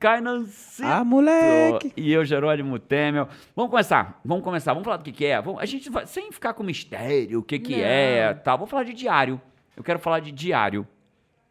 Kainan 0.00 0.46
Ah, 0.82 1.04
moleque! 1.04 1.92
e 1.94 2.10
eu, 2.10 2.24
Jerônimo 2.24 2.78
Temel. 2.78 3.28
Vamos 3.54 3.70
começar, 3.70 4.18
vamos 4.24 4.42
começar, 4.42 4.72
vamos 4.72 4.84
falar 4.84 4.96
do 4.96 5.04
que, 5.04 5.12
que 5.12 5.26
é. 5.26 5.40
Vamos- 5.40 5.60
a 5.60 5.66
gente 5.66 5.90
vai, 5.90 6.06
sem 6.06 6.32
ficar 6.32 6.54
com 6.54 6.62
mistério, 6.62 7.38
o 7.40 7.42
que, 7.42 7.58
que 7.58 7.76
Não. 7.76 7.84
é, 7.84 8.32
tal. 8.34 8.56
Vamos 8.56 8.70
falar 8.70 8.84
de 8.84 8.94
diário. 8.94 9.38
Eu 9.76 9.84
quero 9.84 9.98
falar 9.98 10.20
de 10.20 10.32
diário. 10.32 10.88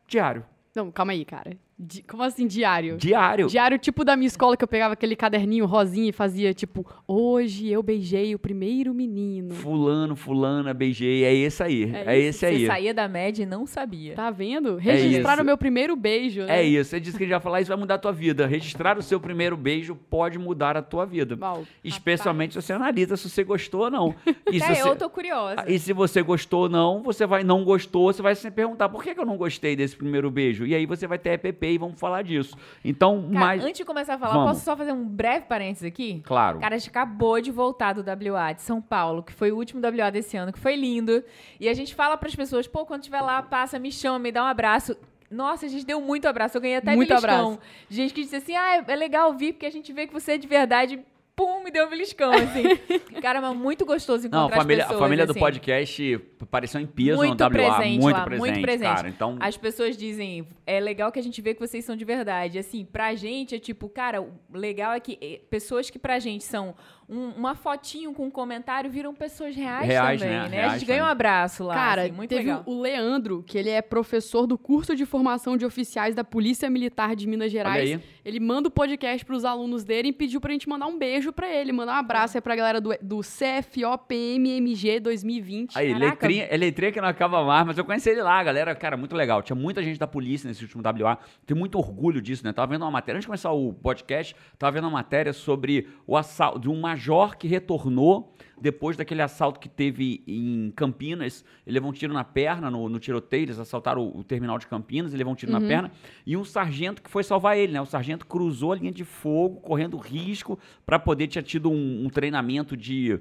Diário. 0.08 0.44
Não, 0.76 0.92
calma 0.92 1.12
aí, 1.12 1.24
cara. 1.24 1.56
Di- 1.82 2.04
Como 2.04 2.22
assim, 2.24 2.46
diário? 2.46 2.98
Diário. 2.98 3.48
Diário 3.48 3.80
tipo 3.80 4.04
da 4.04 4.18
minha 4.18 4.28
escola 4.28 4.58
que 4.58 4.64
eu 4.64 4.68
pegava 4.68 4.96
aquele 4.96 5.16
caderninho 5.16 5.66
rosinha 5.66 6.10
e 6.10 6.12
fazia 6.12 6.54
tipo, 6.54 6.86
hoje 7.08 7.70
eu 7.70 7.82
beijei 7.82 8.36
o 8.36 8.40
primeiro 8.40 8.94
menino. 8.94 9.54
Fulano, 9.56 10.14
fulana, 10.14 10.74
beijei. 10.74 11.24
É 11.24 11.34
esse 11.34 11.64
aí. 11.64 11.90
É, 11.96 12.16
É 12.16 12.20
esse 12.20 12.46
aí. 12.46 12.60
Você 12.62 12.68
saía 12.68 12.94
da 12.94 13.08
média 13.08 13.44
e 13.44 13.46
não 13.46 13.66
sabia. 13.66 14.14
Tá 14.14 14.30
vendo? 14.30 14.78
É 14.78 14.82
Registraram 14.82 15.36
isso. 15.36 15.44
o 15.44 15.46
meu 15.46 15.58
primeiro 15.58 15.96
beijo, 15.96 16.42
né? 16.44 16.60
É 16.60 16.64
isso. 16.64 16.90
Você 16.90 17.00
disse 17.00 17.18
que 17.18 17.24
gente 17.24 17.32
vai 17.32 17.40
falar 17.40 17.62
isso 17.62 17.70
vai 17.70 17.78
mudar 17.78 17.96
a 17.96 18.00
tua 18.00 18.12
vida. 18.12 18.46
Registrar 18.46 18.98
o 18.98 19.02
seu 19.02 19.18
primeiro 19.20 19.56
beijo 19.56 19.96
pode 20.10 20.38
mudar 20.38 20.76
a 20.76 20.82
tua 20.82 21.06
vida. 21.06 21.38
Uau, 21.40 21.64
Especialmente 21.82 22.56
se 22.56 22.62
você 22.62 22.74
analisa 22.74 23.16
se 23.16 23.30
você 23.30 23.42
gostou 23.42 23.84
ou 23.86 23.90
não. 23.92 24.16
E 24.52 24.62
Até 24.62 24.76
você- 24.76 24.82
eu 24.90 24.96
tô 24.98 25.10
curiosa. 25.10 25.64
E 25.66 25.80
se 25.80 25.94
você 25.94 26.22
gostou 26.22 26.64
ou 26.64 26.70
não, 26.70 27.02
você 27.04 27.26
vai 27.26 27.42
não 27.44 27.64
gostou, 27.64 28.12
você 28.12 28.22
vai 28.22 28.36
se 28.36 28.52
perguntar 28.52 28.90
por 28.90 29.02
que, 29.02 29.14
que 29.16 29.20
eu 29.22 29.26
não 29.26 29.38
gostei 29.38 29.78
desse 29.78 29.96
primeiro 29.96 30.30
beijo. 30.30 30.66
E 30.66 30.76
aí 30.76 30.86
você 30.86 31.08
vai 31.08 31.18
ter 31.18 31.32
EPP 31.34 31.69
e 31.72 31.78
vamos 31.78 32.00
falar 32.00 32.24
disso. 32.24 32.56
Então, 32.84 33.22
Cara, 33.32 33.40
mais. 33.46 33.64
antes 33.64 33.78
de 33.78 33.86
começar 33.86 34.16
a 34.16 34.18
falar, 34.18 34.34
Vamos. 34.34 34.50
posso 34.52 34.66
só 34.66 34.76
fazer 34.76 34.92
um 34.92 35.04
breve 35.06 35.46
parênteses 35.46 35.84
aqui? 35.86 36.22
Claro. 36.26 36.60
Cara, 36.60 36.76
a 36.76 36.78
gente 36.78 36.90
acabou 36.90 37.40
de 37.42 37.52
voltar 37.52 37.94
do 37.94 38.02
WA 38.34 38.54
de 38.54 38.62
São 38.62 38.82
Paulo, 38.82 39.24
que 39.24 39.34
foi 39.34 39.52
o 39.52 39.56
último 39.58 39.82
WA 39.82 40.10
desse 40.10 40.36
ano, 40.38 40.52
que 40.54 40.60
foi 40.60 40.76
lindo. 40.76 41.24
E 41.60 41.68
a 41.70 41.74
gente 41.74 41.94
fala 41.96 42.18
pras 42.18 42.36
pessoas, 42.36 42.68
pô, 42.68 42.86
quando 42.86 43.02
estiver 43.02 43.22
lá, 43.22 43.42
passa, 43.42 43.78
me 43.80 43.92
chama, 43.92 44.20
me 44.20 44.32
dá 44.32 44.44
um 44.44 44.48
abraço. 44.48 44.96
Nossa, 45.32 45.68
a 45.68 45.70
gente 45.70 45.86
deu 45.86 46.02
muito 46.02 46.28
abraço. 46.28 46.58
Eu 46.58 46.62
ganhei 46.62 46.78
até 46.78 46.96
Muito 46.96 47.10
beliscão. 47.10 47.52
abraço. 47.52 47.60
Gente 47.90 48.14
que 48.14 48.22
disse 48.24 48.36
assim, 48.36 48.56
ah, 48.56 48.84
é 48.88 48.96
legal 48.96 49.28
ouvir, 49.28 49.54
porque 49.54 49.66
a 49.68 49.72
gente 49.72 49.94
vê 49.94 50.08
que 50.08 50.14
você 50.14 50.32
é 50.34 50.38
de 50.40 50.48
verdade. 50.48 51.00
Pum, 51.40 51.64
me 51.64 51.72
deu 51.72 51.86
um 51.86 51.90
beliscão, 51.90 52.34
assim. 52.34 52.64
Cara, 53.22 53.40
mas 53.40 53.56
muito 53.56 53.86
gostoso 53.86 54.28
encontrar 54.28 54.42
Não, 54.42 54.48
a 54.54 54.62
família, 54.62 54.84
as 54.84 54.88
pessoas, 54.88 55.02
a 55.02 55.06
família 55.06 55.26
do 55.26 55.32
assim. 55.32 55.40
podcast 55.40 56.22
apareceu 56.42 56.82
em 56.82 56.86
peso 56.86 57.16
Muito 57.16 57.40
no 57.40 57.46
WA. 57.46 57.50
presente 57.50 58.02
muito 58.02 58.16
lá, 58.18 58.24
presente, 58.26 58.40
muito 58.42 58.62
presente. 58.62 58.96
cara. 58.96 59.08
Então, 59.08 59.38
As 59.40 59.56
pessoas 59.56 59.96
dizem, 59.96 60.46
é 60.68 60.82
legal 60.82 61.14
que 61.14 61.20
a 61.20 61.24
gente 61.24 61.42
vê 61.42 61.54
que 61.54 61.60
vocês 61.62 61.86
são 61.86 61.96
de 61.96 62.04
verdade. 62.04 62.60
Assim, 62.60 62.84
pra 62.84 63.16
gente 63.16 63.56
é 63.56 63.60
tipo, 63.60 63.88
cara, 63.88 64.22
o 64.22 64.34
legal 64.52 64.92
é 64.92 65.00
que 65.00 65.18
eh, 65.22 65.40
pessoas 65.50 65.90
que 65.90 65.98
pra 65.98 66.20
gente 66.20 66.44
são 66.44 66.76
um- 67.10 67.32
uma 67.32 67.56
fotinho 67.56 68.14
com 68.14 68.28
um 68.28 68.30
comentário 68.32 68.90
viram 68.90 69.14
pessoas 69.16 69.56
reais, 69.56 69.88
Reais, 69.88 70.22
também, 70.22 70.36
né? 70.36 70.42
né? 70.42 70.58
a 70.58 70.62
Reais 70.62 70.74
gente 70.74 70.86
ganha 70.88 71.04
um 71.04 71.08
abraço 71.08 71.64
lá. 71.64 71.74
Cara, 71.74 72.04
assim, 72.04 72.12
muito 72.12 72.30
teve 72.30 72.44
legal. 72.44 72.64
o 72.66 72.80
Leandro, 72.82 73.44
que 73.46 73.58
ele 73.58 73.70
é 73.70 73.82
professor 73.82 74.46
do 74.46 74.58
curso 74.58 74.96
de 74.96 75.06
formação 75.06 75.58
de 75.58 75.66
oficiais 75.66 76.14
da 76.14 76.24
Polícia 76.24 76.70
Militar 76.70 77.16
de 77.16 77.28
Minas 77.28 77.52
Gerais. 77.52 78.00
Ele 78.24 78.40
manda 78.40 78.68
o 78.68 78.72
podcast 78.72 79.26
pros 79.26 79.44
alunos 79.44 79.84
dele 79.84 80.10
e 80.10 80.14
pediu 80.14 80.40
pra 80.40 80.52
gente 80.52 80.70
mandar 80.70 80.86
um 80.88 80.98
beijo 80.98 81.34
pra 81.34 81.50
ele, 81.52 81.72
mandar 81.72 81.94
um 81.94 82.00
abraço 82.00 82.38
aí 82.38 82.42
pra 82.42 82.56
galera 82.56 82.80
do, 82.80 82.92
do 83.02 83.22
CFOPMMG 83.22 85.00
2020. 85.00 85.78
Aí, 85.78 85.88
Caraca. 85.94 86.06
letrinha, 86.28 86.44
é 86.46 86.58
letrinha 86.58 86.92
que 86.92 87.02
não 87.02 87.08
acaba 87.08 87.44
mais, 87.44 87.66
mas 87.66 87.78
eu 87.78 87.86
conheci 87.86 88.10
ele 88.10 88.22
lá, 88.22 88.44
galera, 88.44 88.76
cara, 88.76 88.96
muito 88.96 89.16
legal. 89.16 89.42
Tinha 89.42 89.56
muita 89.56 89.82
gente 89.82 89.98
da 90.00 90.08
polícia 90.08 90.48
nesse 90.48 90.64
último 90.64 90.84
WA. 90.84 91.18
Tenho 91.46 91.60
muito 91.60 91.78
orgulho 91.78 92.22
disso, 92.22 92.44
né? 92.46 92.54
Tava 92.54 92.72
vendo 92.72 92.84
uma 92.84 92.92
matéria, 92.92 93.18
antes 93.18 93.24
de 93.24 93.28
começar 93.28 93.52
o 93.52 93.74
podcast, 93.74 94.36
tava 94.58 94.72
vendo 94.74 94.84
uma 94.86 94.92
matéria 94.92 95.34
sobre 95.34 95.88
o 96.06 96.16
assalto 96.16 96.60
de 96.60 96.70
um 96.70 96.80
major 96.80 96.99
que 97.38 97.48
retornou 97.48 98.34
depois 98.62 98.98
daquele 98.98 99.22
assalto 99.22 99.60
que 99.60 99.70
teve 99.70 100.22
em 100.28 100.72
Campinas. 100.76 101.46
Ele 101.66 101.76
levou 101.76 101.90
um 101.90 101.94
tiro 101.94 102.14
na 102.14 102.24
perna 102.26 102.70
no, 102.70 102.90
no 102.90 103.00
tiroteio, 103.00 103.44
eles 103.46 103.58
assaltaram 103.60 104.02
o, 104.02 104.20
o 104.20 104.24
terminal 104.24 104.58
de 104.60 104.68
Campinas, 104.68 105.12
ele 105.12 105.20
levou 105.20 105.32
um 105.34 105.36
tiro 105.36 105.52
na 105.52 105.60
perna. 105.68 105.92
E 106.26 106.36
um 106.36 106.44
sargento 106.44 107.02
que 107.02 107.10
foi 107.10 107.24
salvar 107.24 107.58
ele, 107.58 107.72
né? 107.74 107.82
O 107.82 107.86
sargento 107.86 108.26
cruzou 108.26 108.74
a 108.74 108.76
linha 108.76 108.92
de 108.92 109.06
fogo, 109.06 109.62
correndo 109.62 109.98
risco, 109.98 110.60
para 110.86 111.00
poder 111.00 111.28
ter 111.28 111.42
tido 111.44 111.72
um- 111.72 112.06
um 112.06 112.10
treinamento 112.10 112.76
de 112.76 113.20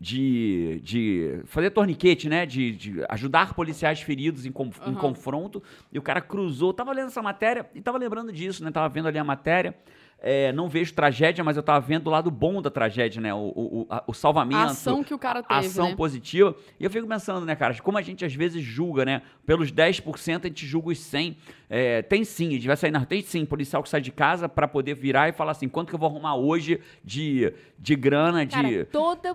de, 0.00 0.80
de 0.82 1.40
fazer 1.44 1.70
torniquete, 1.70 2.28
né? 2.28 2.46
De, 2.46 2.72
de 2.72 3.04
ajudar 3.08 3.54
policiais 3.54 4.00
feridos 4.00 4.44
em, 4.46 4.50
conf- 4.50 4.80
em 4.86 4.94
confronto. 4.94 5.62
E 5.92 5.98
o 5.98 6.02
cara 6.02 6.20
cruzou. 6.20 6.72
Tava 6.72 6.92
lendo 6.92 7.08
essa 7.08 7.22
matéria 7.22 7.68
e 7.74 7.80
tava 7.80 7.98
lembrando 7.98 8.32
disso, 8.32 8.64
né? 8.64 8.70
Tava 8.70 8.88
vendo 8.88 9.06
ali 9.06 9.18
a 9.18 9.22
matéria. 9.24 9.76
É, 10.24 10.52
não 10.52 10.68
vejo 10.68 10.94
tragédia, 10.94 11.42
mas 11.42 11.56
eu 11.56 11.64
tava 11.64 11.80
vendo 11.84 12.06
o 12.06 12.10
lado 12.10 12.30
bom 12.30 12.62
da 12.62 12.70
tragédia, 12.70 13.20
né? 13.20 13.34
O, 13.34 13.38
o, 13.38 13.80
o, 13.80 13.86
a- 13.90 14.04
o 14.06 14.14
salvamento. 14.14 14.56
A 14.56 14.64
ação 14.66 15.02
que 15.02 15.12
o 15.12 15.18
cara 15.18 15.40
a 15.40 15.42
teve, 15.42 15.66
ação 15.66 15.88
né? 15.90 15.96
positiva. 15.96 16.54
E 16.78 16.84
eu 16.84 16.90
fico 16.90 17.08
pensando, 17.08 17.44
né, 17.44 17.56
cara, 17.56 17.74
como 17.82 17.98
a 17.98 18.02
gente 18.02 18.24
às 18.24 18.32
vezes 18.32 18.62
julga, 18.62 19.04
né? 19.04 19.22
Pelos 19.44 19.72
10% 19.72 20.44
a 20.44 20.46
gente 20.46 20.64
julga 20.64 20.90
os 20.90 20.98
100. 21.00 21.36
É, 21.68 22.02
tem 22.02 22.22
sim, 22.22 22.48
a 22.50 22.52
gente 22.52 22.66
vai 22.68 22.76
sair 22.76 22.90
na 22.92 23.04
tem 23.04 23.20
sim, 23.22 23.44
policial 23.44 23.82
que 23.82 23.88
sai 23.88 24.00
de 24.00 24.12
casa 24.12 24.48
pra 24.48 24.68
poder 24.68 24.94
virar 24.94 25.28
e 25.28 25.32
falar 25.32 25.52
assim, 25.52 25.68
quanto 25.68 25.88
que 25.88 25.94
eu 25.94 25.98
vou 25.98 26.08
arrumar 26.08 26.36
hoje 26.36 26.78
de, 27.02 27.52
de 27.78 27.96
grana, 27.96 28.44
de... 28.46 28.52
Cara, 28.54 28.84
toda. 28.92 29.34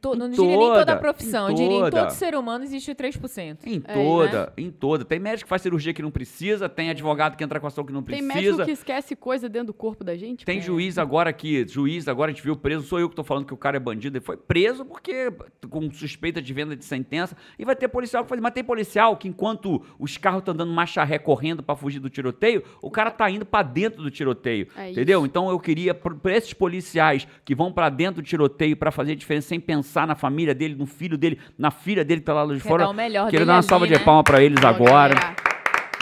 to- 0.00 0.14
não 0.14 0.28
diria 0.28 0.46
nem 0.46 0.58
toda, 0.58 0.78
toda 0.80 0.92
a 0.92 0.96
profissão, 0.96 1.48
eu 1.48 1.54
diria 1.54 1.76
em 1.78 1.80
toda. 1.80 2.00
todo 2.02 2.10
ser 2.10 2.34
humano 2.34 2.62
existe 2.62 2.90
o 2.90 2.94
3%. 2.94 3.58
Em 3.66 3.82
É, 3.88 3.94
toda, 3.94 4.52
em 4.58 4.70
toda. 4.70 5.02
Tem 5.02 5.18
médico 5.18 5.44
que 5.46 5.48
faz 5.48 5.62
cirurgia 5.62 5.94
que 5.94 6.02
não 6.02 6.10
precisa, 6.10 6.68
tem 6.68 6.90
advogado 6.90 7.36
que 7.38 7.42
entra 7.42 7.58
com 7.58 7.66
ação 7.66 7.82
que 7.84 7.92
não 7.92 8.02
Tem 8.02 8.18
precisa. 8.22 8.34
médico 8.34 8.64
que 8.66 8.70
esquece 8.70 9.16
coisa 9.16 9.48
dentro 9.48 9.68
do 9.68 9.74
corpo 9.74 10.04
da 10.04 10.14
gente? 10.14 10.27
Tem 10.36 10.58
pô. 10.58 10.64
juiz 10.66 10.98
agora 10.98 11.32
que, 11.32 11.66
juiz 11.68 12.08
agora 12.08 12.30
a 12.30 12.34
gente 12.34 12.42
viu 12.42 12.56
preso, 12.56 12.86
sou 12.86 12.98
eu 13.00 13.08
que 13.08 13.14
tô 13.16 13.24
falando 13.24 13.44
que 13.46 13.54
o 13.54 13.56
cara 13.56 13.76
é 13.76 13.80
bandido, 13.80 14.16
ele 14.18 14.24
foi 14.24 14.36
preso 14.36 14.84
porque 14.84 15.32
com 15.68 15.90
suspeita 15.92 16.40
de 16.42 16.52
venda 16.52 16.76
de 16.76 16.84
sentença, 16.84 17.36
e 17.58 17.64
vai 17.64 17.74
ter 17.76 17.88
policial 17.88 18.22
que 18.22 18.28
faz, 18.28 18.40
mas 18.40 18.52
tem 18.52 18.62
policial 18.64 19.16
que 19.16 19.28
enquanto 19.28 19.82
os 19.98 20.16
carros 20.16 20.40
estão 20.40 20.54
dando 20.54 20.72
marcha 20.72 21.02
ré 21.04 21.18
correndo 21.18 21.62
pra 21.62 21.74
fugir 21.76 21.98
do 22.00 22.10
tiroteio, 22.10 22.62
o 22.82 22.90
cara 22.90 23.10
tá 23.10 23.30
indo 23.30 23.44
pra 23.46 23.62
dentro 23.62 24.02
do 24.02 24.10
tiroteio, 24.10 24.68
É 24.76 24.90
entendeu? 24.90 25.20
isso. 25.20 25.26
Então 25.26 25.48
eu 25.50 25.58
queria 25.58 25.94
pra 25.94 26.34
esses 26.36 26.52
policiais 26.52 27.26
que 27.44 27.54
vão 27.54 27.72
pra 27.72 27.88
dentro 27.88 28.22
do 28.22 28.24
tiroteio 28.26 28.76
pra 28.76 28.90
fazer 28.90 29.14
diferença 29.14 29.48
sem 29.48 29.60
pensar 29.60 30.06
na 30.06 30.14
família 30.14 30.54
dele, 30.54 30.74
no 30.74 30.86
filho 30.86 31.16
dele, 31.18 31.38
na 31.56 31.70
filha 31.70 32.04
dele 32.04 32.20
que 32.20 32.26
tá 32.26 32.34
lá 32.34 32.46
de 32.46 32.60
Quer 32.60 32.68
fora, 32.68 32.84
dar 32.84 32.90
o 32.90 32.94
melhor 32.94 33.24
queria 33.26 33.40
dele 33.40 33.46
dar 33.46 33.52
uma 33.54 33.58
ali, 33.58 33.66
salva 33.68 33.86
de 33.86 33.92
né? 33.94 33.98
palma 33.98 34.22
pra 34.24 34.42
eles 34.42 34.62
agora. 34.64 35.14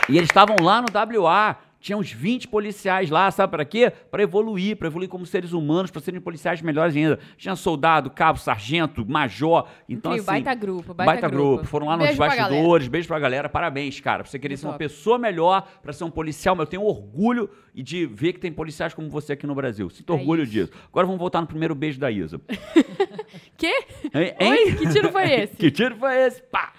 E 0.09 0.17
eles 0.17 0.29
estavam 0.29 0.55
lá 0.61 0.81
no 0.81 0.87
WA. 1.21 1.57
Tinha 1.79 1.97
uns 1.97 2.11
20 2.11 2.47
policiais 2.47 3.09
lá, 3.09 3.29
sabe 3.29 3.51
para 3.51 3.63
quê? 3.63 3.91
Para 4.09 4.23
evoluir, 4.23 4.75
para 4.75 4.87
evoluir 4.87 5.07
como 5.09 5.25
seres 5.25 5.53
humanos, 5.53 5.91
para 5.91 6.01
serem 6.01 6.19
policiais 6.19 6.61
melhores 6.61 6.95
ainda. 6.95 7.19
Tinha 7.37 7.55
soldado, 7.55 8.09
cabo, 8.09 8.39
sargento, 8.39 9.05
major. 9.07 9.67
Então, 9.87 10.11
Incrível, 10.13 10.33
assim, 10.33 10.43
baita 10.43 10.55
grupo, 10.59 10.93
baita 10.93 11.29
grupo. 11.29 11.49
grupo. 11.57 11.67
Foram 11.67 11.87
lá 11.87 11.95
nos 11.95 12.05
Beijo 12.07 12.17
pra 12.17 12.27
bastidores, 12.35 12.87
beijo 12.87 13.07
pra 13.07 13.19
galera. 13.19 13.47
Parabéns, 13.47 13.99
cara. 13.99 14.23
Pra 14.23 14.31
você 14.31 14.39
querer 14.39 14.53
Muito 14.53 14.61
ser 14.61 14.65
uma 14.67 14.73
top. 14.73 14.83
pessoa 14.85 15.17
melhor, 15.19 15.67
para 15.81 15.93
ser 15.93 16.03
um 16.03 16.09
policial. 16.11 16.55
Mas 16.55 16.65
eu 16.65 16.69
tenho 16.71 16.83
orgulho 16.83 17.49
de 17.73 18.07
ver 18.07 18.33
que 18.33 18.39
tem 18.39 18.51
policiais 18.51 18.93
como 18.95 19.07
você 19.09 19.33
aqui 19.33 19.45
no 19.45 19.53
Brasil. 19.53 19.87
Sinto 19.89 20.13
É 20.13 20.15
orgulho 20.15 20.43
isso. 20.43 20.51
disso. 20.51 20.71
Agora 20.89 21.05
vamos 21.05 21.19
voltar 21.19 21.41
no 21.41 21.47
primeiro 21.47 21.75
beijo 21.75 21.99
da 21.99 22.09
Isa. 22.09 22.41
Quê? 23.55 23.85
Hein? 24.13 24.33
Oi? 24.49 24.73
Que 24.75 24.89
tiro 24.89 25.11
foi 25.11 25.23
esse? 25.31 25.55
que 25.55 25.71
tiro 25.71 25.95
foi 25.97 26.15
esse? 26.25 26.41
Pá! 26.43 26.73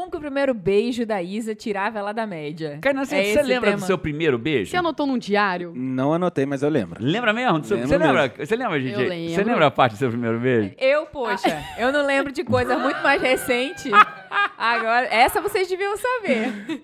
Como 0.00 0.10
que 0.10 0.16
o 0.16 0.20
primeiro 0.20 0.54
beijo 0.54 1.04
da 1.04 1.22
Isa 1.22 1.54
tirava 1.54 1.98
ela 1.98 2.12
da 2.12 2.26
média? 2.26 2.80
Você, 3.04 3.16
É 3.16 3.22
você 3.34 3.42
lembra 3.42 3.70
tema? 3.72 3.82
do 3.82 3.86
seu 3.86 3.98
primeiro 3.98 4.38
beijo? 4.38 4.70
Você 4.70 4.76
anotou 4.78 5.06
num 5.06 5.18
diário? 5.18 5.74
Não 5.76 6.14
anotei, 6.14 6.46
mas 6.46 6.62
eu 6.62 6.70
lembro. 6.70 6.98
Lembra 7.04 7.34
mesmo? 7.34 7.62
seu- 7.62 7.76
Lembro 7.76 7.88
você, 7.90 7.98
lembra, 7.98 8.22
mesmo. 8.22 8.46
você 8.46 8.56
lembra, 8.56 8.80
gente? 8.80 8.92
Eu 8.94 8.98
Você 9.00 9.08
lembro. 9.36 9.44
lembra 9.44 9.66
a 9.66 9.70
parte 9.70 9.92
do 9.92 9.98
seu 9.98 10.08
primeiro 10.08 10.38
beijo? 10.40 10.74
Eu, 10.78 11.04
poxa, 11.04 11.62
eu 11.78 11.92
não 11.92 12.06
lembro 12.06 12.32
de 12.32 12.42
coisa 12.42 12.78
muito 12.78 13.02
mais 13.02 13.20
recente. 13.20 13.90
Agora, 14.56 15.06
essa 15.10 15.38
vocês 15.42 15.68
deviam 15.68 15.94
saber. 15.98 16.80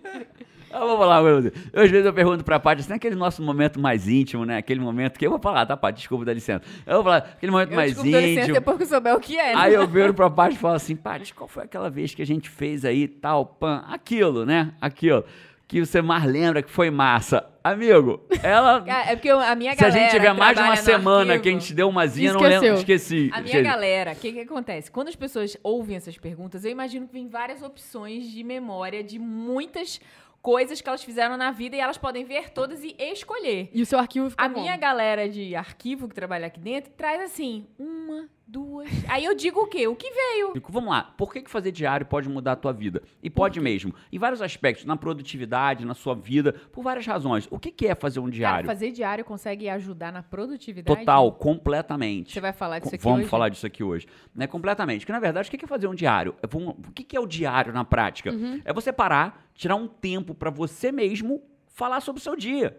Eu 0.81 0.89
vou 0.89 0.99
falar 0.99 1.21
uma 1.21 1.31
coisa 1.33 1.51
pra 1.51 1.61
você. 1.61 1.69
Eu, 1.73 1.83
Às 1.83 1.91
vezes 1.91 2.07
eu 2.07 2.13
pergunto 2.13 2.45
pra 2.45 2.59
Paty, 2.61 2.81
assim, 2.83 2.93
aquele 2.93 3.15
nosso 3.17 3.43
momento 3.43 3.81
mais 3.81 4.09
íntimo, 4.09 4.45
né? 4.45 4.59
Aquele 4.59 4.81
momento 4.81 5.19
que 5.19 5.27
eu 5.27 5.31
vou 5.31 5.39
falar, 5.39 5.65
tá, 5.67 5.77
Paty? 5.77 5.99
Desculpa, 5.99 6.25
dá 6.25 6.33
licença. 6.33 6.63
Eu 6.87 6.95
vou 6.97 7.05
falar, 7.05 7.19
aquele 7.19 7.53
momento 7.53 7.71
Eu 7.71 7.77
mais 7.77 7.91
desculpo, 7.93 8.11
dá 8.13 8.21
licença 8.21 8.41
íntimo. 8.41 8.55
depois 8.55 8.77
que 8.77 8.83
eu 8.83 8.87
souber 8.89 9.15
o 9.15 9.21
que 9.21 9.39
é. 9.39 9.55
né? 9.55 9.61
Aí 9.61 9.75
eu 9.75 9.87
viro 9.87 10.13
pra 10.15 10.29
Paty 10.31 10.55
e 10.55 10.59
falo 10.59 10.75
assim, 10.75 10.95
Paty, 10.97 11.35
qual 11.35 11.49
foi 11.49 11.65
aquela 11.65 11.91
vez 11.91 12.15
que 12.15 12.23
a 12.23 12.27
gente 12.27 12.49
fez 12.49 12.85
aí, 12.85 13.07
tal, 13.09 13.45
pan, 13.47 13.85
aquilo, 13.89 14.45
né? 14.47 14.73
Aquilo. 14.81 15.25
Que 15.69 15.85
você 15.85 16.01
mais 16.01 16.25
lembra 16.25 16.63
que 16.63 16.71
foi 16.71 16.91
massa. 16.93 17.45
Amigo, 17.65 18.21
ela... 18.41 18.85
É 19.09 19.17
porque 19.17 19.29
a 19.29 19.53
minha 19.57 19.75
se 19.75 19.85
a 19.85 19.89
galera. 19.89 20.05
gente 20.05 20.13
tiver 20.17 20.33
mais 20.33 20.57
de 20.57 20.63
uma 20.63 20.77
semana 20.77 21.33
arquivo, 21.33 21.43
que 21.43 21.49
a 21.49 21.53
gente 21.53 21.75
deu 21.75 21.89
uma 21.89 22.07
zinha, 22.07 22.33
não 22.33 22.41
lembro, 22.41 22.55
Esqueceu. 22.57 22.75
esqueci. 22.77 23.31
A 23.33 23.39
minha 23.41 23.47
esqueci. 23.47 23.63
galera, 23.65 24.13
o 24.13 24.15
que, 24.15 24.33
que 24.33 24.41
acontece? 24.43 24.89
Quando 24.93 25.09
as 25.09 25.17
pessoas 25.17 25.57
ouvem 25.65 25.97
essas 25.97 26.17
perguntas, 26.17 26.65
eu 26.65 26.71
imagino 26.71 27.09
que 27.09 27.13
vem 27.13 27.27
várias 27.27 27.63
opções 27.63 28.31
de 28.31 28.45
memória 28.45 29.03
de 29.03 29.19
muitas 29.19 30.01
coisas 30.43 30.81
que 30.81 30.89
elas 30.89 31.03
fizeram 31.03 31.37
na 31.37 31.51
vida 31.51 31.77
e 31.77 31.81
elas 31.81 31.99
podem 31.99 32.25
ver 32.25 32.51
todas 32.51 32.83
e 32.85 32.95
escolher. 32.99 33.69
E 33.73 33.83
o 33.83 33.87
seu 33.87 33.99
arquivo 33.99 34.31
fica 34.31 34.45
A 34.45 34.49
como? 34.49 34.61
minha 34.63 34.77
galera 34.77 35.29
de 35.29 35.55
arquivo 35.57 36.09
que 36.09 36.15
trabalha 36.15 36.47
aqui 36.47 36.61
dentro 36.61 36.93
traz 36.93 37.21
assim, 37.21 37.67
uma, 37.79 38.29
duas. 38.47 38.89
Aí 39.09 39.25
eu 39.25 39.35
digo 39.35 39.61
o 39.61 39.67
quê? 39.67 39.87
O 39.89 39.97
que 39.97 40.11
veio. 40.11 40.53
Fico, 40.53 40.71
Vamos 40.73 40.91
lá, 40.91 41.03
por 41.17 41.33
que, 41.33 41.41
que 41.43 41.51
fazer 41.51 41.73
diário 41.73 42.07
pode 42.07 42.29
mudar 42.29 42.53
a 42.53 42.57
tua 42.57 42.73
vida? 42.73 43.03
E 43.23 43.29
pode 43.29 43.61
mesmo. 43.61 43.95
Em 44.13 44.19
vários 44.19 44.41
aspectos, 44.41 44.85
na 44.85 44.97
produtividade, 44.97 45.85
na 45.85 45.95
sua 45.95 46.15
vida, 46.15 46.53
por 46.73 46.83
várias 46.83 47.07
razões. 47.07 47.49
O 47.51 47.59
que, 47.59 47.71
que 47.73 47.87
é 47.87 47.95
fazer 47.95 48.21
um 48.21 48.25
Cara, 48.25 48.35
diário? 48.35 48.67
fazer 48.67 48.91
diário 48.93 49.25
consegue 49.25 49.69
ajudar 49.69 50.13
na 50.13 50.23
produtividade? 50.23 50.99
Total, 51.01 51.33
completamente. 51.33 52.33
Você 52.33 52.41
vai 52.41 52.53
falar 52.53 52.79
disso 52.79 52.95
aqui 52.95 53.05
Vamos 53.05 53.21
hoje? 53.21 53.29
falar 53.29 53.49
disso 53.49 53.67
aqui 53.67 53.83
hoje. 53.83 54.07
Né, 54.35 54.47
completamente. 54.47 55.01
Porque, 55.01 55.13
na 55.13 55.21
verdade, 55.21 55.49
o 55.49 55.51
que 55.51 55.65
é 55.65 55.69
fazer 55.69 55.87
um 55.89 55.95
diário? 55.95 56.35
É, 56.43 56.47
vamos- 56.47 56.75
o 56.89 56.93
que 56.93 57.03
que 57.03 57.17
é 57.17 57.21
o 57.21 57.27
diário 57.27 57.73
na 57.73 57.85
prática? 57.85 58.31
Uhum. 58.33 58.61
É 58.65 58.73
você 58.73 58.93
parar, 58.93 59.45
tirar 59.55 59.75
um 59.77 59.89
tempo 59.89 60.35
pra 60.35 60.51
você 60.51 60.93
mesmo 60.93 61.43
falar 61.67 62.01
sobre 62.01 62.21
o 62.21 62.23
seu 62.23 62.37
dia. 62.37 62.79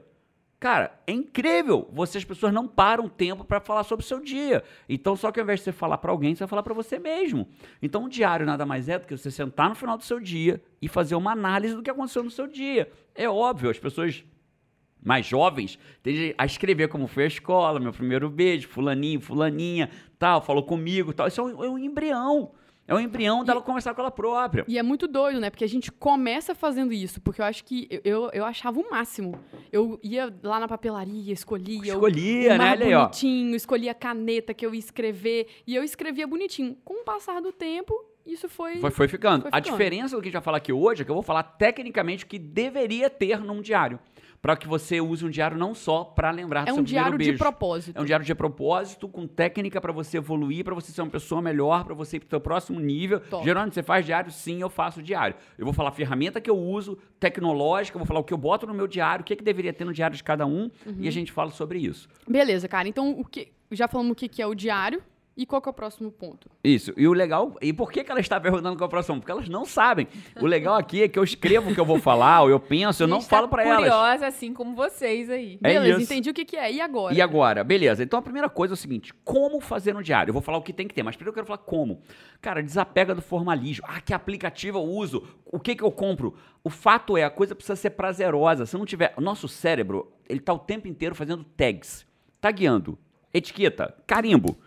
Cara, 0.59 1.00
é 1.06 1.12
incrível. 1.12 1.88
Você, 1.94 2.18
as 2.18 2.24
pessoas 2.24 2.51
não 2.51 2.68
param 2.68 3.07
tempo 3.07 3.44
pra 3.44 3.59
falar 3.59 3.83
sobre 3.83 4.04
o 4.04 4.07
seu 4.07 4.19
dia. 4.19 4.63
Então, 4.89 5.15
só 5.15 5.31
que 5.31 5.39
ao 5.39 5.44
invés 5.44 5.59
de 5.59 5.65
você 5.65 5.71
falar 5.71 6.00
pra 6.00 6.12
alguém, 6.12 6.33
você 6.33 6.39
vai 6.39 6.48
falar 6.48 6.63
pra 6.63 6.74
você 6.74 6.98
mesmo. 6.98 7.48
Então, 7.81 8.06
um 8.06 8.09
diário 8.09 8.45
nada 8.45 8.65
mais 8.65 8.89
é 8.89 8.98
do 8.98 9.06
que 9.06 9.15
você 9.15 9.30
sentar 9.30 9.69
no 9.69 9.75
final 9.75 9.98
do 9.98 10.04
seu 10.04 10.19
dia 10.19 10.62
e 10.81 10.88
fazer 10.88 11.13
uma 11.15 11.31
análise 11.31 11.75
do 11.75 11.83
que 11.83 11.92
aconteceu 11.92 12.24
no 12.24 12.31
seu 12.31 12.48
dia. 12.48 12.92
É 13.13 13.30
óbvio, 13.30 13.69
as 13.69 13.77
pessoas 13.77 14.24
mais 15.04 15.27
jovens 15.27 15.77
tendem 16.01 16.33
a 16.36 16.45
escrever 16.45 16.88
como 16.88 17.07
foi 17.07 17.25
a 17.25 17.27
escola, 17.27 17.80
meu 17.80 17.94
primeiro 17.94 18.27
beijo, 18.27 18.68
fulaninho, 18.68 19.21
fulaninha, 19.21 19.92
tal, 20.18 20.42
falou 20.42 20.63
comigo, 20.63 21.13
tal. 21.13 21.27
Isso 21.27 21.39
é 21.39 21.44
um, 21.44 21.63
é 21.63 21.69
um 21.69 21.77
embrião. 21.77 22.51
É 22.87 22.95
um 22.95 22.99
embrião 23.01 23.43
dela 23.43 23.61
conversar 23.61 23.93
com 23.93 23.99
ela 24.01 24.09
própria. 24.09 24.63
E 24.67 24.77
é 24.77 24.83
muito 24.83 25.07
doido, 25.07 25.39
né? 25.41 25.49
Porque 25.49 25.65
a 25.65 25.67
gente 25.69 25.91
começa 25.91 26.55
fazendo 26.55 26.93
isso. 26.93 27.19
Porque 27.19 27.41
eu 27.41 27.45
acho 27.45 27.65
que 27.65 27.85
eu, 27.91 28.01
eu, 28.05 28.29
eu 28.33 28.45
achava 28.45 28.79
o 28.79 28.89
máximo. 28.89 29.37
Eu 29.71 29.99
ia 30.01 30.33
lá 30.41 30.57
na 30.59 30.67
papelaria, 30.69 31.33
escolhia. 31.33 31.81
o- 31.81 31.85
Escolhia, 31.85 32.49
o 32.49 32.51
né? 32.53 32.57
mais 32.57 32.71
Olha 32.79 32.85
aí, 32.87 32.93
ó. 32.95 33.01
bonitinho, 33.03 33.55
escolhia 33.55 33.91
a 33.91 33.95
caneta 33.95 34.53
que 34.53 34.65
eu 34.65 34.73
ia 34.73 34.79
escrever. 34.79 35.47
E 35.67 35.75
eu 35.75 35.83
escrevia 35.83 36.25
bonitinho. 36.25 36.77
Com 36.85 37.01
o 37.01 37.03
passar 37.03 37.41
do 37.41 37.51
tempo, 37.51 37.93
isso 38.25 38.47
foi. 38.47 38.77
Foi, 38.77 38.89
foi 38.91 39.07
ficando. 39.09 39.41
Foi 39.43 39.51
A 39.53 39.57
ficando. 39.57 39.71
diferença 39.73 40.15
do 40.15 40.21
que 40.21 40.27
a 40.27 40.29
gente 40.29 40.33
vai 40.33 40.41
falar 40.41 40.57
aqui 40.57 40.71
hoje 40.71 41.01
é 41.01 41.05
que 41.05 41.11
eu 41.11 41.15
vou 41.15 41.23
falar 41.23 41.43
tecnicamente 41.43 42.23
o 42.23 42.27
que 42.27 42.39
deveria 42.39 43.09
ter 43.09 43.39
num 43.41 43.61
diário. 43.61 43.99
Pra 44.41 44.55
que 44.55 44.67
você 44.67 45.01
use 45.01 45.25
um 45.25 45.29
diário 45.29 45.57
não 45.57 45.73
só 45.73 46.03
pra 46.03 46.29
lembrar 46.31 46.63
do 46.65 46.69
É 46.69 46.73
seu 46.73 46.81
um 46.81 46.83
diário 46.83 47.11
primeiro 47.11 47.33
de 47.33 47.37
beijo. 47.39 47.43
propósito. 47.43 47.97
É 47.97 48.01
um 48.01 48.05
diário 48.05 48.25
de 48.25 48.35
propósito, 48.35 49.07
com 49.09 49.27
técnica 49.27 49.81
pra 49.81 49.91
você 49.91 50.17
evoluir, 50.17 50.63
pra 50.63 50.75
você 50.75 50.91
ser 50.91 51.01
uma 51.01 51.09
pessoa 51.09 51.41
melhor, 51.41 51.83
pra 51.83 51.93
você 51.95 52.17
ir 52.17 52.19
pro 52.19 52.29
seu 52.29 52.39
próximo 52.39 52.79
nível. 52.79 53.19
Top. 53.19 53.43
Geralmente 53.43 53.73
você 53.73 53.83
faz 53.83 54.05
diário? 54.05 54.31
Sim, 54.31 54.61
eu 54.61 54.69
faço 54.69 55.01
diário. 55.01 55.35
Eu 55.57 55.65
vou 55.65 55.73
falar 55.73 55.89
a 55.89 55.91
ferramenta 55.91 56.39
que 56.39 56.49
eu 56.49 56.57
uso, 56.57 56.97
tecnológica, 57.19 57.97
vou 57.97 58.05
falar 58.05 58.19
o 58.19 58.23
que 58.23 58.33
eu 58.33 58.37
boto 58.37 58.65
no 58.67 58.73
meu 58.73 58.87
diário, 58.87 59.21
o 59.23 59.25
que, 59.25 59.35
que 59.35 59.43
deveria 59.43 59.73
ter 59.73 59.85
no 59.85 59.93
diário 59.93 60.15
de 60.15 60.23
cada 60.23 60.45
um, 60.45 60.69
Uhum. 60.85 60.95
e 60.99 61.07
a 61.07 61.11
gente 61.11 61.31
fala 61.31 61.49
sobre 61.51 61.79
isso. 61.79 62.07
Beleza, 62.27 62.67
cara. 62.67 62.87
Então, 62.87 63.11
o 63.19 63.25
que, 63.25 63.49
já 63.71 63.87
falamos 63.87 64.11
o 64.11 64.15
que 64.15 64.41
é 64.41 64.45
o 64.47 64.53
diário. 64.55 65.01
E 65.37 65.45
qual 65.45 65.61
que 65.61 65.69
é 65.69 65.71
o 65.71 65.73
próximo 65.73 66.11
ponto? 66.11 66.49
Isso. 66.63 66.91
E 66.97 67.07
o 67.07 67.13
legal. 67.13 67.55
E 67.61 67.71
por 67.71 67.91
que, 67.91 68.03
que 68.03 68.09
ela 68.09 68.19
está 68.19 68.41
perguntando 68.41 68.75
qual 68.75 68.85
é 68.85 68.87
a 68.87 68.89
próxima? 68.89 69.19
Porque 69.19 69.31
elas 69.31 69.47
não 69.47 69.65
sabem. 69.65 70.07
O 70.41 70.47
legal 70.47 70.73
aqui 70.81 71.03
é 71.03 71.07
que 71.07 71.19
eu 71.19 71.23
escrevo 71.23 71.69
o 71.69 71.75
que 71.75 71.79
eu 71.79 71.85
vou 71.85 71.99
falar, 71.99 72.41
ou 72.41 72.49
eu 72.49 72.59
penso, 72.59 73.03
eu 73.03 73.07
não 73.07 73.19
tá 73.19 73.25
falo 73.25 73.47
pra 73.47 73.63
elas. 73.63 73.77
curiosa, 73.77 74.25
assim 74.25 74.51
como 74.51 74.75
vocês 74.75 75.29
aí. 75.29 75.59
É 75.63 75.73
Beleza, 75.73 76.01
isso. 76.01 76.11
entendi 76.11 76.31
o 76.31 76.33
que, 76.33 76.43
que 76.43 76.57
é. 76.57 76.73
E 76.73 76.81
agora? 76.81 77.13
E 77.13 77.21
agora? 77.21 77.63
Beleza. 77.63 78.01
Então 78.01 78.17
a 78.17 78.21
primeira 78.21 78.49
coisa 78.49 78.73
é 78.73 78.75
o 78.75 78.77
seguinte: 78.77 79.13
como 79.23 79.61
fazer 79.61 79.95
um 79.95 80.01
diário? 80.01 80.31
Eu 80.31 80.33
vou 80.33 80.41
falar 80.41 80.57
o 80.57 80.63
que 80.63 80.73
tem 80.73 80.87
que 80.87 80.95
ter, 80.95 81.03
mas 81.03 81.15
primeiro 81.15 81.29
eu 81.29 81.35
quero 81.35 81.45
falar 81.45 81.59
como. 81.59 82.01
Cara, 82.41 82.63
desapega 82.63 83.13
do 83.13 83.21
formalismo. 83.21 83.85
Ah, 83.87 84.01
que 84.01 84.15
aplicativo 84.15 84.79
eu 84.79 84.83
uso? 84.83 85.27
O 85.45 85.59
que 85.59 85.75
que 85.75 85.83
eu 85.83 85.91
compro? 85.91 86.33
O 86.63 86.69
fato 86.71 87.15
é, 87.15 87.23
a 87.23 87.29
coisa 87.29 87.53
precisa 87.53 87.75
ser 87.75 87.91
prazerosa. 87.91 88.65
Se 88.65 88.75
não 88.75 88.85
tiver. 88.87 89.13
O 89.15 89.21
nosso 89.21 89.47
cérebro, 89.47 90.11
ele 90.27 90.39
tá 90.39 90.51
o 90.51 90.57
tempo 90.57 90.87
inteiro 90.87 91.13
fazendo 91.13 91.43
tags, 91.43 92.07
tagueando, 92.41 92.97
etiqueta, 93.31 93.93
carimbo, 94.07 94.57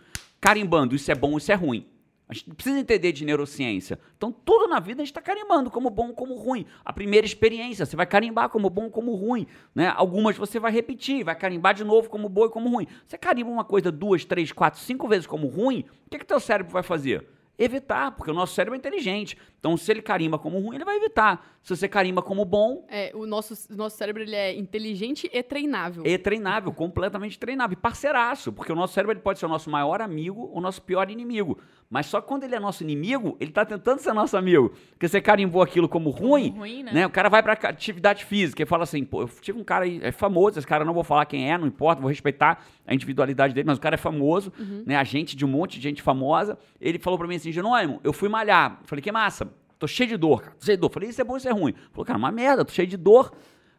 carimbando. 0.41 0.95
Isso 0.95 1.11
é 1.11 1.15
bom, 1.15 1.37
isso 1.37 1.51
é 1.51 1.55
ruim. 1.55 1.87
A 2.27 2.33
gente 2.33 2.49
precisa 2.55 2.79
entender 2.79 3.11
de 3.11 3.25
neurociência. 3.25 3.99
Então, 4.15 4.31
tudo 4.31 4.65
na 4.65 4.79
vida 4.79 5.01
a 5.01 5.05
gente 5.05 5.11
está 5.11 5.21
carimbando, 5.21 5.69
como 5.69 5.89
bom, 5.89 6.13
como 6.13 6.35
ruim. 6.35 6.65
A 6.83 6.93
primeira 6.93 7.27
experiência, 7.27 7.85
você 7.85 7.93
vai 7.93 8.05
carimbar 8.05 8.47
como 8.47 8.69
bom, 8.69 8.89
como 8.89 9.13
ruim. 9.15 9.45
Né? 9.75 9.93
Algumas 9.93 10.37
você 10.37 10.57
vai 10.57 10.71
repetir, 10.71 11.25
vai 11.25 11.35
carimbar 11.35 11.73
de 11.73 11.83
novo 11.83 12.09
como 12.09 12.29
bom 12.29 12.45
e 12.45 12.49
como 12.49 12.69
ruim. 12.69 12.87
Você 13.05 13.17
carimba 13.17 13.49
uma 13.49 13.65
coisa 13.65 13.91
duas, 13.91 14.23
três, 14.23 14.53
quatro, 14.53 14.79
cinco 14.79 15.09
vezes 15.09 15.27
como 15.27 15.45
ruim, 15.47 15.83
o 16.05 16.09
que, 16.09 16.19
que 16.19 16.25
teu 16.25 16.39
cérebro 16.39 16.71
vai 16.71 16.83
fazer? 16.83 17.27
Evitar, 17.63 18.11
porque 18.11 18.31
o 18.31 18.33
nosso 18.33 18.53
cérebro 18.55 18.75
é 18.75 18.77
inteligente. 18.77 19.37
Então, 19.59 19.77
se 19.77 19.91
ele 19.91 20.01
carimba 20.01 20.39
como 20.39 20.57
ruim, 20.59 20.75
ele 20.75 20.83
vai 20.85 20.97
evitar. 20.97 21.57
Se 21.61 21.75
você 21.75 21.87
carimba 21.87 22.21
como 22.21 22.43
bom, 22.43 22.85
É, 22.89 23.11
o 23.13 23.27
nosso, 23.27 23.53
o 23.71 23.75
nosso 23.75 23.95
cérebro 23.95 24.23
ele 24.23 24.35
é 24.35 24.57
inteligente 24.57 25.29
e 25.31 25.43
treinável. 25.43 26.01
é 26.05 26.17
treinável, 26.17 26.73
completamente 26.73 27.37
treinável. 27.37 27.73
E 27.77 27.79
parceiraço, 27.79 28.51
porque 28.51 28.71
o 28.71 28.75
nosso 28.75 28.93
cérebro 28.93 29.13
ele 29.13 29.21
pode 29.21 29.37
ser 29.37 29.45
o 29.45 29.49
nosso 29.49 29.69
maior 29.69 30.01
amigo 30.01 30.41
ou 30.41 30.57
o 30.57 30.61
nosso 30.61 30.81
pior 30.81 31.11
inimigo. 31.11 31.59
Mas 31.91 32.05
só 32.05 32.21
quando 32.21 32.45
ele 32.45 32.55
é 32.55 32.59
nosso 32.59 32.83
inimigo, 32.83 33.35
ele 33.37 33.51
tá 33.51 33.65
tentando 33.65 33.99
ser 33.99 34.13
nosso 34.13 34.37
amigo. 34.37 34.71
Porque 34.91 35.09
você 35.09 35.19
carimbou 35.19 35.61
aquilo 35.61 35.89
como 35.89 36.09
ruim, 36.09 36.51
ruim, 36.51 36.83
né? 36.83 36.93
né? 36.93 37.05
O 37.05 37.09
cara 37.09 37.27
vai 37.27 37.43
pra 37.43 37.51
atividade 37.51 38.23
física 38.23 38.63
e 38.63 38.65
fala 38.65 38.83
assim, 38.83 39.03
pô, 39.03 39.23
eu 39.23 39.27
tive 39.41 39.59
um 39.59 39.63
cara 39.63 39.83
aí, 39.83 39.99
é 40.01 40.09
famoso, 40.09 40.57
esse 40.57 40.65
cara 40.65 40.85
não 40.85 40.93
vou 40.93 41.03
falar 41.03 41.25
quem 41.25 41.51
é, 41.51 41.57
não 41.57 41.67
importa, 41.67 42.01
vou 42.01 42.07
respeitar 42.07 42.63
a 42.87 42.93
individualidade 42.93 43.53
dele, 43.53 43.67
mas 43.67 43.77
o 43.77 43.81
cara 43.81 43.95
é 43.95 43.97
famoso, 43.97 44.53
né? 44.85 44.95
Agente 44.95 45.35
de 45.35 45.43
um 45.43 45.49
monte 45.49 45.77
de 45.77 45.83
gente 45.83 46.01
famosa. 46.01 46.57
Ele 46.79 46.97
falou 46.97 47.19
pra 47.19 47.27
mim 47.27 47.35
assim, 47.35 47.51
Genônimo, 47.51 47.99
eu 48.05 48.13
fui 48.13 48.29
malhar. 48.29 48.77
Eu 48.81 48.87
falei, 48.87 49.03
que 49.03 49.11
massa, 49.11 49.53
tô 49.77 49.85
cheio 49.85 50.07
de 50.07 50.15
dor, 50.15 50.43
cara, 50.43 50.55
tô 50.57 50.65
cheio 50.65 50.77
de 50.77 50.81
dor. 50.81 50.91
Falei, 50.93 51.09
isso 51.09 51.19
é 51.19 51.25
bom, 51.25 51.35
isso 51.35 51.49
é 51.49 51.51
ruim. 51.51 51.73
Falou, 51.91 52.05
cara, 52.05 52.17
uma 52.17 52.31
merda, 52.31 52.63
tô 52.63 52.71
cheio 52.71 52.87
de 52.87 52.95
dor. 52.95 53.33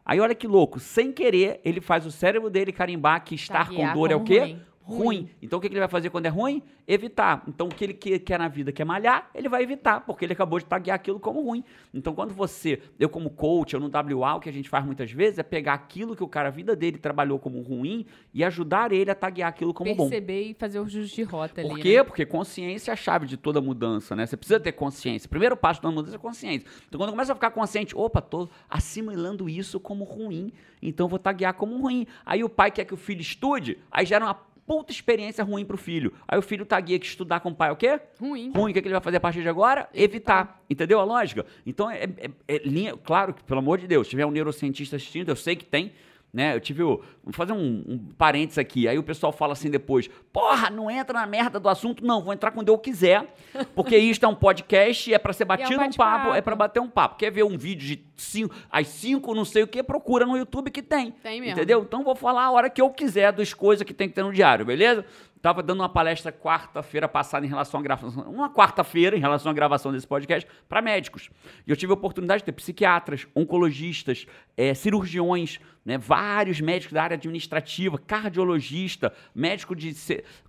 Aí 0.05 0.19
olha 0.19 0.35
que 0.35 0.45
louco, 0.45 0.79
sem 0.79 1.11
querer, 1.11 1.61
ele 1.65 1.81
faz 1.81 2.05
o 2.05 2.11
cérebro 2.11 2.49
dele 2.49 2.71
carimbar 2.71 3.23
que 3.23 3.33
estar 3.33 3.69
com 3.69 3.75
Taguear 3.75 3.93
dor 3.95 4.11
é 4.11 4.15
o 4.15 4.19
como 4.19 4.27
quê? 4.27 4.39
ruim. 4.39 4.61
Ruim. 4.83 5.29
Então 5.41 5.57
o 5.57 5.61
que 5.61 5.67
ele 5.67 5.79
vai 5.79 5.87
fazer 5.87 6.09
quando 6.09 6.25
é 6.25 6.29
ruim? 6.29 6.61
Evitar. 6.87 7.43
Então 7.47 7.67
o 7.67 7.69
que 7.69 7.83
ele 7.83 7.93
que- 7.93 8.19
quer 8.19 8.37
na 8.37 8.47
vida, 8.47 8.71
que 8.71 8.81
é 8.81 8.85
malhar, 8.85 9.29
ele 9.33 9.47
vai 9.47 9.63
evitar, 9.63 10.01
porque 10.01 10.25
ele 10.25 10.33
acabou 10.33 10.59
de 10.59 10.65
taguear 10.65 10.95
aquilo 10.95 11.19
como 11.19 11.41
ruim. 11.41 11.63
Então 11.93 12.13
quando 12.13 12.33
você, 12.33 12.81
eu 12.99 13.07
como 13.09 13.29
coach, 13.29 13.73
eu 13.73 13.79
no 13.79 13.89
WA, 13.89 14.35
o 14.35 14.39
que 14.39 14.49
a 14.49 14.53
gente 14.53 14.69
faz 14.69 14.85
muitas 14.85 15.11
vezes 15.11 15.39
é 15.39 15.43
pegar 15.43 15.73
aquilo 15.73 16.15
que 16.15 16.23
o 16.23 16.27
cara, 16.27 16.49
a 16.49 16.51
vida 16.51 16.75
dele 16.75 16.97
trabalhou 16.97 17.39
como 17.39 17.61
ruim 17.61 18.05
e 18.33 18.43
ajudar 18.43 18.91
ele 18.91 19.09
a 19.09 19.15
taguear 19.15 19.49
aquilo 19.49 19.73
como 19.73 19.95
bom. 19.95 20.09
Perceber 20.09 20.41
e 20.43 20.53
fazer 20.53 20.79
o 20.79 20.87
justo 20.87 21.15
de 21.15 21.23
rota 21.23 21.61
ali. 21.61 21.69
Por 21.69 21.77
né? 21.77 21.81
quê? 21.81 22.03
Porque 22.03 22.25
consciência 22.25 22.91
é 22.91 22.93
a 22.93 22.97
chave 22.97 23.25
de 23.25 23.37
toda 23.37 23.61
mudança, 23.61 24.15
né? 24.15 24.25
Você 24.25 24.35
precisa 24.35 24.59
ter 24.59 24.73
consciência. 24.73 25.27
O 25.27 25.29
primeiro 25.29 25.55
passo 25.55 25.81
da 25.81 25.89
mudança 25.89 26.15
é 26.15 26.19
consciência. 26.19 26.67
Então, 26.87 26.99
quando 26.99 27.11
começa 27.11 27.31
a 27.31 27.35
ficar 27.35 27.51
consciente, 27.51 27.95
opa, 27.95 28.21
tô 28.21 28.49
assimilando 28.69 29.47
isso 29.49 29.79
como 29.79 30.03
ruim, 30.03 30.51
então 30.81 31.07
vou 31.07 31.19
taguear 31.19 31.53
como 31.53 31.77
ruim. 31.79 32.05
Aí 32.25 32.43
o 32.43 32.49
pai 32.49 32.71
quer 32.71 32.85
que 32.85 32.93
o 32.93 32.97
filho 32.97 33.21
estude, 33.21 33.77
aí 33.91 34.05
gera 34.05 34.25
uma 34.25 34.33
puta 34.65 34.91
experiência 34.91 35.43
ruim 35.43 35.65
pro 35.65 35.77
filho. 35.77 36.13
Aí 36.27 36.37
o 36.37 36.41
filho 36.41 36.65
tagueia 36.65 36.97
que 36.99 37.05
estudar 37.05 37.39
com 37.39 37.49
o 37.49 37.55
pai 37.55 37.69
é 37.69 37.71
o 37.71 37.75
quê? 37.75 37.99
Ruim. 38.19 38.51
Ruim, 38.55 38.71
o 38.71 38.73
que, 38.73 38.81
que 38.81 38.87
ele 38.87 38.93
vai 38.93 39.01
fazer 39.03 39.17
a 39.17 39.19
partir 39.19 39.41
de 39.41 39.49
agora? 39.49 39.89
Evitar. 39.93 40.61
Entendeu 40.69 40.99
a 40.99 41.03
lógica? 41.03 41.45
Então, 41.65 41.89
é, 41.91 42.03
é- 42.03 42.29
é 42.47 42.57
linha, 42.65 42.95
claro 42.97 43.33
que, 43.33 43.43
pelo 43.43 43.59
amor 43.59 43.77
de 43.77 43.87
Deus, 43.87 44.07
se 44.07 44.11
tiver 44.11 44.25
um 44.25 44.31
neurocientista 44.31 44.95
assistindo, 44.95 45.29
eu 45.29 45.35
sei 45.35 45.55
que 45.55 45.65
tem, 45.65 45.91
né? 46.33 46.55
Eu 46.55 46.59
tive 46.59 46.81
o. 46.81 46.99
Vou 47.23 47.31
fazer 47.31 47.53
um, 47.53 47.83
um 47.87 47.97
parênteses 48.17 48.57
aqui. 48.57 48.87
Aí 48.87 48.97
o 48.97 49.03
pessoal 49.03 49.31
fala 49.31 49.53
assim 49.53 49.69
depois: 49.69 50.09
porra, 50.31 50.69
não 50.71 50.89
entra 50.89 51.19
na 51.19 51.27
merda 51.27 51.59
do 51.59 51.69
assunto. 51.69 52.03
Não, 52.03 52.23
vou 52.23 52.33
entrar 52.33 52.49
quando 52.49 52.69
eu 52.69 52.77
quiser. 52.77 53.35
Porque 53.75 53.95
isto 53.95 54.25
é 54.25 54.27
um 54.27 54.33
podcast 54.33 55.13
é 55.13 55.19
pra 55.19 55.31
ser 55.31 55.45
batido 55.45 55.75
um 55.75 55.77
bate-papo. 55.77 56.25
papo, 56.25 56.35
é 56.35 56.41
pra 56.41 56.55
bater 56.55 56.79
um 56.79 56.89
papo. 56.89 57.17
Quer 57.17 57.31
ver 57.31 57.43
um 57.43 57.55
vídeo 57.55 57.87
de 57.87 58.03
cinco, 58.17 58.55
às 58.71 58.87
cinco, 58.87 59.35
não 59.35 59.45
sei 59.45 59.61
o 59.61 59.67
que, 59.67 59.83
procura 59.83 60.25
no 60.25 60.35
YouTube 60.35 60.71
que 60.71 60.81
tem. 60.81 61.11
Tem 61.11 61.39
mesmo. 61.39 61.55
Entendeu? 61.55 61.83
Então 61.83 62.03
vou 62.03 62.15
falar 62.15 62.45
a 62.45 62.51
hora 62.51 62.69
que 62.69 62.81
eu 62.81 62.89
quiser 62.89 63.31
das 63.31 63.53
coisas 63.53 63.85
que 63.85 63.93
tem 63.93 64.09
que 64.09 64.15
ter 64.15 64.23
no 64.23 64.33
diário, 64.33 64.65
beleza? 64.65 65.05
Tava 65.43 65.61
dando 65.61 65.81
uma 65.81 65.89
palestra 65.89 66.31
quarta-feira 66.31 67.05
passada 67.05 67.45
em 67.45 67.49
relação 67.49 67.77
à 67.77 67.83
gravação, 67.83 68.23
uma 68.31 68.49
quarta-feira 68.49 69.17
em 69.17 69.19
relação 69.19 69.51
à 69.51 69.53
gravação 69.53 69.91
desse 69.91 70.07
podcast 70.07 70.49
para 70.69 70.81
médicos. 70.81 71.29
E 71.67 71.69
eu 71.69 71.75
tive 71.75 71.91
a 71.91 71.95
oportunidade 71.95 72.39
de 72.39 72.45
ter 72.45 72.53
psiquiatras, 72.53 73.27
oncologistas, 73.35 74.25
eh, 74.55 74.73
cirurgiões, 74.73 75.59
né, 75.83 75.97
vários 75.97 76.61
médicos 76.61 76.93
da 76.93 77.03
área 77.03 77.15
administrativa, 77.15 77.97
cardiologista, 77.97 79.11
médico 79.35 79.75
de 79.75 79.93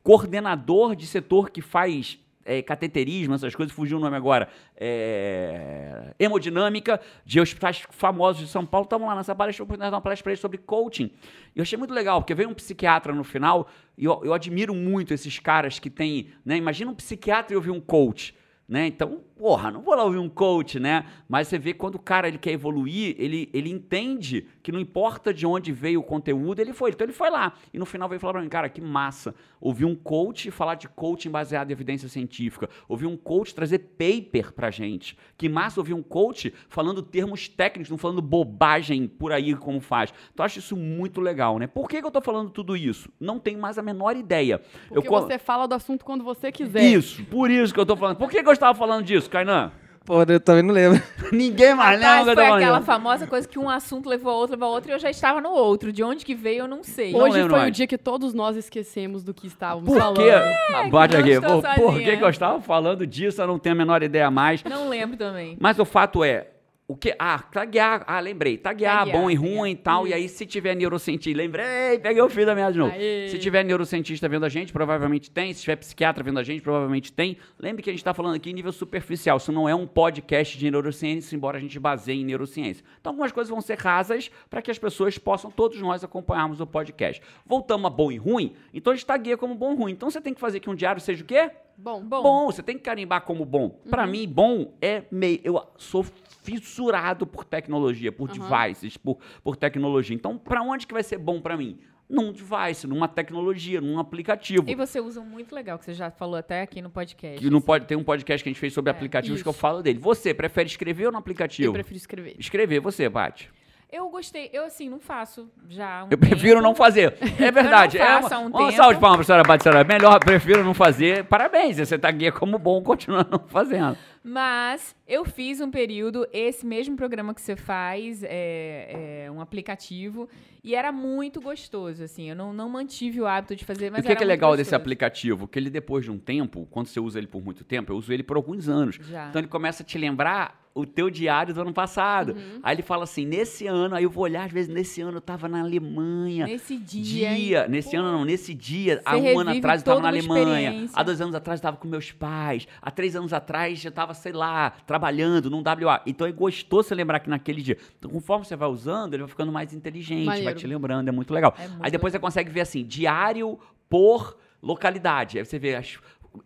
coordenador 0.00 0.94
de 0.94 1.08
setor 1.08 1.50
que 1.50 1.60
faz 1.60 2.16
é, 2.44 2.62
cateterismo, 2.62 3.34
essas 3.34 3.54
coisas, 3.54 3.74
fugiu 3.74 3.98
o 3.98 4.00
nome 4.00 4.16
agora, 4.16 4.48
é, 4.76 6.14
hemodinâmica, 6.18 7.00
de 7.24 7.40
hospitais 7.40 7.84
famosos 7.90 8.42
de 8.42 8.48
São 8.48 8.64
Paulo, 8.64 8.84
estavam 8.84 9.06
lá 9.06 9.14
nessa 9.14 9.34
palestra, 9.34 9.64
eu 9.64 9.90
uma 9.90 10.00
palestra 10.00 10.22
para 10.22 10.32
eles 10.32 10.40
sobre 10.40 10.58
coaching. 10.58 11.10
E 11.54 11.58
eu 11.58 11.62
achei 11.62 11.78
muito 11.78 11.94
legal, 11.94 12.20
porque 12.20 12.34
veio 12.34 12.48
um 12.48 12.54
psiquiatra 12.54 13.14
no 13.14 13.24
final, 13.24 13.68
e 13.96 14.04
eu, 14.04 14.20
eu 14.24 14.34
admiro 14.34 14.74
muito 14.74 15.14
esses 15.14 15.38
caras 15.38 15.78
que 15.78 15.88
têm, 15.88 16.28
né, 16.44 16.56
imagina 16.56 16.90
um 16.90 16.94
psiquiatra 16.94 17.54
e 17.54 17.56
ouvir 17.56 17.70
um 17.70 17.80
coach. 17.80 18.34
Né? 18.66 18.86
Então, 18.86 19.20
porra, 19.36 19.70
não 19.70 19.82
vou 19.82 19.94
lá 19.94 20.04
ouvir 20.04 20.18
um 20.18 20.28
coach, 20.28 20.80
né? 20.80 21.04
Mas 21.28 21.48
você 21.48 21.58
vê 21.58 21.74
quando 21.74 21.96
o 21.96 21.98
cara 21.98 22.28
ele 22.28 22.38
quer 22.38 22.52
evoluir, 22.52 23.14
ele, 23.18 23.50
ele 23.52 23.68
entende 23.68 24.46
que 24.62 24.72
não 24.72 24.80
importa 24.80 25.34
de 25.34 25.46
onde 25.46 25.70
veio 25.70 26.00
o 26.00 26.02
conteúdo, 26.02 26.60
ele 26.60 26.72
foi. 26.72 26.90
Então 26.90 27.04
ele 27.04 27.12
foi 27.12 27.28
lá. 27.28 27.52
E 27.72 27.78
no 27.78 27.84
final 27.84 28.08
veio 28.08 28.18
falar 28.18 28.34
pra 28.34 28.42
mim, 28.42 28.48
cara, 28.48 28.70
que 28.70 28.80
massa. 28.80 29.34
Ouvir 29.60 29.84
um 29.84 29.94
coach 29.94 30.50
falar 30.50 30.76
de 30.76 30.88
coaching 30.88 31.30
baseado 31.30 31.70
em 31.70 31.72
evidência 31.72 32.08
científica. 32.08 32.70
Ouvir 32.88 33.06
um 33.06 33.18
coach 33.18 33.54
trazer 33.54 33.80
paper 33.80 34.52
pra 34.54 34.70
gente. 34.70 35.16
Que 35.36 35.46
massa 35.46 35.78
ouvir 35.78 35.92
um 35.92 36.02
coach 36.02 36.52
falando 36.68 37.02
termos 37.02 37.46
técnicos, 37.46 37.90
não 37.90 37.98
falando 37.98 38.22
bobagem 38.22 39.06
por 39.06 39.30
aí 39.30 39.54
como 39.54 39.78
faz. 39.78 40.12
Então 40.32 40.42
eu 40.42 40.46
acho 40.46 40.58
isso 40.58 40.74
muito 40.74 41.20
legal, 41.20 41.58
né? 41.58 41.66
Por 41.66 41.86
que, 41.86 42.00
que 42.00 42.06
eu 42.06 42.10
tô 42.10 42.22
falando 42.22 42.48
tudo 42.48 42.74
isso? 42.74 43.10
Não 43.20 43.38
tenho 43.38 43.58
mais 43.58 43.76
a 43.76 43.82
menor 43.82 44.16
ideia. 44.16 44.62
Porque 44.88 45.06
eu, 45.06 45.12
você 45.12 45.38
fala 45.38 45.66
do 45.66 45.74
assunto 45.74 46.02
quando 46.02 46.24
você 46.24 46.50
quiser. 46.50 46.82
Isso, 46.82 47.22
por 47.24 47.50
isso 47.50 47.74
que 47.74 47.80
eu 47.80 47.84
tô 47.84 47.94
falando. 47.94 48.16
Por 48.16 48.30
que, 48.30 48.42
que 48.42 48.48
eu 48.48 48.53
estava 48.54 48.76
falando 48.76 49.04
disso, 49.04 49.28
Kainan? 49.28 49.70
Pô, 50.04 50.22
eu 50.22 50.38
também 50.38 50.62
não 50.62 50.74
lembro. 50.74 51.02
Ninguém 51.32 51.74
mais 51.74 51.98
lembra 51.98 52.34
Rapaz, 52.34 52.34
foi 52.34 52.62
aquela 52.62 52.80
famosa 52.82 53.26
coisa 53.26 53.48
que 53.48 53.58
um 53.58 53.70
assunto 53.70 54.06
levou 54.06 54.30
a 54.32 54.36
outro, 54.36 54.54
levou 54.54 54.68
a 54.68 54.72
outro, 54.72 54.90
e 54.90 54.92
eu 54.92 54.98
já 54.98 55.08
estava 55.08 55.40
no 55.40 55.48
outro. 55.48 55.90
De 55.90 56.02
onde 56.02 56.26
que 56.26 56.34
veio, 56.34 56.60
eu 56.64 56.68
não 56.68 56.84
sei. 56.84 57.10
Não 57.12 57.20
Hoje 57.20 57.40
foi 57.40 57.48
mais. 57.48 57.68
o 57.68 57.70
dia 57.70 57.86
que 57.86 57.96
todos 57.96 58.34
nós 58.34 58.54
esquecemos 58.54 59.24
do 59.24 59.32
que 59.32 59.46
estávamos 59.46 59.88
Por 59.88 59.98
falando. 59.98 60.16
quê? 60.18 60.30
Ah, 60.30 60.88
Bate 60.90 61.14
que 61.16 61.20
aqui. 61.22 61.40
não 61.40 61.58
estou 61.58 61.62
Por, 61.62 61.92
por 61.92 62.00
que, 62.00 62.16
que 62.18 62.22
eu 62.22 62.28
estava 62.28 62.60
falando 62.60 63.06
disso? 63.06 63.40
Eu 63.40 63.46
não 63.46 63.58
tenho 63.58 63.74
a 63.74 63.78
menor 63.78 64.02
ideia 64.02 64.30
mais. 64.30 64.62
Não 64.64 64.90
lembro 64.90 65.16
também. 65.16 65.56
Mas 65.58 65.78
o 65.78 65.86
fato 65.86 66.22
é, 66.22 66.48
o 66.86 66.94
que? 66.94 67.14
Ah, 67.18 67.38
taguear. 67.38 68.04
Ah, 68.06 68.20
lembrei. 68.20 68.58
Taguear, 68.58 68.98
Taguear, 68.98 69.16
bom 69.18 69.30
e 69.30 69.34
taguear. 69.36 69.56
ruim 69.58 69.70
e 69.70 69.76
tal. 69.76 70.06
E 70.06 70.12
aí, 70.12 70.28
se 70.28 70.44
tiver 70.44 70.74
neurocientista, 70.74 71.36
lembrei, 71.36 71.98
peguei 71.98 72.20
o 72.20 72.28
fio 72.28 72.44
da 72.44 72.54
meada 72.54 72.72
de 72.72 72.78
novo. 72.78 72.92
Aê. 72.92 73.28
Se 73.30 73.38
tiver 73.38 73.64
neurocientista 73.64 74.28
vendo 74.28 74.44
a 74.44 74.48
gente, 74.50 74.70
provavelmente 74.72 75.30
tem. 75.30 75.52
Se 75.54 75.62
tiver 75.62 75.76
psiquiatra 75.76 76.22
vendo 76.22 76.38
a 76.38 76.42
gente, 76.42 76.60
provavelmente 76.60 77.10
tem. 77.10 77.38
Lembre 77.58 77.82
que 77.82 77.88
a 77.88 77.92
gente 77.92 78.00
está 78.00 78.12
falando 78.12 78.34
aqui 78.36 78.50
em 78.50 78.52
nível 78.52 78.70
superficial. 78.72 79.38
Isso 79.38 79.50
não 79.50 79.66
é 79.66 79.74
um 79.74 79.86
podcast 79.86 80.58
de 80.58 80.70
neurociência, 80.70 81.34
embora 81.34 81.56
a 81.56 81.60
gente 81.60 81.78
baseie 81.80 82.20
em 82.20 82.24
neurociência. 82.24 82.84
Então, 83.00 83.12
algumas 83.12 83.32
coisas 83.32 83.48
vão 83.50 83.62
ser 83.62 83.78
rasas 83.78 84.30
para 84.50 84.60
que 84.60 84.70
as 84.70 84.78
pessoas 84.78 85.16
possam, 85.16 85.50
todos 85.50 85.80
nós, 85.80 86.04
acompanharmos 86.04 86.60
o 86.60 86.66
podcast. 86.66 87.22
Voltamos 87.46 87.86
a 87.86 87.90
bom 87.90 88.12
e 88.12 88.18
ruim, 88.18 88.52
então 88.74 88.92
a 88.92 88.96
gente 88.96 89.06
tagueia 89.06 89.38
como 89.38 89.54
bom 89.54 89.72
e 89.72 89.76
ruim. 89.76 89.92
Então, 89.92 90.10
você 90.10 90.20
tem 90.20 90.34
que 90.34 90.40
fazer 90.40 90.60
que 90.60 90.68
um 90.68 90.74
diário 90.74 91.00
seja 91.00 91.22
o 91.22 91.26
quê? 91.26 91.50
Bom, 91.76 92.00
Bom. 92.02 92.22
Bom, 92.22 92.46
você 92.46 92.62
tem 92.62 92.76
que 92.76 92.84
carimbar 92.84 93.22
como 93.22 93.44
bom. 93.44 93.68
Pra 93.90 94.06
mim, 94.06 94.28
bom 94.28 94.72
é 94.80 95.02
meio. 95.10 95.40
Eu 95.42 95.60
sou 95.76 96.04
fissurado 96.44 97.26
por 97.26 97.44
tecnologia, 97.44 98.12
por 98.12 98.28
devices, 98.28 98.96
por, 98.96 99.18
por 99.42 99.56
tecnologia. 99.56 100.14
Então, 100.14 100.36
pra 100.38 100.62
onde 100.62 100.86
que 100.86 100.92
vai 100.92 101.02
ser 101.02 101.18
bom 101.18 101.40
pra 101.40 101.56
mim? 101.56 101.78
Num 102.06 102.30
device, 102.32 102.86
numa 102.86 103.08
tecnologia, 103.08 103.80
num 103.80 103.98
aplicativo. 103.98 104.68
E 104.68 104.74
você 104.74 105.00
usa 105.00 105.22
um 105.22 105.24
muito 105.24 105.54
legal, 105.54 105.78
que 105.78 105.86
você 105.86 105.94
já 105.94 106.10
falou 106.10 106.36
até 106.36 106.60
aqui 106.60 106.82
no 106.82 106.90
podcast. 106.90 107.38
Que 107.40 107.48
não 107.48 107.62
pode, 107.62 107.86
tem 107.86 107.96
um 107.96 108.04
podcast 108.04 108.44
que 108.44 108.48
a 108.50 108.52
gente 108.52 108.60
fez 108.60 108.74
sobre 108.74 108.90
aplicativos 108.90 109.42
que 109.42 109.48
eu 109.48 109.52
isso. 109.52 109.58
falo 109.58 109.82
dele. 109.82 109.98
Você 109.98 110.34
prefere 110.34 110.68
escrever 110.68 111.06
ou 111.06 111.12
no 111.12 111.18
aplicativo? 111.18 111.68
eu 111.68 111.72
prefiro 111.72 111.96
escrever. 111.96 112.36
Escrever, 112.38 112.80
você, 112.80 113.08
Paty. 113.08 113.50
Eu 113.94 114.08
gostei, 114.08 114.50
eu 114.52 114.64
assim, 114.64 114.88
não 114.88 114.98
faço 114.98 115.48
já 115.68 116.02
um 116.02 116.08
Eu 116.10 116.18
prefiro 116.18 116.56
tempo. 116.56 116.62
não 116.62 116.74
fazer. 116.74 117.16
É 117.38 117.52
verdade. 117.52 117.96
Eu 117.96 118.04
não 118.04 118.10
é 118.10 118.22
faço 118.22 118.34
uma, 118.34 118.58
há 118.58 118.62
um 118.62 118.68
uma 118.68 118.94
de 118.94 119.00
palmas 119.00 119.18
pra 119.18 119.24
senhora 119.24 119.44
Paty 119.44 119.62
Saraiva. 119.62 119.86
Melhor, 119.86 120.18
prefiro 120.18 120.64
não 120.64 120.74
fazer. 120.74 121.24
Parabéns, 121.26 121.76
você 121.76 121.96
tá 121.96 122.10
guia 122.10 122.32
como 122.32 122.58
bom, 122.58 122.82
continua 122.82 123.24
não 123.30 123.38
fazendo. 123.46 123.96
Mas 124.26 124.96
eu 125.06 125.24
fiz 125.24 125.60
um 125.60 125.70
período, 125.70 126.26
esse 126.32 126.66
mesmo 126.66 126.96
programa 126.96 127.32
que 127.32 127.40
você 127.40 127.54
faz, 127.54 128.24
é, 128.24 129.26
é 129.26 129.30
um 129.30 129.40
aplicativo, 129.40 130.28
e 130.64 130.74
era 130.74 130.90
muito 130.90 131.40
gostoso, 131.40 132.02
assim. 132.02 132.30
Eu 132.30 132.34
não, 132.34 132.52
não 132.52 132.68
mantive 132.68 133.20
o 133.20 133.26
hábito 133.28 133.54
de 133.54 133.64
fazer, 133.64 133.92
mas 133.92 134.04
o 134.04 134.08
que, 134.08 134.16
que 134.16 134.24
é 134.24 134.26
legal 134.26 134.56
desse 134.56 134.74
aplicativo? 134.74 135.46
Que 135.46 135.58
ele, 135.58 135.70
depois 135.70 136.04
de 136.04 136.10
um 136.10 136.18
tempo, 136.18 136.66
quando 136.70 136.88
você 136.88 136.98
usa 136.98 137.18
ele 137.18 137.28
por 137.28 137.44
muito 137.44 137.62
tempo, 137.62 137.92
eu 137.92 137.96
uso 137.96 138.12
ele 138.12 138.24
por 138.24 138.36
alguns 138.36 138.68
anos. 138.68 138.96
Já. 139.02 139.28
Então 139.28 139.40
ele 139.40 139.48
começa 139.48 139.84
a 139.84 139.86
te 139.86 139.98
lembrar 139.98 140.63
o 140.74 140.84
teu 140.84 141.08
diário 141.08 141.54
do 141.54 141.60
ano 141.60 141.72
passado. 141.72 142.32
Uhum. 142.32 142.58
Aí 142.62 142.74
ele 142.74 142.82
fala 142.82 143.04
assim: 143.04 143.24
nesse 143.24 143.66
ano, 143.66 143.94
aí 143.94 144.02
eu 144.02 144.10
vou 144.10 144.24
olhar, 144.24 144.44
às 144.46 144.52
vezes, 144.52 144.68
nesse 144.68 145.00
ano 145.00 145.18
eu 145.18 145.20
tava 145.20 145.46
na 145.48 145.60
Alemanha. 145.60 146.46
Nesse 146.46 146.76
dia. 146.76 147.32
hein? 147.32 147.68
nesse 147.68 147.92
Pô. 147.92 147.98
ano 147.98 148.10
não, 148.12 148.24
nesse 148.24 148.52
dia, 148.52 149.00
há 149.04 149.16
Você 149.16 149.32
um 149.34 149.38
ano 149.38 149.50
atrás 149.50 149.80
eu 149.82 149.84
tava 149.86 150.00
na 150.00 150.08
Alemanha, 150.08 150.88
há 150.92 151.02
dois 151.02 151.20
anos 151.20 151.34
atrás 151.34 151.60
eu 151.60 151.62
tava 151.62 151.76
com 151.76 151.86
meus 151.86 152.10
pais, 152.10 152.66
há 152.82 152.90
três 152.90 153.14
anos 153.14 153.32
atrás 153.32 153.84
eu 153.84 153.92
tava, 153.92 154.14
sei 154.14 154.32
lá, 154.32 154.70
trabalhando 154.86 155.48
num 155.48 155.62
WA. 155.62 156.02
Então 156.06 156.26
é 156.26 156.32
gostoso 156.32 156.88
você 156.88 156.94
lembrar 156.94 157.20
que 157.20 157.30
naquele 157.30 157.62
dia. 157.62 157.78
Então, 157.98 158.10
conforme 158.10 158.44
você 158.44 158.56
vai 158.56 158.68
usando, 158.68 159.14
ele 159.14 159.22
vai 159.22 159.30
ficando 159.30 159.52
mais 159.52 159.72
inteligente, 159.72 160.24
vai 160.26 160.38
Maneiro. 160.38 160.58
te 160.58 160.66
lembrando, 160.66 161.08
é 161.08 161.12
muito 161.12 161.32
legal. 161.32 161.54
É 161.58 161.68
muito 161.68 161.84
Aí 161.84 161.90
depois 161.90 162.12
você 162.12 162.18
consegue 162.18 162.50
ver 162.50 162.62
assim, 162.62 162.84
diário 162.84 163.58
por 163.88 164.36
localidade. 164.60 165.38
Aí 165.38 165.44
você 165.44 165.58
vê, 165.58 165.76
as- 165.76 165.98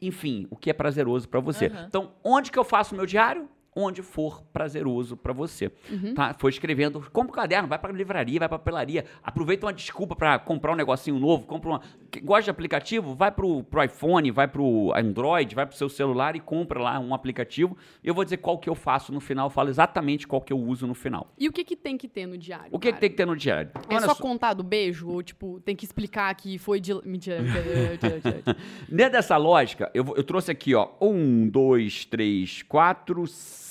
enfim, 0.03 0.47
o 0.51 0.57
que 0.57 0.69
é 0.69 0.73
prazeroso 0.75 1.27
pra 1.29 1.41
você. 1.41 1.67
Aham. 1.67 1.85
Então, 1.89 2.11
onde 2.23 2.51
que 2.51 2.59
eu 2.59 2.65
faço 2.65 2.95
o 2.95 2.97
meu 2.97 3.07
diário? 3.07 3.49
Onde 3.81 4.03
for 4.03 4.43
prazeroso 4.53 5.17
pra 5.17 5.33
você. 5.33 5.71
Tá? 6.17 6.35
Foi 6.37 6.51
escrevendo, 6.51 7.01
compra 7.13 7.31
um 7.31 7.35
caderno, 7.35 7.69
vai 7.69 7.79
pra 7.79 7.93
livraria, 7.93 8.41
vai 8.41 8.49
pra 8.49 8.59
pelaria, 8.59 9.05
aproveita 9.23 9.67
uma 9.67 9.73
desculpa 9.73 10.17
pra 10.17 10.37
comprar 10.37 10.73
um 10.73 10.75
negocinho 10.75 11.17
novo, 11.17 11.47
compra 11.47 11.71
uma. 11.71 11.81
Gosta 12.25 12.45
de 12.45 12.51
aplicativo? 12.51 13.15
Vai 13.15 13.31
pro, 13.31 13.63
pro 13.63 13.85
iPhone, 13.85 14.33
vai 14.33 14.49
pro 14.49 14.93
Android, 14.97 15.55
vai 15.55 15.65
pro 15.65 15.77
seu 15.77 15.89
celular 15.89 16.35
e 16.35 16.41
compra 16.41 16.81
lá 16.81 16.99
um 16.99 17.15
aplicativo. 17.15 17.77
Eu 18.03 18.15
vou 18.15 18.25
dizer 18.25 18.39
qual 18.39 18.59
que 18.59 18.69
eu 18.69 18.75
faço 18.75 19.13
no 19.13 19.21
final, 19.21 19.49
falo 19.49 19.69
exatamente 19.69 20.27
qual 20.27 20.41
que 20.41 20.53
eu 20.53 20.59
uso 20.59 20.85
no 20.85 20.95
final. 20.95 21.33
E 21.39 21.47
o 21.47 21.53
que, 21.53 21.63
que 21.63 21.77
tem 21.77 21.97
que 21.97 22.09
ter 22.09 22.27
no 22.27 22.37
diário? 22.37 22.71
O 22.73 22.81
que, 22.81 22.93
que 22.93 22.99
tem 22.99 23.11
que 23.11 23.17
ter 23.17 23.27
no 23.27 23.37
diário? 23.37 23.71
É 23.89 23.95
Olha 23.95 24.07
só 24.07 24.15
só. 24.15 24.23
contar 24.23 24.55
do 24.55 24.65
beijo? 24.65 25.09
Ou, 25.09 25.23
tipo, 25.23 25.61
tem 25.61 25.77
que 25.77 25.85
explicar 25.85 26.35
que 26.35 26.59
foi 26.59 26.81
de. 26.81 26.93
Mentira, 27.07 27.41
mentira. 27.43 28.43
Dentro 28.89 29.13
dessa 29.13 29.37
lógica, 29.37 29.89
eu, 29.95 30.05
eu 30.17 30.25
trouxe 30.25 30.51
aqui, 30.51 30.75
ó, 30.75 30.89
um, 31.01 31.49
dois, 31.49 32.05
três, 32.05 32.63
quatro, 32.63 33.25
cinco 33.27 33.68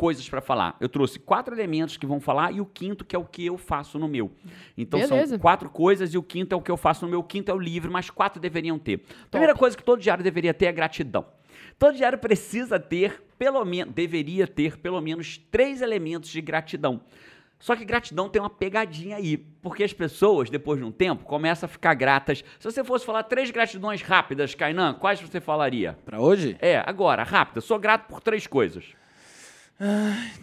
coisas 0.00 0.26
pra 0.26 0.40
falar. 0.40 0.78
Eu 0.80 0.88
trouxe 0.88 1.18
quatro 1.18 1.54
elementos 1.54 1.98
que 1.98 2.06
vão 2.06 2.20
falar 2.20 2.52
e 2.52 2.60
o 2.62 2.64
quinto 2.64 3.04
que 3.04 3.14
é 3.14 3.18
o 3.18 3.24
que 3.24 3.44
eu 3.44 3.58
faço 3.58 3.98
no 3.98 4.08
meu. 4.08 4.30
Então 4.74 4.98
Beleza. 4.98 5.26
são 5.26 5.38
quatro 5.38 5.68
coisas 5.68 6.14
e 6.14 6.16
o 6.16 6.22
quinto 6.22 6.54
é 6.54 6.56
o 6.56 6.62
que 6.62 6.70
eu 6.70 6.76
faço 6.78 7.04
no 7.04 7.10
meu. 7.10 7.20
O 7.20 7.22
quinto 7.22 7.50
é 7.50 7.54
o 7.54 7.58
livre, 7.58 7.90
mas 7.90 8.08
quatro 8.08 8.40
deveriam 8.40 8.78
ter. 8.78 9.04
Primeira 9.30 9.54
coisa 9.54 9.76
que 9.76 9.84
todo 9.84 10.00
diário 10.00 10.24
deveria 10.24 10.54
ter 10.54 10.64
é 10.64 10.72
gratidão. 10.72 11.26
Todo 11.78 11.96
diário 11.96 12.18
precisa 12.18 12.80
ter, 12.80 13.22
pelo 13.38 13.62
menos, 13.62 13.92
deveria 13.92 14.46
ter 14.46 14.78
pelo 14.78 15.02
menos 15.02 15.36
três 15.50 15.82
elementos 15.82 16.30
de 16.30 16.40
gratidão. 16.40 17.02
Só 17.60 17.76
que 17.76 17.84
gratidão 17.84 18.28
tem 18.28 18.40
uma 18.40 18.48
pegadinha 18.48 19.16
aí, 19.16 19.36
porque 19.36 19.84
as 19.84 19.92
pessoas, 19.92 20.48
depois 20.48 20.78
de 20.80 20.84
um 20.84 20.90
tempo, 20.90 21.24
começam 21.24 21.66
a 21.66 21.68
ficar 21.68 21.92
gratas. 21.92 22.42
Se 22.58 22.64
você 22.64 22.82
fosse 22.82 23.04
falar 23.04 23.22
três 23.24 23.50
gratidões 23.50 24.00
rápidas, 24.00 24.54
Kainan, 24.54 24.94
quais 24.94 25.20
você 25.20 25.40
falaria? 25.42 25.96
Pra 26.06 26.18
hoje? 26.18 26.56
É, 26.58 26.82
agora, 26.86 27.22
rápida. 27.22 27.60
Sou 27.60 27.78
grato 27.78 28.06
por 28.08 28.20
três 28.20 28.46
coisas. 28.46 28.84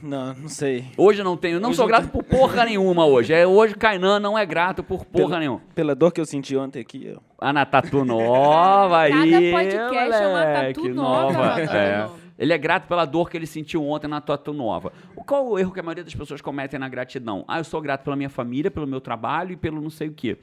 Não, 0.01 0.33
não 0.33 0.49
sei. 0.49 0.85
Hoje 0.97 1.21
eu 1.21 1.25
não 1.25 1.37
tenho, 1.37 1.59
não 1.59 1.69
Hoje 1.69 1.77
sou 1.77 1.85
grato 1.87 2.07
por 2.09 2.23
porra 2.23 2.65
nenhuma 2.65 3.05
hoje. 3.05 3.33
É, 3.33 3.45
hoje 3.45 3.75
Kainan 3.75 4.19
não 4.19 4.35
é 4.37 4.43
grato 4.45 4.83
por 4.83 5.05
porra 5.05 5.25
Pela- 5.27 5.39
nenhuma. 5.39 5.61
Pela 5.75 5.93
dor 5.95 6.11
que 6.11 6.19
eu 6.19 6.25
senti 6.25 6.55
ontem 6.55 6.79
aqui, 6.79 7.05
eu... 7.05 7.21
Ah, 7.39 7.53
na 7.53 7.63
tatu 7.63 8.03
nova 8.03 9.01
aí. 9.01 9.11
Cada 9.11 9.51
podcast 9.51 10.23
é 10.23 10.27
uma 10.27 10.39
moleque, 10.45 10.73
tatu 10.81 10.93
nova. 10.95 11.33
Tatu 11.49 11.75
É. 11.75 12.09
Ele 12.37 12.53
é 12.53 12.57
grato 12.57 12.87
pela 12.87 13.05
dor 13.05 13.29
que 13.29 13.37
ele 13.37 13.47
sentiu 13.47 13.85
ontem 13.87 14.07
na 14.07 14.21
tatu 14.21 14.53
nova. 14.53 14.93
Qual 15.25 15.47
o 15.47 15.57
erro 15.59 15.71
que 15.71 15.79
a 15.79 15.83
maioria 15.83 16.03
das 16.03 16.13
pessoas 16.13 16.41
cometem 16.41 16.79
na 16.79 16.87
gratidão? 16.87 17.43
Ah, 17.47 17.59
eu 17.59 17.63
sou 17.63 17.81
grato 17.81 18.03
pela 18.03 18.15
minha 18.15 18.29
família, 18.29 18.69
pelo 18.69 18.85
meu 18.87 19.01
trabalho 19.01 19.53
e 19.53 19.57
pelo 19.57 19.81
não 19.81 19.89
sei 19.89 20.07
o 20.09 20.13
quê. 20.13 20.37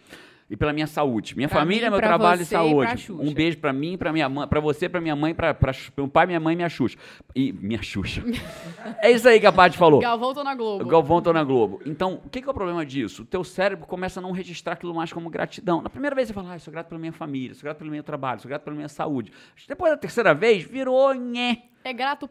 E 0.51 0.57
pela 0.57 0.75
minha 0.75 0.87
saúde. 0.87 1.35
Minha 1.35 1.49
Pra 1.49 1.61
família, 1.61 1.87
mim, 1.87 1.93
meu 1.97 2.01
trabalho 2.07 2.41
e 2.41 2.43
e 2.43 2.47
saúde. 2.47 3.01
Xuxa. 3.01 3.23
Um 3.23 3.33
beijo 3.33 3.57
pra 3.57 3.73
mim, 3.73 3.97
pra 3.97 4.13
minha 4.13 4.29
mãe, 4.29 4.47
para 4.47 4.61
você, 4.61 4.91
pra 4.91 5.01
minha 5.01 5.17
mãe, 5.17 5.35
pra, 5.35 5.55
pra 5.55 5.73
meu 5.97 6.07
pai, 6.07 6.27
minha 6.27 6.39
mãe 6.39 6.53
e 6.53 6.57
minha 6.57 6.69
Xuxa. 6.69 6.99
E 7.35 7.51
minha 7.51 7.83
Xuxa. 7.83 8.23
é 9.01 9.11
isso 9.11 9.27
aí 9.27 9.41
que 9.41 9.47
a 9.47 9.53
Paty 9.53 9.79
falou. 9.79 10.01
Galvão 10.01 10.35
tô 10.35 10.45
na 10.45 10.55
Globo. 10.55 10.85
O 10.85 10.87
Galvão 10.87 11.23
tá 11.23 11.33
na 11.33 11.43
Globo. 11.43 11.81
Então, 11.87 12.21
o 12.23 12.29
que, 12.29 12.43
que 12.43 12.49
é 12.49 12.51
o 12.51 12.55
problema 12.55 12.85
disso? 12.85 13.23
O 13.23 13.25
teu 13.25 13.43
cérebro 13.43 13.87
começa 13.87 14.21
a 14.21 14.23
não 14.23 14.33
registrar 14.33 14.75
aquilo 14.75 14.95
mais 14.95 15.11
como 15.11 15.31
gratidão. 15.31 15.81
Na 15.81 15.89
primeira 15.89 16.15
vez 16.15 16.29
você 16.29 16.35
fala, 16.35 16.51
ah, 16.53 16.57
eu 16.57 16.61
sou 16.61 16.71
grato 16.71 16.89
pela 16.89 17.01
minha 17.01 17.13
família, 17.13 17.55
sou 17.55 17.63
grato 17.63 17.79
pelo 17.79 17.91
meu 17.91 18.03
trabalho, 18.03 18.41
sou 18.41 18.49
grato 18.51 18.63
pela 18.65 18.77
minha 18.77 18.89
saúde. 18.89 19.33
Depois 19.67 19.93
da 19.93 19.97
terceira 19.97 20.35
vez, 20.35 20.63
virou 20.63 21.15
nhé. 21.15 21.63
É 21.85 21.93
grato. 21.93 22.29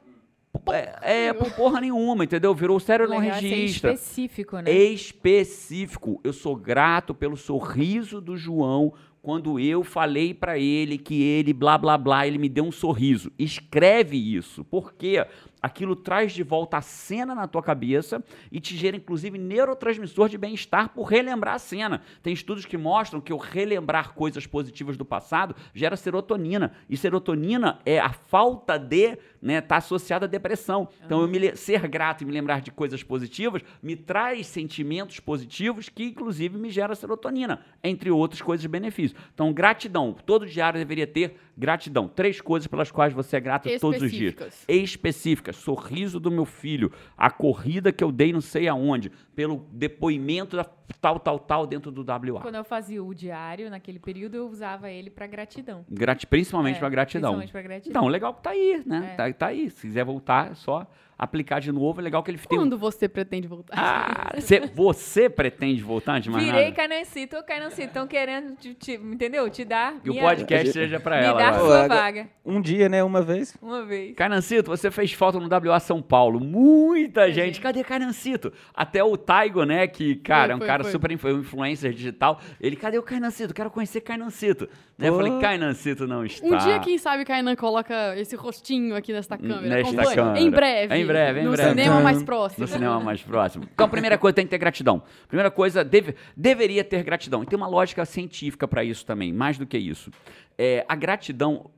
É, 1.02 1.28
é 1.28 1.34
por 1.34 1.52
porra 1.52 1.82
nenhuma, 1.82 2.24
entendeu? 2.24 2.54
Virou 2.54 2.78
o 2.78 2.80
cérebro 2.80 3.14
não 3.14 3.22
Legal 3.22 3.38
é 3.38 3.42
registra. 3.42 3.92
específico, 3.94 4.60
né? 4.60 4.72
Específico. 4.72 6.20
Eu 6.24 6.34
sou 6.34 6.56
grato 6.56 7.14
pelo 7.14 7.38
sorriso 7.38 8.20
do 8.20 8.36
João 8.36 8.94
quando 9.22 9.58
eu 9.58 9.84
falei 9.84 10.34
pra 10.34 10.60
ele 10.60 10.98
que 10.98 11.24
ele 11.24 11.54
blá 11.54 11.78
blá 11.78 11.98
blá, 11.98 12.28
ele 12.28 12.38
me 12.38 12.50
deu 12.50 12.66
um 12.66 12.72
sorriso. 12.72 13.32
Escreve 13.40 14.18
isso, 14.18 14.66
porque 14.66 15.26
aquilo 15.64 15.96
traz 15.96 16.34
de 16.34 16.44
volta 16.44 16.78
a 16.78 16.82
cena 16.82 17.34
na 17.34 17.48
tua 17.48 17.64
cabeça 17.64 18.22
e 18.52 18.60
te 18.60 18.76
gera 18.76 18.98
inclusive 18.98 19.38
neurotransmissor 19.38 20.28
de 20.28 20.38
bem-estar 20.38 20.90
por 20.90 21.06
relembrar 21.06 21.56
a 21.56 21.60
cena. 21.60 22.02
Tem 22.22 22.34
estudos 22.34 22.66
que 22.66 22.78
mostram 22.78 23.22
que 23.22 23.32
o 23.32 23.38
relembrar 23.38 24.14
coisas 24.14 24.46
positivas 24.46 24.98
do 24.98 25.06
passado 25.06 25.56
gera 25.74 25.96
serotonina 25.96 26.74
e 26.90 26.98
serotonina 26.98 27.80
é 27.86 28.00
a 28.00 28.12
falta 28.12 28.78
de, 28.78 29.18
né, 29.42 29.62
tá 29.62 29.78
associada 29.78 30.26
à 30.26 30.30
depressão. 30.30 30.90
Então 31.06 31.22
eu 31.22 31.28
me 31.28 31.56
ser 31.56 31.88
grato 31.88 32.24
e 32.24 32.26
me 32.26 32.34
lembrar 32.34 32.62
de 32.62 32.72
coisas 32.72 33.02
positivas 33.02 33.62
me 33.82 33.96
traz 33.96 34.48
sentimentos 34.48 35.20
positivos 35.20 35.88
que 35.88 36.04
inclusive 36.04 36.58
me 36.58 36.70
gera 36.70 36.94
serotonina, 36.94 37.62
entre 37.84 38.12
outras 38.12 38.42
coisas 38.42 38.66
benefícios. 38.66 39.20
Então, 39.34 39.54
gratidão. 39.54 40.16
Todo 40.26 40.46
diário 40.46 40.80
deveria 40.80 41.08
ter 41.08 41.36
gratidão. 41.58 42.08
Três 42.08 42.42
coisas 42.42 42.68
pelas 42.68 42.92
quais 42.92 43.14
você 43.14 43.38
é 43.38 43.40
grato 43.40 43.70
todos 43.80 44.02
os 44.02 44.12
dias. 44.12 44.36
Específicas. 44.68 45.53
Específicas. 45.56 45.64
Sorriso 45.86 46.20
do 46.20 46.30
meu 46.32 46.46
filho. 46.46 46.92
A 47.18 47.30
corrida 47.32 47.92
que 47.92 48.04
eu 48.04 48.12
dei 48.12 48.32
não 48.34 48.42
sei 48.42 48.68
aonde. 48.68 49.12
Pelo 49.36 49.66
depoimento 49.72 50.56
da 50.56 50.64
tal, 51.00 51.20
tal, 51.20 51.40
tal 51.40 51.66
dentro 51.68 51.92
do 51.92 52.02
WA. 52.04 52.42
Quando 52.42 52.56
eu 52.56 52.64
fazia 52.64 53.04
o 53.04 53.14
diário, 53.14 53.70
naquele 53.70 54.00
período, 54.00 54.36
eu 54.36 54.48
usava 54.48 54.90
ele 54.90 55.10
pra 55.10 55.26
gratidão. 55.28 55.86
Grati- 55.90 56.28
principalmente 56.28 56.76
É, 56.78 56.80
pra 56.80 56.90
gratidão. 56.90 57.38
Principalmente 57.38 57.52
pra 57.52 57.62
gratidão. 57.62 58.02
Então, 58.02 58.08
legal 58.10 58.34
que 58.34 58.42
tá 58.44 58.50
aí, 58.52 58.84
né? 58.86 59.12
É. 59.14 59.16
Tá, 59.16 59.34
tá 59.34 59.48
aí. 59.48 59.70
Se 59.70 59.82
quiser 59.88 60.04
voltar, 60.06 60.52
é 60.52 60.56
só 60.56 60.86
aplicar 61.24 61.60
de 61.60 61.72
novo. 61.72 62.00
É 62.00 62.04
legal 62.04 62.22
que 62.24 62.32
ele 62.32 62.38
tem. 62.38 62.58
um- 62.58 62.62
Quando 62.64 62.78
você 62.78 63.08
pretende 63.08 63.48
voltar? 63.48 63.74
Ah, 63.78 64.36
cê- 64.42 64.62
você 64.74 65.30
pretende 65.30 65.82
voltar 65.82 66.20
de 66.20 66.30
mais 66.30 66.44
Virei 66.46 66.66
nada? 66.72 66.76
Canancito, 66.76 67.38
ô 67.38 67.44
Canancito, 67.44 67.88
estão 67.88 68.08
querendo, 68.08 68.56
te, 68.56 68.74
te- 68.74 68.94
entendeu? 68.94 69.50
Te 69.50 69.64
dar 69.66 70.00
Que 70.02 70.10
o 70.10 70.14
minha- 70.14 70.24
podcast 70.26 70.72
seja 70.72 71.00
pra 71.00 71.20
me 71.20 71.26
ela. 71.26 71.38
dar 71.40 71.54
agora. 71.56 71.66
sua 71.66 71.88
vaga. 71.88 72.28
Um 72.46 72.62
dia, 72.62 72.88
né? 72.90 73.04
Uma 73.04 73.22
vez. 73.22 73.56
Uma 73.62 73.84
vez. 73.86 74.16
Carnancito, 74.16 74.70
você 74.70 74.92
fez 74.92 75.12
falta 75.14 75.40
no 75.40 75.48
WA 75.48 75.80
São 75.80 76.02
Paulo. 76.02 76.40
Muita 76.40 77.28
gente. 77.28 77.34
gente. 77.46 77.62
Cadê 77.62 77.84
Carnancito? 77.84 78.52
Até 78.74 79.04
o 79.04 79.16
Taigo, 79.18 79.64
né? 79.64 79.88
Que, 79.88 80.16
cara, 80.16 80.46
Foi, 80.46 80.52
é 80.52 80.56
um 80.56 80.58
foi, 80.60 80.68
cara 80.68 80.84
foi. 80.84 80.92
super 80.92 81.12
influ- 81.12 81.40
influencer 81.40 81.92
digital. 81.94 82.40
Ele, 82.60 82.76
cadê 82.76 82.98
o 82.98 83.04
Carnancito? 83.04 83.54
Quero 83.54 83.70
conhecer 83.70 84.02
Carnancito. 84.02 84.68
Né? 84.98 85.10
Eu 85.10 85.16
falei, 85.16 85.40
Carnancito 85.40 86.06
não 86.08 86.24
está. 86.26 86.46
Um 86.46 86.58
dia, 86.58 86.80
quem 86.80 86.98
sabe, 86.98 87.26
Kainan 87.26 87.56
coloca 87.56 88.16
esse 88.18 88.36
rostinho 88.36 88.96
aqui 88.96 89.12
nesta 89.14 89.38
câmera. 89.38 89.62
Nesta 89.62 90.04
câmera. 90.16 90.40
Em 90.40 90.50
breve. 90.50 90.96
Em 90.96 91.06
breve, 91.06 91.13
em 91.14 91.44
no 91.46 91.52
breve. 91.52 91.70
cinema 91.70 92.00
mais 92.02 92.20
No 92.20 92.26
próximo. 92.26 92.62
No 92.62 92.68
cinema 92.68 93.00
mais 93.00 93.22
próximo. 93.22 93.66
Então, 93.74 93.86
a 93.86 93.90
primeira 93.90 94.18
coisa 94.18 94.34
tem 94.36 94.46
que 94.46 94.50
ter 94.52 94.58
gratidão. 94.58 95.02
Primeira 95.28 95.50
coisa, 95.52 95.84
deve- 95.84 96.16
deveria 96.36 96.84
ter 96.84 97.04
gratidão. 97.04 97.44
E 97.44 97.46
tem 97.46 97.58
uma 97.58 97.68
lógica 97.68 98.06
científica 98.06 98.68
para 98.68 98.84
isso 98.84 99.06
também, 99.06 99.32
mais 99.34 99.58
do 99.58 99.66
que 99.66 99.78
isso. 99.78 100.12
É, 100.58 100.86
a 100.88 100.96
gratidão, 100.96 101.70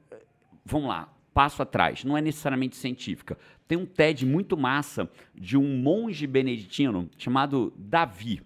vamos 0.65 0.89
lá, 0.89 1.09
passo 1.33 1.61
atrás, 1.61 2.03
não 2.03 2.17
é 2.17 2.21
necessariamente 2.21 2.75
científica. 2.75 3.37
Tem 3.67 3.77
um 3.77 3.85
TED 3.85 4.25
muito 4.25 4.55
massa 4.55 5.09
de 5.33 5.57
um 5.57 5.77
monge 5.77 6.25
beneditino 6.27 7.09
chamado 7.17 7.73
Davi, 7.77 8.41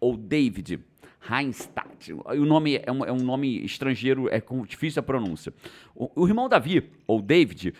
ou 0.00 0.16
David. 0.16 0.80
Heinstadt. 1.26 2.12
O 2.12 2.44
nome 2.44 2.76
é 2.84 2.92
um, 2.92 3.02
é 3.04 3.10
um 3.10 3.16
nome 3.16 3.64
estrangeiro, 3.64 4.28
é 4.28 4.42
difícil 4.66 5.00
a 5.00 5.02
pronúncia. 5.02 5.54
O, 5.94 6.10
o 6.22 6.26
irmão 6.28 6.50
Davi, 6.50 6.90
ou 7.06 7.22
David, 7.22 7.72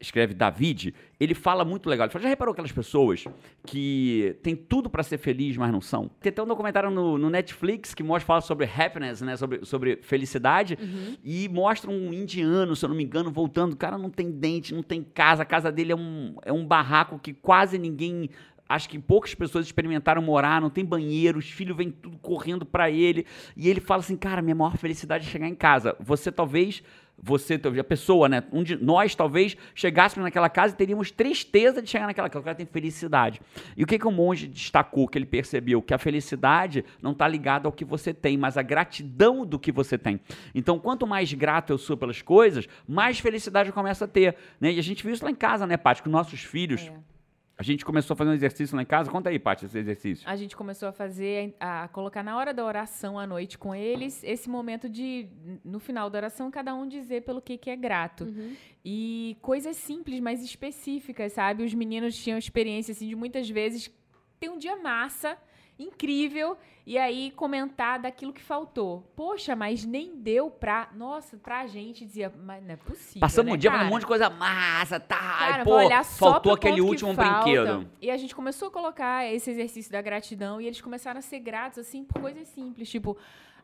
escreve 0.00 0.32
David, 0.32 0.94
ele 1.18 1.34
fala 1.34 1.64
muito 1.64 1.88
legal. 1.88 2.06
Ele 2.06 2.12
fala, 2.12 2.22
já 2.22 2.28
reparou 2.28 2.52
aquelas 2.52 2.70
pessoas 2.70 3.24
que 3.66 4.36
tem 4.42 4.54
tudo 4.54 4.88
pra 4.88 5.02
ser 5.02 5.18
feliz, 5.18 5.56
mas 5.56 5.72
não 5.72 5.80
são? 5.80 6.08
Tem 6.20 6.30
até 6.30 6.42
um 6.42 6.46
documentário 6.46 6.90
no, 6.90 7.18
no 7.18 7.28
Netflix 7.28 7.94
que 7.94 8.02
mostra, 8.02 8.26
fala 8.26 8.40
sobre 8.40 8.66
happiness, 8.66 9.20
né? 9.20 9.36
Sobre, 9.36 9.64
sobre 9.64 9.98
felicidade. 10.02 10.78
E 11.24 11.48
mostra 11.48 11.90
um 11.90 12.12
indiano, 12.12 12.76
se 12.76 12.84
eu 12.84 12.88
não 12.88 12.96
me 12.96 13.04
engano, 13.04 13.30
voltando. 13.30 13.72
O 13.72 13.76
cara 13.76 13.98
não 13.98 14.10
tem 14.10 14.30
dente, 14.30 14.74
não 14.74 14.82
tem 14.82 15.02
casa. 15.02 15.42
A 15.42 15.46
casa 15.46 15.72
dele 15.72 15.92
é 15.92 15.96
um, 15.96 16.36
é 16.44 16.52
um 16.52 16.64
barraco 16.64 17.18
que 17.18 17.32
quase 17.32 17.78
ninguém 17.78 18.30
Acho 18.68 18.88
que 18.88 18.98
poucas 18.98 19.34
pessoas 19.34 19.64
experimentaram 19.64 20.20
morar, 20.20 20.60
não 20.60 20.68
tem 20.68 20.84
banheiro, 20.84 21.38
os 21.38 21.50
filhos 21.50 21.76
vêm 21.76 21.90
tudo 21.90 22.18
correndo 22.18 22.66
pra 22.66 22.90
ele. 22.90 23.24
E 23.56 23.68
ele 23.68 23.80
fala 23.80 24.00
assim: 24.00 24.16
cara, 24.16 24.42
minha 24.42 24.54
maior 24.54 24.76
felicidade 24.76 25.26
é 25.26 25.30
chegar 25.30 25.48
em 25.48 25.54
casa. 25.54 25.96
Você 25.98 26.30
talvez, 26.30 26.82
você, 27.20 27.58
a 27.80 27.84
pessoa, 27.84 28.28
né? 28.28 28.44
Um 28.52 28.62
de 28.62 28.76
nós 28.76 29.14
talvez 29.14 29.56
chegássemos 29.74 30.22
naquela 30.22 30.50
casa 30.50 30.74
e 30.74 30.76
teríamos 30.76 31.10
tristeza 31.10 31.80
de 31.80 31.88
chegar 31.88 32.06
naquela 32.06 32.28
casa. 32.28 32.40
O 32.40 32.44
cara 32.44 32.56
tem 32.56 32.66
felicidade. 32.66 33.40
E 33.74 33.82
o 33.82 33.86
que, 33.86 33.98
que 33.98 34.06
o 34.06 34.12
monge 34.12 34.46
destacou, 34.46 35.08
que 35.08 35.16
ele 35.16 35.24
percebeu? 35.26 35.80
Que 35.80 35.94
a 35.94 35.98
felicidade 35.98 36.84
não 37.00 37.12
está 37.12 37.26
ligada 37.26 37.66
ao 37.66 37.72
que 37.72 37.86
você 37.86 38.12
tem, 38.12 38.36
mas 38.36 38.58
a 38.58 38.62
gratidão 38.62 39.46
do 39.46 39.58
que 39.58 39.72
você 39.72 39.96
tem. 39.96 40.20
Então, 40.54 40.78
quanto 40.78 41.06
mais 41.06 41.32
grato 41.32 41.72
eu 41.72 41.78
sou 41.78 41.96
pelas 41.96 42.20
coisas, 42.20 42.68
mais 42.86 43.18
felicidade 43.18 43.70
eu 43.70 43.74
começo 43.74 44.04
a 44.04 44.06
ter. 44.06 44.36
Né? 44.60 44.72
E 44.72 44.78
a 44.78 44.82
gente 44.82 45.02
viu 45.02 45.14
isso 45.14 45.24
lá 45.24 45.30
em 45.30 45.34
casa, 45.34 45.66
né, 45.66 45.78
Paty? 45.78 46.02
Com 46.02 46.10
nossos 46.10 46.40
filhos. 46.40 46.82
É. 46.82 47.17
A 47.58 47.64
gente 47.64 47.84
começou 47.84 48.14
a 48.14 48.16
fazer 48.16 48.30
um 48.30 48.34
exercício 48.34 48.76
lá 48.76 48.82
em 48.82 48.86
casa. 48.86 49.10
Conta 49.10 49.30
aí, 49.30 49.38
Paty, 49.38 49.64
esse 49.64 49.76
exercício. 49.76 50.30
A 50.30 50.36
gente 50.36 50.56
começou 50.56 50.88
a 50.88 50.92
fazer, 50.92 51.56
a, 51.58 51.82
a 51.82 51.88
colocar 51.88 52.22
na 52.22 52.36
hora 52.36 52.54
da 52.54 52.64
oração 52.64 53.18
à 53.18 53.26
noite 53.26 53.58
com 53.58 53.74
eles, 53.74 54.22
esse 54.22 54.48
momento 54.48 54.88
de, 54.88 55.28
no 55.64 55.80
final 55.80 56.08
da 56.08 56.18
oração, 56.18 56.52
cada 56.52 56.72
um 56.72 56.86
dizer 56.86 57.22
pelo 57.22 57.42
que, 57.42 57.58
que 57.58 57.68
é 57.68 57.74
grato. 57.74 58.26
Uhum. 58.26 58.54
E 58.84 59.36
coisas 59.42 59.76
simples, 59.76 60.20
mas 60.20 60.40
específicas, 60.40 61.32
sabe? 61.32 61.64
Os 61.64 61.74
meninos 61.74 62.16
tinham 62.16 62.38
experiência, 62.38 62.92
assim, 62.92 63.08
de 63.08 63.16
muitas 63.16 63.50
vezes 63.50 63.90
ter 64.38 64.48
um 64.48 64.56
dia 64.56 64.76
massa, 64.76 65.36
incrível, 65.78 66.56
e 66.86 66.96
aí 66.96 67.30
comentar 67.32 67.98
daquilo 67.98 68.32
que 68.32 68.40
faltou. 68.40 69.04
Poxa, 69.14 69.54
mas 69.54 69.84
nem 69.84 70.16
deu 70.16 70.50
pra. 70.50 70.88
Nossa, 70.94 71.36
pra 71.36 71.66
gente 71.66 72.06
dizia, 72.06 72.32
mas 72.42 72.64
não 72.64 72.72
é 72.72 72.76
possível. 72.76 73.20
Passamos 73.20 73.50
né, 73.50 73.54
um 73.54 73.58
dia 73.58 73.70
cara? 73.70 73.80
falando 73.80 73.92
um 73.92 73.94
monte 73.94 74.00
de 74.00 74.06
coisa 74.06 74.30
massa, 74.30 74.98
tá? 74.98 75.16
Cara, 75.16 75.62
e, 75.62 75.64
pô, 75.64 75.74
olhar 75.74 76.04
só 76.04 76.32
faltou 76.32 76.54
aquele 76.54 76.80
último 76.80 77.12
brinquedo. 77.12 77.86
E 78.00 78.10
a 78.10 78.16
gente 78.16 78.34
começou 78.34 78.68
a 78.68 78.70
colocar 78.70 79.26
esse 79.26 79.50
exercício 79.50 79.92
da 79.92 80.00
gratidão 80.00 80.62
e 80.62 80.66
eles 80.66 80.80
começaram 80.80 81.18
a 81.18 81.22
ser 81.22 81.40
gratos, 81.40 81.78
assim, 81.78 82.04
por 82.04 82.22
coisas 82.22 82.48
simples. 82.48 82.88
Tipo, 82.88 83.18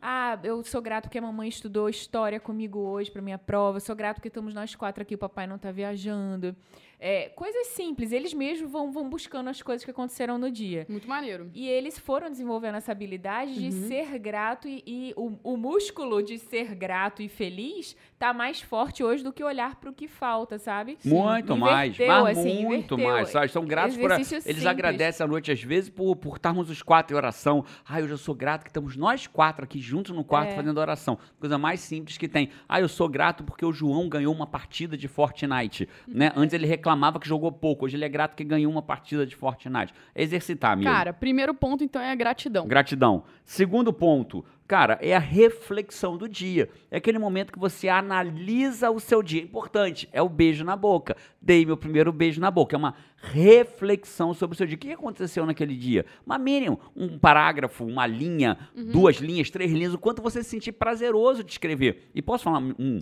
ah, 0.06 0.38
eu 0.44 0.62
sou 0.62 0.82
grato 0.82 1.04
porque 1.04 1.16
a 1.16 1.22
mamãe 1.22 1.48
estudou 1.48 1.88
história 1.88 2.38
comigo 2.38 2.78
hoje 2.78 3.10
para 3.10 3.22
minha 3.22 3.38
prova. 3.38 3.78
Eu 3.78 3.80
sou 3.80 3.96
grato 3.96 4.16
porque 4.16 4.28
estamos 4.28 4.52
nós 4.52 4.74
quatro 4.74 5.00
aqui, 5.02 5.14
o 5.14 5.18
papai 5.18 5.46
não 5.46 5.56
tá 5.56 5.72
viajando. 5.72 6.54
É, 7.00 7.28
coisas 7.30 7.66
simples. 7.68 8.12
Eles 8.12 8.32
mesmos 8.32 8.70
vão, 8.70 8.90
vão 8.92 9.08
buscando 9.10 9.50
as 9.50 9.60
coisas 9.60 9.84
que 9.84 9.90
aconteceram 9.90 10.38
no 10.38 10.50
dia. 10.50 10.86
Muito 10.88 11.06
maneiro. 11.08 11.50
E 11.52 11.68
eles 11.68 11.98
foram 11.98 12.30
desenvolvendo 12.30 12.76
essa 12.76 12.92
habilidade 12.92 13.54
de 13.54 13.74
Uhum. 13.76 13.88
ser 13.88 14.18
grato 14.18 14.68
e, 14.68 14.82
e 14.86 15.14
o, 15.16 15.38
o 15.42 15.56
músculo 15.56 16.22
de 16.22 16.38
ser 16.38 16.74
grato 16.74 17.20
e 17.20 17.28
feliz 17.28 17.96
tá 18.18 18.32
mais 18.32 18.60
forte 18.62 19.02
hoje 19.04 19.22
do 19.24 19.32
que 19.32 19.42
olhar 19.44 19.76
para 19.76 19.90
o 19.90 19.92
que 19.92 20.06
falta, 20.08 20.58
sabe? 20.58 20.96
Muito 21.04 21.56
mais, 21.56 21.92
Inverteu, 21.94 22.22
mas 22.22 22.38
assim, 22.38 22.62
muito 22.64 22.94
inverteu. 22.94 22.98
mais. 23.12 23.28
Sabe? 23.28 23.48
São 23.48 23.64
gratos 23.66 23.96
por. 23.96 24.04
Exercício 24.10 24.36
Eles 24.36 24.44
simples. 24.46 24.66
agradecem 24.66 25.24
à 25.24 25.26
noite, 25.28 25.50
às 25.52 25.62
vezes, 25.62 25.90
por, 25.90 26.14
por 26.16 26.36
estarmos 26.36 26.70
os 26.70 26.80
quatro 26.82 27.14
em 27.14 27.18
oração. 27.18 27.64
Ah, 27.86 28.00
eu 28.00 28.08
já 28.08 28.16
sou 28.16 28.34
grato 28.34 28.62
que 28.62 28.70
estamos 28.70 28.96
nós 28.96 29.26
quatro 29.26 29.64
aqui 29.64 29.78
juntos 29.80 29.93
no 30.02 30.24
quarto 30.24 30.50
É. 30.50 30.56
fazendo 30.56 30.78
oração. 30.78 31.18
Coisa 31.38 31.58
mais 31.58 31.80
simples 31.80 32.16
que 32.16 32.26
tem. 32.28 32.48
Ah, 32.68 32.80
eu 32.80 32.88
sou 32.88 33.08
grato 33.08 33.44
porque 33.44 33.64
o 33.64 33.72
João 33.72 34.08
ganhou 34.08 34.34
uma 34.34 34.46
partida 34.46 34.96
de 34.96 35.06
Fortnite. 35.06 35.88
Né? 36.08 36.32
Antes 36.34 36.54
ele 36.54 36.66
reclamava 36.66 37.20
que 37.20 37.28
jogou 37.28 37.52
pouco. 37.52 37.84
Hoje 37.84 37.96
ele 37.96 38.04
é 38.04 38.08
grato 38.08 38.34
que 38.34 38.44
ganhou 38.44 38.70
uma 38.70 38.82
partida 38.82 39.26
de 39.26 39.36
Fortnite. 39.36 39.92
É 40.14 40.22
exercitar, 40.22 40.72
amigo. 40.72 40.90
Cara, 40.90 41.12
primeiro 41.12 41.54
ponto, 41.54 41.84
então, 41.84 42.00
é 42.00 42.10
a 42.10 42.14
gratidão. 42.14 42.66
Gratidão. 42.66 43.24
Segundo 43.44 43.92
ponto, 43.92 44.44
cara, 44.66 44.98
é 45.00 45.14
a 45.14 45.18
reflexão 45.18 46.16
do 46.16 46.28
dia. 46.28 46.68
É 46.90 46.96
aquele 46.96 47.18
momento 47.18 47.52
que 47.52 47.58
você 47.58 47.88
analisa 47.88 48.90
o 48.90 48.98
seu 48.98 49.22
dia. 49.22 49.42
Importante, 49.42 50.08
é 50.12 50.22
o 50.22 50.28
beijo 50.28 50.64
na 50.64 50.76
boca. 50.76 51.16
Dei 51.40 51.64
meu 51.66 51.76
primeiro 51.76 52.12
beijo 52.12 52.40
na 52.40 52.50
boca. 52.50 52.74
É 52.74 52.78
uma 52.78 52.94
reflexão 53.16 54.32
sobre 54.34 54.54
o 54.54 54.56
seu 54.56 54.66
dia. 54.66 54.76
O 54.76 54.78
que 54.78 54.92
aconteceu 54.92 55.44
naquele 55.46 55.76
dia? 55.76 56.06
Uma 56.24 56.38
mínimo, 56.38 56.80
um 56.96 57.18
parágrafo, 57.18 57.84
uma 57.84 58.06
linha, 58.06 58.58
duas 58.74 59.16
linhas, 59.16 59.50
três 59.50 59.70
linhas, 59.72 59.94
o 59.94 59.98
quanto 59.98 60.22
você 60.22 60.42
se 60.42 60.50
sentir 60.50 60.72
prazeroso 60.72 61.44
de 61.44 61.52
escrever. 61.52 62.10
E 62.14 62.22
posso 62.22 62.44
falar 62.44 62.62
um 62.78 63.00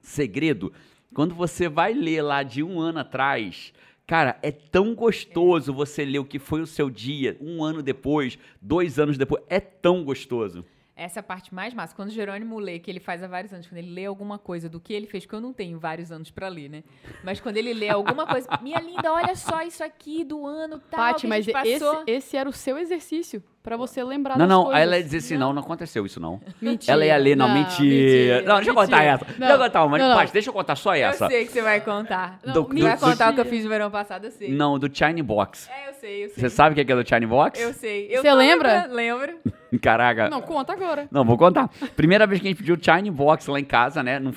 segredo? 0.00 0.72
Quando 1.12 1.34
você 1.34 1.68
vai 1.68 1.92
ler 1.92 2.22
lá 2.22 2.42
de 2.42 2.62
um 2.62 2.80
ano 2.80 3.00
atrás, 3.00 3.72
cara, 4.10 4.36
é 4.42 4.50
tão 4.50 4.92
gostoso 4.92 5.72
você 5.72 6.04
ler 6.04 6.18
o 6.18 6.24
que 6.24 6.40
foi 6.40 6.60
o 6.60 6.66
seu 6.66 6.90
dia 6.90 7.36
um 7.40 7.62
ano 7.62 7.80
depois, 7.80 8.36
dois 8.60 8.98
anos 8.98 9.16
depois. 9.16 9.40
É 9.48 9.60
tão 9.60 10.02
gostoso. 10.02 10.64
Essa 10.96 11.20
é 11.20 11.22
a 11.22 11.22
parte 11.22 11.54
mais 11.54 11.72
massa. 11.72 11.94
Quando 11.94 12.08
o 12.08 12.12
Jerônimo 12.12 12.58
lê, 12.58 12.80
que 12.80 12.90
ele 12.90 12.98
faz 12.98 13.22
há 13.22 13.28
vários 13.28 13.52
anos, 13.52 13.68
quando 13.68 13.78
ele 13.78 13.92
lê 13.92 14.06
alguma 14.06 14.36
coisa 14.36 14.68
do 14.68 14.80
que 14.80 14.92
ele 14.92 15.06
fez, 15.06 15.26
que 15.26 15.32
eu 15.32 15.40
não 15.40 15.52
tenho 15.52 15.78
vários 15.78 16.10
anos 16.10 16.28
pra 16.28 16.48
ler, 16.48 16.68
né? 16.68 16.82
Mas 17.22 17.40
quando 17.40 17.56
ele 17.56 17.72
lê 17.72 17.88
alguma 17.88 18.26
coisa, 18.26 18.48
minha 18.60 18.80
linda, 18.80 19.12
olha 19.12 19.36
só 19.36 19.62
isso 19.62 19.84
aqui 19.84 20.24
do 20.24 20.44
ano 20.44 20.80
tal, 20.90 20.98
Paty, 20.98 21.28
mas 21.28 21.46
esse, 21.46 21.52
passou. 21.52 22.02
esse 22.04 22.36
era 22.36 22.48
o 22.48 22.52
seu 22.52 22.78
exercício. 22.78 23.40
Pra 23.62 23.76
você 23.76 24.02
lembrar 24.02 24.38
não, 24.38 24.46
das 24.46 24.48
não, 24.48 24.64
coisas. 24.64 24.80
ela 24.82 24.96
ia 24.96 25.04
dizer 25.04 25.16
assim, 25.18 25.36
não, 25.36 25.52
não 25.52 25.60
aconteceu 25.60 26.06
isso 26.06 26.18
não. 26.18 26.40
Mentira. 26.62 26.92
Ela 26.94 27.04
ia 27.04 27.16
ler, 27.18 27.36
não, 27.36 27.46
mentira. 27.52 28.40
Não, 28.40 28.54
deixa 28.56 28.70
eu 28.70 28.74
contar 28.74 28.96
mentira. 28.96 29.12
essa. 29.12 29.24
Não, 29.26 29.34
Deixa 29.38 29.52
eu 29.52 29.58
contar 29.58 29.84
uma, 29.84 29.98
não, 29.98 30.08
não. 30.08 30.16
Paty, 30.16 30.32
deixa 30.32 30.48
eu 30.48 30.54
contar 30.54 30.76
só 30.76 30.94
essa. 30.94 31.26
Eu 31.26 31.30
sei 31.30 31.44
que 31.44 31.52
você 31.52 31.60
vai 31.60 31.80
contar. 31.82 32.38
Não, 32.42 32.54
Do- 32.54 32.62
Você 32.64 32.80
vai 32.82 32.96
do- 32.96 33.00
contar 33.00 33.30
o 33.30 33.34
que 33.34 33.40
eu 33.40 33.44
mentira. 33.44 33.48
fiz 33.50 33.64
no 33.64 33.68
verão 33.68 33.90
passado, 33.90 34.24
eu 34.24 34.30
sei. 34.30 34.50
Não, 34.50 34.78
do 34.78 34.88
Chine 34.90 35.22
Box. 35.22 35.68
É, 35.68 35.90
eu 35.90 35.94
sei, 35.94 36.24
eu 36.24 36.28
sei. 36.30 36.40
Você 36.42 36.48
sabe 36.48 36.72
o 36.72 36.74
que 36.74 36.90
é 36.90 36.94
é 36.96 37.02
do 37.02 37.06
Chine 37.06 37.26
Box? 37.26 37.60
Eu 37.60 37.74
sei. 37.74 38.08
Eu 38.10 38.22
Você 38.22 38.32
lembra? 38.32 38.86
Lembro. 38.90 39.34
Caraca. 39.82 40.30
Não, 40.30 40.40
conta 40.40 40.72
agora. 40.72 41.06
Não, 41.10 41.22
vou 41.22 41.36
contar. 41.36 41.68
Primeira 41.94 42.26
vez 42.26 42.40
que 42.40 42.46
a 42.48 42.50
gente 42.50 42.58
pediu 42.58 42.78
Chine 42.80 43.10
Box 43.10 43.46
lá 43.46 43.60
em 43.60 43.64
casa, 43.64 44.02
né? 44.02 44.18
No, 44.18 44.32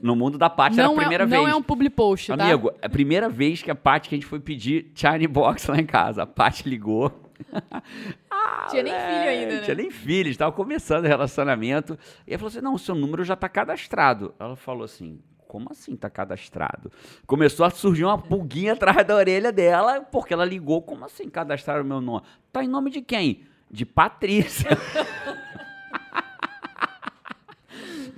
no 0.00 0.16
mundo 0.16 0.38
da 0.38 0.48
Paty 0.48 0.78
era 0.80 0.88
a 0.88 0.90
Não 0.90 0.94
é, 0.96 1.00
primeira 1.00 1.26
não 1.26 1.42
vez. 1.42 1.52
é 1.52 1.56
um 1.56 1.62
public 1.62 1.94
post, 1.94 2.34
tá? 2.34 2.42
Amigo, 2.42 2.72
é 2.80 2.86
a 2.86 2.88
primeira 2.88 3.28
vez 3.28 3.62
que 3.62 3.70
a 3.70 3.74
Paty 3.74 4.08
que 4.08 4.14
a 4.14 4.18
gente 4.18 4.26
foi 4.26 4.40
pedir 4.40 4.90
Chine 4.94 5.26
Box 5.28 5.66
lá 5.68 5.76
em 5.78 5.84
casa. 5.86 6.22
A 6.22 6.26
Paty 6.26 6.66
ligou. 6.68 7.12
Tinha 8.70 8.82
nem 8.82 8.92
filho 8.92 9.28
ainda, 9.30 9.52
né? 9.54 9.58
Ah, 9.58 9.62
Tinha 9.64 9.74
nem 9.76 9.90
filho, 9.90 10.30
estava 10.30 10.52
começando 10.52 11.04
o 11.04 11.08
relacionamento. 11.08 11.98
E 12.26 12.30
ela 12.32 12.38
falou 12.38 12.48
assim: 12.48 12.60
não, 12.60 12.74
o 12.74 12.78
seu 12.78 12.94
número 12.94 13.24
já 13.24 13.34
está 13.34 13.48
cadastrado. 13.48 14.34
Ela 14.38 14.56
falou 14.56 14.84
assim. 14.84 15.20
Como 15.48 15.68
assim 15.70 15.94
tá 15.94 16.08
cadastrado? 16.08 16.90
Começou 17.26 17.66
a 17.66 17.70
surgir 17.70 18.04
uma 18.06 18.16
pulguinha 18.16 18.72
atrás 18.72 19.06
da 19.06 19.14
orelha 19.14 19.52
dela, 19.52 20.00
porque 20.00 20.32
ela 20.32 20.46
ligou. 20.46 20.80
Como 20.80 21.04
assim 21.04 21.28
cadastrar 21.28 21.82
o 21.82 21.84
meu 21.84 22.00
nome? 22.00 22.22
Tá 22.50 22.64
em 22.64 22.68
nome 22.68 22.90
de 22.90 23.02
quem? 23.02 23.44
De 23.70 23.84
Patrícia. 23.84 24.70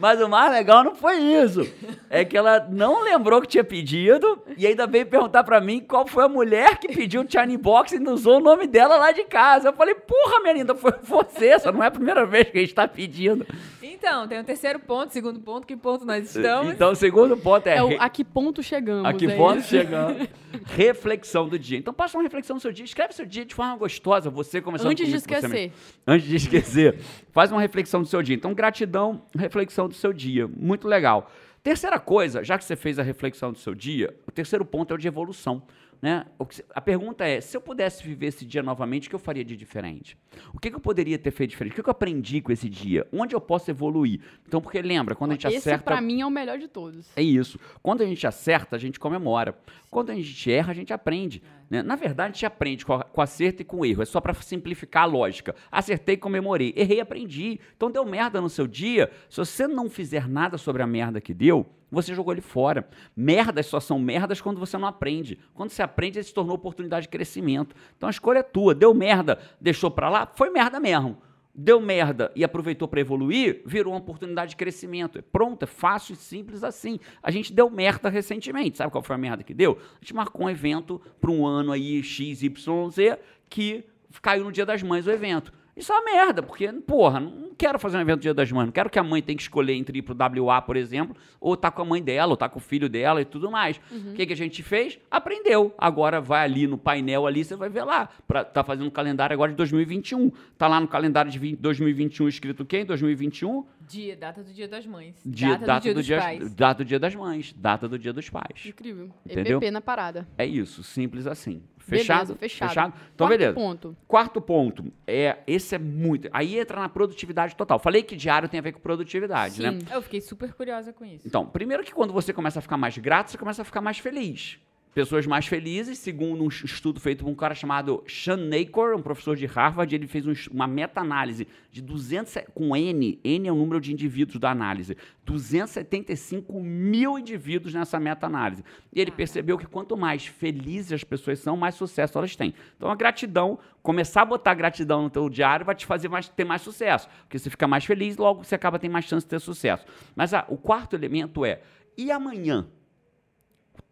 Mas 0.05 0.21
o 0.21 0.29
mais 0.29 0.53
legal 0.53 0.85
não 0.85 0.95
foi 0.95 1.17
isso. 1.17 1.67
É 2.11 2.27
que 2.27 2.37
ela 2.37 2.69
não 2.71 3.03
lembrou 3.03 3.41
que 3.41 3.49
tinha 3.49 3.65
pedido 3.65 4.39
e 4.55 4.67
ainda 4.67 4.87
veio 4.87 5.07
perguntar 5.07 5.43
pra 5.45 5.63
mim 5.63 5.81
qual 5.81 6.07
foi 6.07 6.25
a 6.25 6.29
mulher 6.29 6.77
que 6.77 6.89
pediu 6.89 7.23
o 7.23 7.27
China 7.27 7.57
Box 7.57 7.93
e 7.93 7.99
não 7.99 8.13
usou 8.13 8.37
o 8.37 8.41
nome 8.41 8.67
dela 8.67 8.99
lá 8.99 9.13
de 9.13 9.25
casa. 9.25 9.69
Eu 9.69 9.73
falei, 9.73 9.95
porra, 9.95 10.41
minha 10.41 10.53
linda, 10.53 10.75
foi 10.75 10.93
você. 11.03 11.47
Essa 11.47 11.73
não 11.73 11.83
é 11.83 11.87
a 11.87 11.91
primeira 11.91 12.27
vez 12.27 12.51
que 12.51 12.59
a 12.59 12.61
gente 12.61 12.75
tá 12.75 12.87
pedindo. 12.87 13.47
Então, 13.95 14.27
tem 14.27 14.41
o 14.41 14.45
terceiro 14.45 14.81
ponto, 14.81 15.13
segundo 15.13 15.41
ponto, 15.41 15.67
que 15.67 15.77
ponto 15.77 16.05
nós 16.05 16.27
estamos? 16.27 16.75
Então, 16.75 16.93
o 16.93 16.95
segundo 16.95 17.37
ponto 17.37 17.67
é. 17.67 17.77
É 17.77 17.83
o 17.83 18.01
a 18.01 18.09
que 18.09 18.25
ponto 18.25 18.63
chegamos. 18.63 19.05
A 19.07 19.13
que 19.13 19.27
é 19.27 19.37
ponto 19.37 19.61
isso? 19.61 19.69
chegando? 19.69 20.29
reflexão 20.67 21.49
do 21.49 21.59
dia. 21.59 21.79
Então, 21.79 21.95
passa 21.95 22.17
uma 22.17 22.23
reflexão 22.23 22.57
do 22.57 22.61
seu 22.61 22.73
dia. 22.73 22.85
Escreve 22.85 23.15
seu 23.15 23.25
dia 23.25 23.45
de 23.45 23.55
forma 23.55 23.77
gostosa. 23.77 24.31
Você 24.31 24.61
começando 24.61 24.89
Antes 24.91 25.07
de 25.07 25.13
comigo, 25.13 25.29
com 25.29 25.35
você 25.35 25.47
esquecer. 25.47 25.73
Antes 26.07 26.29
de 26.29 26.37
esquecer. 26.37 26.99
Faz 27.33 27.51
uma 27.53 27.61
reflexão 27.61 28.03
do 28.03 28.09
seu 28.09 28.23
dia. 28.23 28.35
Então, 28.35 28.53
gratidão, 28.53 29.23
reflexão 29.37 29.89
do 29.89 29.95
seu 29.95 30.13
dia. 30.13 30.49
Muito 30.49 30.89
legal. 30.89 31.31
Terceira 31.63 31.99
coisa, 31.99 32.45
já 32.45 32.59
que 32.59 32.65
você 32.65 32.77
fez 32.77 32.99
a 32.99 33.03
reflexão 33.03 33.51
do 33.51 33.59
seu 33.59 33.75
dia, 33.75 34.15
o 34.27 34.31
terceiro 34.31 34.65
ponto 34.65 34.93
é 34.93 34.95
o 34.95 34.99
de 34.99 35.09
evolução. 35.09 35.63
Né? 36.05 36.27
A 36.75 36.83
pergunta 36.83 37.25
é: 37.25 37.41
se 37.41 37.57
eu 37.57 37.63
pudesse 37.63 38.05
viver 38.05 38.27
esse 38.27 38.45
dia 38.45 38.63
novamente, 38.63 39.07
o 39.07 39.09
que 39.09 39.15
eu 39.15 39.19
faria 39.19 39.43
de 39.43 39.57
diferente? 39.57 40.19
O 40.53 40.61
que, 40.61 40.69
que 40.69 40.77
eu 40.77 40.81
poderia 40.81 41.19
ter 41.19 41.31
feito 41.31 41.53
diferente? 41.53 41.73
O 41.73 41.77
que, 41.77 41.83
que 41.83 41.89
eu 41.89 41.93
aprendi 41.93 42.43
com 42.43 42.53
esse 42.53 42.69
dia? 42.69 43.07
Onde 43.11 43.35
eu 43.35 43.41
posso 43.41 43.71
evoluir? 43.71 44.21
Então, 44.47 44.61
porque 44.61 44.83
lembra, 44.83 45.15
quando 45.15 45.31
a 45.31 45.35
gente 45.35 45.47
Esse, 45.47 45.57
acerta. 45.57 45.83
pra 45.83 46.03
mim, 46.03 46.21
é 46.21 46.27
o 46.27 46.31
melhor 46.31 46.59
de 46.59 46.69
todos. 46.69 47.11
É 47.17 47.23
isso. 47.23 47.59
Quando 47.83 48.03
a 48.03 48.05
gente 48.05 48.27
acerta, 48.27 48.77
a 48.77 48.79
gente 48.79 49.01
comemora. 49.01 49.57
Quando 49.91 50.11
a 50.11 50.15
gente 50.15 50.53
erra, 50.53 50.73
a 50.73 50.75
gente 50.75 50.93
aprende. 50.93 51.43
Né? 51.71 51.83
Na 51.83 51.97
verdade, 51.97 52.35
gente 52.35 52.47
aprende 52.47 52.85
com, 52.85 52.95
a- 52.95 53.05
com 53.05 53.21
acerto 53.21 53.63
e 53.63 53.65
com 53.65 53.85
erro. 53.85 54.03
É 54.03 54.05
só 54.05 54.21
para 54.21 54.35
simplificar 54.35 55.03
a 55.05 55.07
lógica. 55.07 55.55
Acertei, 55.71 56.17
comemorei. 56.17 56.73
Errei, 56.77 57.01
aprendi. 57.01 57.61
Então 57.77 57.91
deu 57.91 58.05
merda 58.05 58.41
no 58.41 58.49
seu 58.49 58.67
dia. 58.67 59.11
Se 59.29 59.39
você 59.39 59.67
não 59.67 59.89
fizer 59.91 60.29
nada 60.29 60.57
sobre 60.59 60.83
a 60.83 60.87
merda 60.87 61.21
que 61.21 61.33
deu, 61.35 61.67
você 61.91 62.15
jogou 62.15 62.33
ele 62.33 62.41
fora. 62.41 62.89
Merdas 63.17 63.67
só 63.67 63.79
são 63.81 63.99
merdas 63.99 64.41
quando 64.41 64.59
você 64.59 64.77
não 64.77 64.89
aprende. 64.89 65.39
Quando 65.55 65.71
você 65.71 65.83
aprende, 65.83 66.19
ele 66.19 66.25
se 66.25 66.35
tornou 66.35 66.57
oportunidade 66.57 67.05
de 67.05 67.11
crescimento. 67.11 67.75
Então 67.97 68.09
a 68.09 68.11
escolha 68.11 68.39
é 68.41 68.43
tua. 68.43 68.75
Deu 68.75 68.93
merda, 68.93 69.39
deixou 69.61 69.91
para 69.91 70.09
lá, 70.09 70.31
foi 70.35 70.51
merda 70.51 70.81
mesmo. 70.81 71.19
Deu 71.57 71.81
merda 71.81 72.33
e 72.35 72.43
aproveitou 72.43 72.89
para 72.89 73.01
evoluir, 73.01 73.63
virou 73.65 73.93
uma 73.93 74.01
oportunidade 74.01 74.51
de 74.51 74.57
crescimento. 74.57 75.19
É 75.19 75.23
pronto, 75.23 75.63
é 75.63 75.67
fácil 75.67 76.15
e 76.15 76.17
simples 76.17 76.65
assim. 76.65 76.99
A 77.23 77.31
gente 77.31 77.53
deu 77.53 77.71
merda 77.71 78.09
recentemente. 78.09 78.77
Sabe 78.77 78.91
qual 78.91 79.05
foi 79.05 79.15
a 79.15 79.19
merda 79.19 79.45
que 79.45 79.55
deu? 79.55 79.79
A 79.95 80.01
gente 80.01 80.15
marcou 80.15 80.47
um 80.47 80.51
evento 80.51 81.01
para 81.21 81.31
um 81.31 81.47
ano 81.47 81.71
aí, 81.71 82.03
XYZ, 82.03 83.19
que 83.49 83.85
caiu 84.21 84.45
no 84.45 84.51
Dia 84.51 84.67
das 84.67 84.83
Mães 84.83 85.07
o 85.07 85.11
evento. 85.11 85.53
Isso 85.77 85.93
é 85.93 85.97
uma 85.97 86.05
merda, 86.05 86.43
porque, 86.43 86.71
porra, 86.73 87.19
não 87.19 87.53
quero 87.57 87.79
fazer 87.79 87.97
um 87.97 88.01
evento 88.01 88.21
Dia 88.21 88.33
das 88.33 88.51
Mães. 88.53 88.67
Não 88.67 88.73
quero 88.73 88.89
que 88.89 88.99
a 88.99 89.03
mãe 89.03 89.21
tenha 89.21 89.37
que 89.37 89.43
escolher 89.43 89.75
entre 89.75 89.99
ir 89.99 90.03
pro 90.03 90.15
WA, 90.45 90.63
por 90.63 90.77
exemplo, 90.77 91.17
ou 91.41 91.57
tá 91.57 91.71
com 91.71 91.83
a 91.83 91.85
mãe 91.85 92.03
dela, 92.03 92.31
ou 92.33 92.37
tá 92.37 92.49
com 92.49 92.59
o 92.59 92.63
filho 92.63 92.89
dela 92.89 93.21
e 93.21 93.25
tudo 93.25 93.51
mais. 93.51 93.81
O 93.91 94.15
que, 94.15 94.27
que 94.27 94.33
a 94.33 94.37
gente 94.37 94.63
fez? 94.63 94.99
Aprendeu. 95.11 95.75
Agora 95.77 96.21
vai 96.21 96.45
ali 96.45 96.67
no 96.67 96.79
painel 96.79 97.27
ali, 97.27 97.45
você 97.45 97.57
vai 97.57 97.69
ver 97.69 97.85
lá. 97.85 98.09
Pra, 98.27 98.45
tá 98.45 98.63
fazendo 98.63 98.87
um 98.87 98.91
calendário 98.91 99.35
agora 99.35 99.51
de 99.51 99.57
2021. 99.57 100.31
Tá 100.57 100.69
lá 100.69 100.81
no 100.81 100.87
calendário 100.87 101.31
de 101.31 101.39
20 101.39 101.59
2021 101.59 102.29
escrito 102.29 102.63
o 102.63 102.67
quê? 102.67 102.79
Em 102.79 102.85
2021? 102.85 103.65
Dia, 103.87 104.17
data 104.17 104.43
do 104.43 104.53
dia 104.53 104.69
das 104.69 104.87
mães. 104.87 105.15
Dia, 105.25 105.59
data, 105.59 105.81
do 105.81 105.83
dia 105.83 105.95
dos 105.95 106.07
dia, 106.07 106.19
pais. 106.19 106.55
data 106.55 106.85
do 106.85 106.89
dia 106.89 106.99
das 106.99 107.15
mães. 107.15 107.55
Data 107.57 107.89
do 107.89 107.99
dia 107.99 108.13
dos 108.13 108.31
pais. 108.31 108.65
Incrível. 108.67 109.11
Entendeu? 109.27 109.59
EPP 109.59 109.71
na 109.71 109.81
parada. 109.81 110.27
É 110.39 110.47
isso, 110.47 110.83
simples 110.83 111.27
assim. 111.27 111.63
Beleza, 111.87 112.35
Fechado? 112.37 112.37
fechado. 112.39 112.95
Então, 113.15 113.27
Quarto 113.27 113.39
beleza. 113.39 113.55
ponto. 113.55 113.97
Quarto 114.07 114.41
ponto, 114.41 114.93
é, 115.07 115.39
esse 115.47 115.75
é 115.75 115.79
muito. 115.79 116.29
Aí 116.33 116.59
entra 116.59 116.81
na 116.81 116.89
produtividade 116.89 117.55
total. 117.55 117.79
Falei 117.79 118.03
que 118.03 118.17
diário 118.17 118.49
tem 118.49 118.59
a 118.59 118.63
ver 118.63 118.73
com 118.73 118.81
produtividade, 118.81 119.61
né? 119.63 119.73
Sim. 119.73 119.87
Eu 119.93 120.03
fiquei 120.03 120.21
super 120.21 120.53
curiosa 120.53 120.93
com 120.93 121.05
isso. 121.05 121.27
Então, 121.27 121.47
primeiro 121.47 121.83
que 121.85 121.93
quando 121.93 122.13
você 122.13 122.33
começa 122.33 122.59
a 122.59 122.63
ficar 122.63 122.77
mais 122.77 122.97
grato, 122.99 123.31
você 123.31 123.39
começa 123.39 123.63
a 123.63 123.65
ficar 123.65 123.81
mais 123.81 123.99
feliz. 123.99 124.59
Pessoas 124.95 125.27
mais 125.27 125.45
felizes, 125.47 125.99
segundo 125.99 126.45
um 126.45 126.47
estudo 126.47 127.01
feito 127.01 127.25
por 127.25 127.31
um 127.31 127.35
cara 127.35 127.53
chamado 127.53 128.05
Sean 128.07 128.37
Nacor, 128.37 128.95
um 128.95 129.03
professor 129.03 129.35
de 129.35 129.45
Harvard, 129.45 129.93
ele 129.93 130.07
fez 130.07 130.25
um 130.25 130.33
uma 130.53 130.69
meta-análise 130.69 131.49
de 131.73 131.83
200, 131.83 132.37
e- 132.37 132.47
com 132.55 132.77
N, 132.77 133.19
N 133.25 133.49
é 133.49 133.53
o 133.53 133.57
número 133.57 133.81
de 133.81 133.93
indivíduos 133.93 134.39
da 134.39 134.53
análise, 134.53 134.97
275 135.25 136.61
mil 136.61 137.19
indivíduos 137.19 137.75
nessa 137.75 137.99
meta-análise. 137.99 138.65
E 138.93 139.01
ele 139.01 139.11
percebeu 139.11 139.59
que 139.59 139.67
quanto 139.67 139.97
mais 139.97 140.27
felizes 140.27 140.93
as 140.93 141.03
pessoas 141.03 141.41
são, 141.41 141.57
mais 141.57 141.75
sucesso 141.75 142.17
elas 142.17 142.37
têm. 142.37 142.55
Então 142.77 142.89
a 142.89 142.95
gratidão, 142.95 143.59
começar 143.83 144.23
a 144.23 144.27
botar 144.27 144.55
gratidão 144.55 145.03
no 145.03 145.11
teu 145.11 145.29
diário 145.29 145.67
vai 145.67 145.75
te 145.75 145.87
fazer 145.87 146.09
mais, 146.09 146.29
ter 146.29 146.45
mais 146.45 146.63
sucesso. 146.63 147.09
Porque 147.23 147.37
você 147.37 147.51
fica 147.51 147.67
mais 147.67 147.85
feliz, 147.85 148.17
logo 148.17 148.45
você 148.45 148.55
acaba 148.55 148.79
tendo 148.79 148.93
mais 148.93 149.07
chance 149.07 149.27
de 149.27 149.31
ter 149.31 149.41
sucesso. 149.41 149.85
Mas 150.15 150.33
ah, 150.33 150.45
o 150.49 150.57
quarto 150.57 150.95
elemento 150.95 151.45
é, 151.45 151.63
e 151.99 152.13
amanhã? 152.13 152.69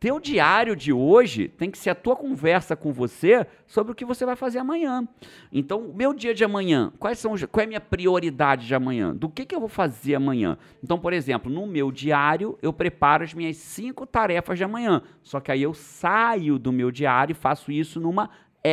Teu 0.02 0.18
diário 0.18 0.74
de 0.74 0.92
hoje 0.92 1.46
tem 1.46 1.70
que 1.70 1.78
ser 1.78 1.90
a 1.90 1.94
tua 1.94 2.16
conversa 2.16 2.74
com 2.74 2.92
você 2.92 3.46
sobre 3.68 3.92
o 3.92 3.94
que 3.94 4.04
você 4.04 4.26
vai 4.26 4.34
fazer 4.34 4.58
amanhã. 4.58 5.06
Então, 5.52 5.78
o 5.78 5.94
meu 5.94 6.12
dia 6.12 6.34
de 6.34 6.44
amanhã, 6.44 6.92
quais 6.98 7.20
são, 7.20 7.36
qual 7.50 7.60
é 7.60 7.64
a 7.64 7.68
minha 7.68 7.80
prioridade 7.80 8.66
de 8.66 8.74
amanhã? 8.74 9.14
Do 9.14 9.28
que, 9.28 9.46
que 9.46 9.54
eu 9.54 9.60
vou 9.60 9.68
fazer 9.68 10.16
amanhã? 10.16 10.58
Então, 10.82 10.98
por 10.98 11.12
exemplo, 11.12 11.52
no 11.52 11.68
meu 11.68 11.92
diário, 11.92 12.58
eu 12.60 12.72
preparo 12.72 13.22
as 13.22 13.32
minhas 13.32 13.56
cinco 13.58 14.04
tarefas 14.04 14.58
de 14.58 14.64
amanhã. 14.64 15.02
Só 15.22 15.38
que 15.38 15.52
aí 15.52 15.62
eu 15.62 15.72
saio 15.72 16.58
do 16.58 16.72
meu 16.72 16.90
diário 16.90 17.32
e 17.32 17.34
faço 17.34 17.70
isso 17.70 18.00
numa 18.00 18.28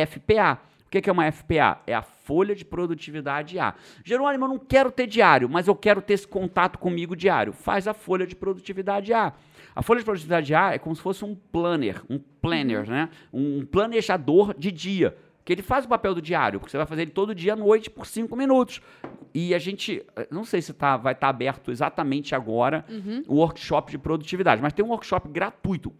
FPA. 0.08 0.58
O 0.84 0.90
que 0.90 1.00
que 1.00 1.08
é 1.08 1.12
uma 1.12 1.30
FPA? 1.30 1.78
É 1.86 1.94
a 1.94 2.02
folha 2.02 2.56
de 2.56 2.64
produtividade 2.64 3.56
A. 3.60 3.74
Jerônimo, 4.04 4.44
eu 4.46 4.48
não 4.48 4.58
quero 4.58 4.90
ter 4.90 5.06
diário, 5.06 5.48
mas 5.48 5.68
eu 5.68 5.76
quero 5.76 6.02
ter 6.02 6.14
esse 6.14 6.26
contato 6.26 6.80
comigo 6.80 7.14
diário. 7.14 7.52
Faz 7.52 7.86
a 7.86 7.94
folha 7.94 8.26
de 8.26 8.34
produtividade 8.34 9.12
A. 9.12 9.32
A 9.74 9.82
folha 9.82 9.98
de 10.00 10.04
produtividade 10.04 10.54
A 10.54 10.72
é 10.74 10.78
como 10.78 10.94
se 10.94 11.02
fosse 11.02 11.24
um 11.24 11.34
planner, 11.34 12.02
um 12.08 12.18
planner, 12.18 12.88
né? 12.88 13.08
Um 13.32 13.64
planejador 13.64 14.54
de 14.56 14.70
dia. 14.70 15.16
Que 15.44 15.54
ele 15.54 15.62
faz 15.62 15.84
o 15.84 15.88
papel 15.88 16.14
do 16.14 16.20
diário, 16.22 16.60
porque 16.60 16.70
você 16.70 16.76
vai 16.76 16.86
fazer 16.86 17.02
ele 17.02 17.10
todo 17.10 17.34
dia 17.34 17.54
à 17.54 17.56
noite 17.56 17.88
por 17.88 18.06
cinco 18.06 18.36
minutos. 18.36 18.80
E 19.34 19.54
a 19.54 19.58
gente, 19.58 20.04
eh, 20.14 20.28
não 20.30 20.44
sei 20.44 20.60
se 20.60 20.72
tá, 20.74 20.96
vai 20.96 21.12
estar 21.14 21.28
aberto 21.28 21.70
exatamente 21.70 22.34
agora 22.34 22.84
o 23.26 23.36
workshop 23.36 23.90
de 23.90 23.98
produtividade, 23.98 24.60
mas 24.60 24.72
tem 24.72 24.84
um 24.84 24.88
workshop 24.88 25.28
gratuito, 25.28 25.92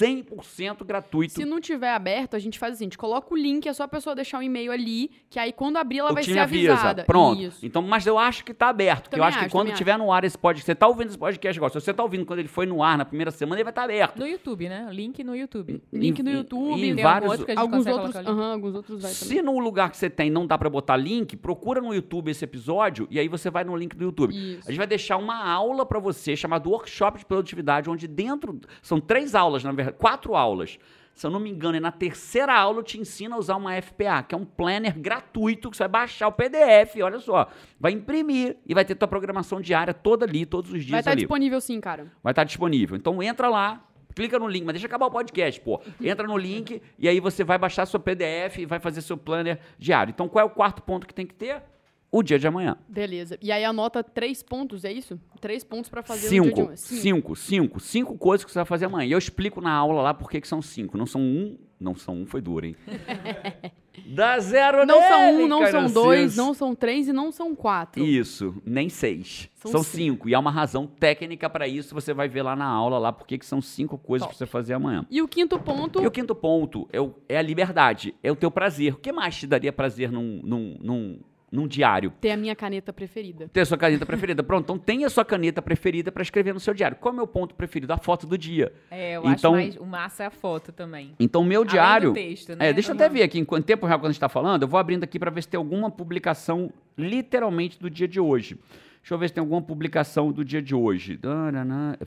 100% 0.00 0.84
gratuito. 0.84 1.34
Se 1.34 1.44
não 1.44 1.60
tiver 1.60 1.92
aberto, 1.92 2.34
a 2.34 2.38
gente 2.38 2.58
faz 2.58 2.74
assim, 2.74 2.84
a 2.84 2.86
gente 2.86 2.98
coloca 2.98 3.32
o 3.32 3.36
link, 3.36 3.66
é 3.68 3.72
só 3.72 3.84
a 3.84 3.88
pessoa 3.88 4.14
deixar 4.14 4.38
um 4.38 4.42
e-mail 4.42 4.70
ali, 4.72 5.10
que 5.30 5.38
aí 5.38 5.52
quando 5.52 5.76
abrir 5.76 5.98
ela 5.98 6.10
o 6.10 6.14
vai 6.14 6.22
ser 6.22 6.38
avisa. 6.38 6.72
avisada. 6.72 7.04
Pronto. 7.04 7.40
Isso. 7.40 7.64
Então, 7.64 7.82
mas 7.82 8.06
eu 8.06 8.18
acho 8.18 8.44
que 8.44 8.52
tá 8.54 8.68
aberto. 8.68 9.04
Porque 9.04 9.18
eu 9.18 9.24
acho 9.24 9.38
que 9.38 9.44
acho, 9.46 9.52
quando 9.52 9.72
tiver 9.72 9.96
no 9.98 10.12
ar 10.12 10.24
esse 10.24 10.36
podcast, 10.38 10.66
você 10.66 10.74
tá 10.74 10.86
ouvindo 10.86 11.08
esse 11.08 11.18
podcast 11.18 11.58
agora. 11.58 11.72
Se 11.72 11.80
você 11.80 11.94
tá 11.94 12.02
ouvindo 12.02 12.24
quando 12.26 12.38
ele 12.40 12.48
foi 12.48 12.66
no 12.66 12.82
ar 12.82 12.98
na 12.98 13.04
primeira 13.04 13.30
semana, 13.30 13.56
ele 13.56 13.64
vai 13.64 13.70
estar 13.72 13.84
aberto. 13.84 14.18
No 14.18 14.26
YouTube, 14.26 14.68
né? 14.68 14.88
Link 14.92 15.22
no 15.24 15.34
YouTube. 15.36 15.82
Link 15.92 16.22
no 16.22 16.30
Em- 16.30 16.34
YouTube, 16.34 16.72
em 16.88 16.94
Tem 16.94 17.02
vários- 17.04 17.30
outro 17.30 17.46
que 17.46 17.52
a 17.52 17.54
gente 17.54 17.62
Alguns 17.62 17.86
outros, 17.86 18.14
o 18.14 18.28
alguns 18.42 18.74
outros 18.74 19.02
vai 19.02 19.12
também. 19.12 19.36
Se 19.36 19.42
no 19.42 19.58
lugar 19.58 19.90
que 19.90 19.96
você 19.96 20.10
tem 20.10 20.30
não 20.30 20.46
dá 20.46 20.56
pra 20.58 20.68
botar 20.70 20.96
link, 20.96 21.36
procura 21.36 21.80
no 21.80 21.94
YouTube 21.94 22.30
esse 22.30 22.44
episódio 22.44 23.06
e 23.10 23.18
aí 23.18 23.28
você 23.28 23.50
vai 23.50 23.64
no 23.64 23.76
link 23.76 23.94
do 23.96 24.04
YouTube. 24.04 24.34
Isso. 24.34 24.60
A 24.66 24.70
gente 24.70 24.78
vai 24.78 24.86
deixar 24.86 25.16
uma 25.16 25.48
aula 25.48 25.84
pra 25.86 25.98
você 25.98 26.36
chamada 26.36 26.68
Workshop 26.68 27.18
de 27.18 27.26
Produtividade, 27.26 27.88
onde 27.90 28.06
dentro 28.08 28.58
são 28.82 29.00
três 29.00 29.34
aulas, 29.34 29.62
na 29.64 29.72
verdade, 29.72 29.85
quatro 29.92 30.34
aulas. 30.34 30.78
Se 31.14 31.26
eu 31.26 31.30
não 31.30 31.40
me 31.40 31.48
engano, 31.48 31.78
e 31.78 31.80
na 31.80 31.90
terceira 31.90 32.54
aula 32.54 32.80
eu 32.80 32.82
te 32.82 33.00
ensino 33.00 33.34
a 33.36 33.38
usar 33.38 33.56
uma 33.56 33.80
FPA, 33.80 34.22
que 34.22 34.34
é 34.34 34.38
um 34.38 34.44
planner 34.44 34.98
gratuito 34.98 35.70
que 35.70 35.76
você 35.76 35.84
vai 35.84 35.88
baixar 36.02 36.28
o 36.28 36.32
PDF, 36.32 36.96
olha 37.02 37.18
só, 37.18 37.48
vai 37.80 37.92
imprimir 37.92 38.58
e 38.66 38.74
vai 38.74 38.84
ter 38.84 38.94
tua 38.94 39.08
programação 39.08 39.58
diária 39.58 39.94
toda 39.94 40.26
ali, 40.26 40.44
todos 40.44 40.70
os 40.70 40.80
dias 40.80 40.90
Vai 40.90 41.00
estar 41.00 41.12
ali. 41.12 41.22
disponível 41.22 41.58
sim, 41.58 41.80
cara. 41.80 42.12
Vai 42.22 42.32
estar 42.32 42.44
disponível. 42.44 42.98
Então 42.98 43.22
entra 43.22 43.48
lá, 43.48 43.82
clica 44.14 44.38
no 44.38 44.46
link, 44.46 44.64
mas 44.64 44.74
deixa 44.74 44.86
acabar 44.86 45.06
o 45.06 45.10
podcast, 45.10 45.58
pô. 45.62 45.80
Entra 46.02 46.26
no 46.26 46.36
link 46.36 46.82
e 46.98 47.08
aí 47.08 47.18
você 47.18 47.42
vai 47.42 47.56
baixar 47.56 47.86
seu 47.86 47.98
PDF 47.98 48.58
e 48.58 48.66
vai 48.66 48.78
fazer 48.78 49.00
seu 49.00 49.16
planner 49.16 49.58
diário. 49.78 50.10
Então 50.10 50.28
qual 50.28 50.42
é 50.42 50.46
o 50.46 50.50
quarto 50.50 50.82
ponto 50.82 51.06
que 51.06 51.14
tem 51.14 51.26
que 51.26 51.34
ter? 51.34 51.62
O 52.10 52.22
dia 52.22 52.38
de 52.38 52.46
amanhã. 52.46 52.76
Beleza. 52.88 53.36
E 53.42 53.50
aí 53.52 53.64
anota 53.64 54.02
três 54.02 54.42
pontos, 54.42 54.84
é 54.84 54.92
isso? 54.92 55.20
Três 55.40 55.64
pontos 55.64 55.90
pra 55.90 56.02
fazer 56.02 56.28
o 56.28 56.30
dia 56.30 56.40
de 56.40 56.46
Cinco, 56.46 56.60
amanhã. 56.62 56.76
cinco, 56.76 57.36
cinco, 57.36 57.80
cinco 57.80 58.16
coisas 58.18 58.44
que 58.44 58.50
você 58.52 58.58
vai 58.60 58.64
fazer 58.66 58.86
amanhã. 58.86 59.08
E 59.08 59.12
eu 59.12 59.18
explico 59.18 59.60
na 59.60 59.72
aula 59.72 60.00
lá 60.02 60.14
por 60.14 60.30
que 60.30 60.46
são 60.46 60.62
cinco. 60.62 60.96
Não 60.96 61.04
são 61.04 61.20
um, 61.20 61.58
não 61.78 61.94
são 61.94 62.14
um, 62.22 62.26
foi 62.26 62.40
duro, 62.40 62.64
hein? 62.66 62.76
Dá 64.08 64.38
zero 64.38 64.84
Não 64.86 65.00
são 65.00 65.20
nele, 65.32 65.44
um, 65.44 65.48
não 65.48 65.66
são 65.66 65.90
dois, 65.90 66.36
não 66.36 66.54
são 66.54 66.74
três 66.74 67.08
e 67.08 67.12
não 67.12 67.32
são 67.32 67.54
quatro. 67.56 68.04
Isso, 68.04 68.54
nem 68.64 68.88
seis. 68.88 69.48
São 69.54 69.72
São, 69.72 69.82
cinco. 69.82 69.96
cinco. 69.96 70.28
E 70.28 70.34
há 70.34 70.38
uma 70.38 70.50
razão 70.50 70.86
técnica 70.86 71.48
para 71.50 71.66
isso. 71.66 71.94
Você 71.94 72.12
vai 72.14 72.28
ver 72.28 72.42
lá 72.42 72.54
na 72.54 72.66
aula 72.66 72.98
lá 72.98 73.12
por 73.12 73.26
que 73.26 73.38
são 73.44 73.60
cinco 73.60 73.96
coisas 73.98 74.28
para 74.28 74.36
você 74.36 74.46
fazer 74.46 74.74
amanhã. 74.74 75.04
E 75.10 75.20
o 75.22 75.26
quinto 75.26 75.58
ponto, 75.58 76.00
E 76.02 76.06
o 76.06 76.10
quinto 76.10 76.34
ponto 76.34 76.86
é, 76.92 77.00
o- 77.00 77.14
é 77.28 77.38
a 77.38 77.42
liberdade, 77.42 78.14
é 78.22 78.30
o 78.30 78.36
teu 78.36 78.50
prazer. 78.50 78.94
O 78.94 78.98
que 78.98 79.10
mais 79.12 79.34
te 79.36 79.46
daria 79.46 79.72
prazer 79.72 80.12
num, 80.12 80.40
num, 80.44 80.76
num, 80.80 81.20
num 81.50 81.66
diário? 81.68 82.12
ter 82.20 82.32
a 82.32 82.36
minha 82.36 82.54
caneta 82.56 82.92
preferida. 82.92 83.48
Ter 83.52 83.60
a 83.60 83.64
sua 83.66 83.78
caneta 83.78 84.04
preferida. 84.04 84.42
Pronto, 84.42 84.64
então 84.64 84.78
tenha 84.78 85.06
a 85.06 85.10
sua 85.10 85.24
caneta 85.24 85.62
preferida 85.62 86.10
para 86.10 86.22
escrever 86.22 86.52
no 86.52 86.60
seu 86.60 86.74
diário. 86.74 86.96
Qual 86.96 87.12
é 87.12 87.14
o 87.14 87.16
meu 87.16 87.26
ponto 87.26 87.54
preferido? 87.54 87.92
A 87.92 87.98
foto 87.98 88.26
do 88.26 88.36
dia. 88.36 88.72
É, 88.90 89.12
eu 89.16 89.20
Então- 89.26 89.54
acho 89.54 89.64
mais. 89.64 89.76
O 89.76 89.86
massa 89.86 90.24
é 90.24 90.26
a 90.26 90.30
foto 90.30 90.72
também. 90.72 91.14
Então, 91.20 91.42
meu 91.44 91.60
Além 91.60 91.66
do 91.66 91.70
diário. 91.70 92.12
texto, 92.12 92.56
né? 92.56 92.68
É, 92.68 92.72
deixa 92.72 92.90
eu 92.90 92.94
até 92.94 93.08
ver 93.08 93.22
aqui, 93.22 93.38
em 93.38 93.44
quanto 93.44 93.64
tempo 93.64 93.86
real 93.86 93.98
quando 93.98 94.06
a 94.06 94.12
gente 94.12 94.16
está 94.16 94.28
falando, 94.28 94.62
eu 94.62 94.68
vou 94.68 94.78
abrindo 94.78 95.04
aqui 95.04 95.18
para 95.18 95.30
ver 95.30 95.42
se 95.42 95.48
tem 95.48 95.58
alguma 95.58 95.90
publicação 95.90 96.72
literalmente 96.98 97.78
do 97.78 97.88
dia 97.88 98.08
de 98.08 98.18
hoje. 98.20 98.58
Deixa 99.00 99.14
eu 99.14 99.18
ver 99.18 99.28
se 99.28 99.34
tem 99.34 99.40
alguma 99.40 99.62
publicação 99.62 100.32
do 100.32 100.44
dia 100.44 100.60
de 100.60 100.74
hoje. 100.74 101.16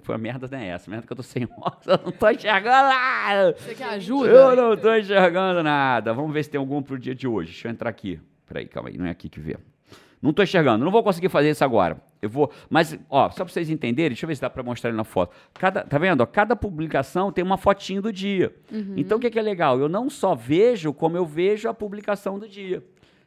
Foi 0.01 0.15
a 0.15 0.17
merda, 0.17 0.49
não 0.51 0.57
é 0.57 0.67
essa. 0.67 0.91
Merda 0.91 1.07
que 1.07 1.13
eu 1.13 1.15
tô 1.15 1.23
sem 1.23 1.45
óculos, 1.45 1.87
eu 1.87 1.97
não 2.05 2.11
tô 2.11 2.29
enxergando 2.29 2.89
nada. 2.89 3.55
Você 3.57 3.73
quer 3.73 3.85
ajuda? 3.85 4.29
Eu 4.29 4.55
não 4.55 4.75
tô 4.75 4.93
enxergando 4.93 5.63
nada. 5.63 6.13
Vamos 6.13 6.33
ver 6.33 6.43
se 6.43 6.49
tem 6.49 6.59
algum 6.59 6.81
pro 6.81 6.99
dia 6.99 7.15
de 7.15 7.25
hoje. 7.25 7.51
Deixa 7.51 7.69
eu 7.69 7.71
entrar 7.71 7.89
aqui. 7.89 8.19
Peraí, 8.49 8.67
calma 8.67 8.89
aí, 8.89 8.97
não 8.97 9.05
é 9.05 9.11
aqui 9.11 9.29
que 9.29 9.39
vê. 9.39 9.55
Não 10.21 10.33
tô 10.33 10.43
enxergando, 10.43 10.83
não 10.83 10.91
vou 10.91 11.01
conseguir 11.01 11.29
fazer 11.29 11.49
isso 11.51 11.63
agora. 11.63 12.01
Eu 12.21 12.29
vou, 12.29 12.51
mas 12.69 12.99
ó, 13.09 13.29
só 13.29 13.45
para 13.45 13.53
vocês 13.53 13.69
entenderem, 13.69 14.09
deixa 14.09 14.25
eu 14.25 14.27
ver 14.27 14.35
se 14.35 14.41
dá 14.41 14.49
para 14.49 14.61
mostrar 14.61 14.91
na 14.91 15.05
foto. 15.05 15.33
Cada, 15.53 15.83
tá 15.83 15.97
vendo? 15.97 16.19
Ó, 16.19 16.25
cada 16.25 16.57
publicação 16.57 17.31
tem 17.31 17.41
uma 17.41 17.57
fotinho 17.57 18.01
do 18.01 18.11
dia. 18.11 18.53
Então 18.97 19.17
o 19.17 19.21
que, 19.21 19.29
que 19.29 19.39
é 19.39 19.41
legal? 19.41 19.79
Eu 19.79 19.87
não 19.87 20.09
só 20.09 20.35
vejo 20.35 20.91
como 20.91 21.15
eu 21.15 21.25
vejo 21.25 21.69
a 21.69 21.73
publicação 21.73 22.37
do 22.37 22.49
dia. 22.49 22.83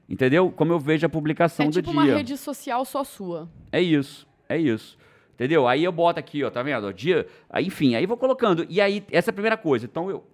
Entendeu? 0.06 0.50
Como 0.54 0.70
eu 0.72 0.78
vejo 0.78 1.06
a 1.06 1.08
publicação 1.08 1.64
É 1.66 1.68
do 1.70 1.72
tipo 1.74 1.90
dia. 1.92 2.00
uma 2.00 2.04
rede 2.04 2.36
social 2.36 2.84
só 2.84 3.02
sua. 3.04 3.48
É 3.70 3.80
isso, 3.80 4.26
é 4.46 4.58
isso. 4.58 4.98
Entendeu? 5.34 5.66
Aí 5.66 5.82
eu 5.82 5.92
boto 5.92 6.20
aqui, 6.20 6.44
ó, 6.44 6.50
tá 6.50 6.62
vendo? 6.62 6.86
Ó, 6.86 6.92
dia, 6.92 7.26
aí, 7.48 7.66
enfim, 7.68 7.94
aí 7.94 8.04
vou 8.04 8.18
colocando. 8.18 8.66
E 8.68 8.82
aí, 8.82 9.02
essa 9.10 9.30
é 9.30 9.32
a 9.32 9.34
primeira 9.34 9.56
coisa. 9.56 9.86
Então 9.86 10.10
eu. 10.10 10.24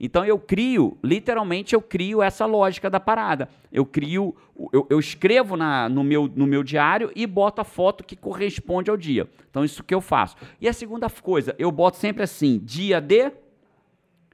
Então 0.00 0.24
eu 0.24 0.38
crio, 0.38 0.96
literalmente 1.02 1.74
eu 1.74 1.82
crio 1.82 2.22
essa 2.22 2.46
lógica 2.46 2.88
da 2.88 3.00
parada. 3.00 3.48
Eu 3.72 3.84
crio, 3.84 4.34
eu, 4.72 4.86
eu 4.88 5.00
escrevo 5.00 5.56
na, 5.56 5.88
no, 5.88 6.04
meu, 6.04 6.30
no 6.34 6.46
meu 6.46 6.62
diário 6.62 7.10
e 7.16 7.26
boto 7.26 7.60
a 7.60 7.64
foto 7.64 8.04
que 8.04 8.14
corresponde 8.14 8.90
ao 8.90 8.96
dia. 8.96 9.28
Então 9.50 9.64
isso 9.64 9.82
que 9.82 9.94
eu 9.94 10.00
faço. 10.00 10.36
E 10.60 10.68
a 10.68 10.72
segunda 10.72 11.10
coisa, 11.10 11.54
eu 11.58 11.72
boto 11.72 11.96
sempre 11.96 12.22
assim, 12.22 12.60
dia 12.62 13.00
de 13.00 13.32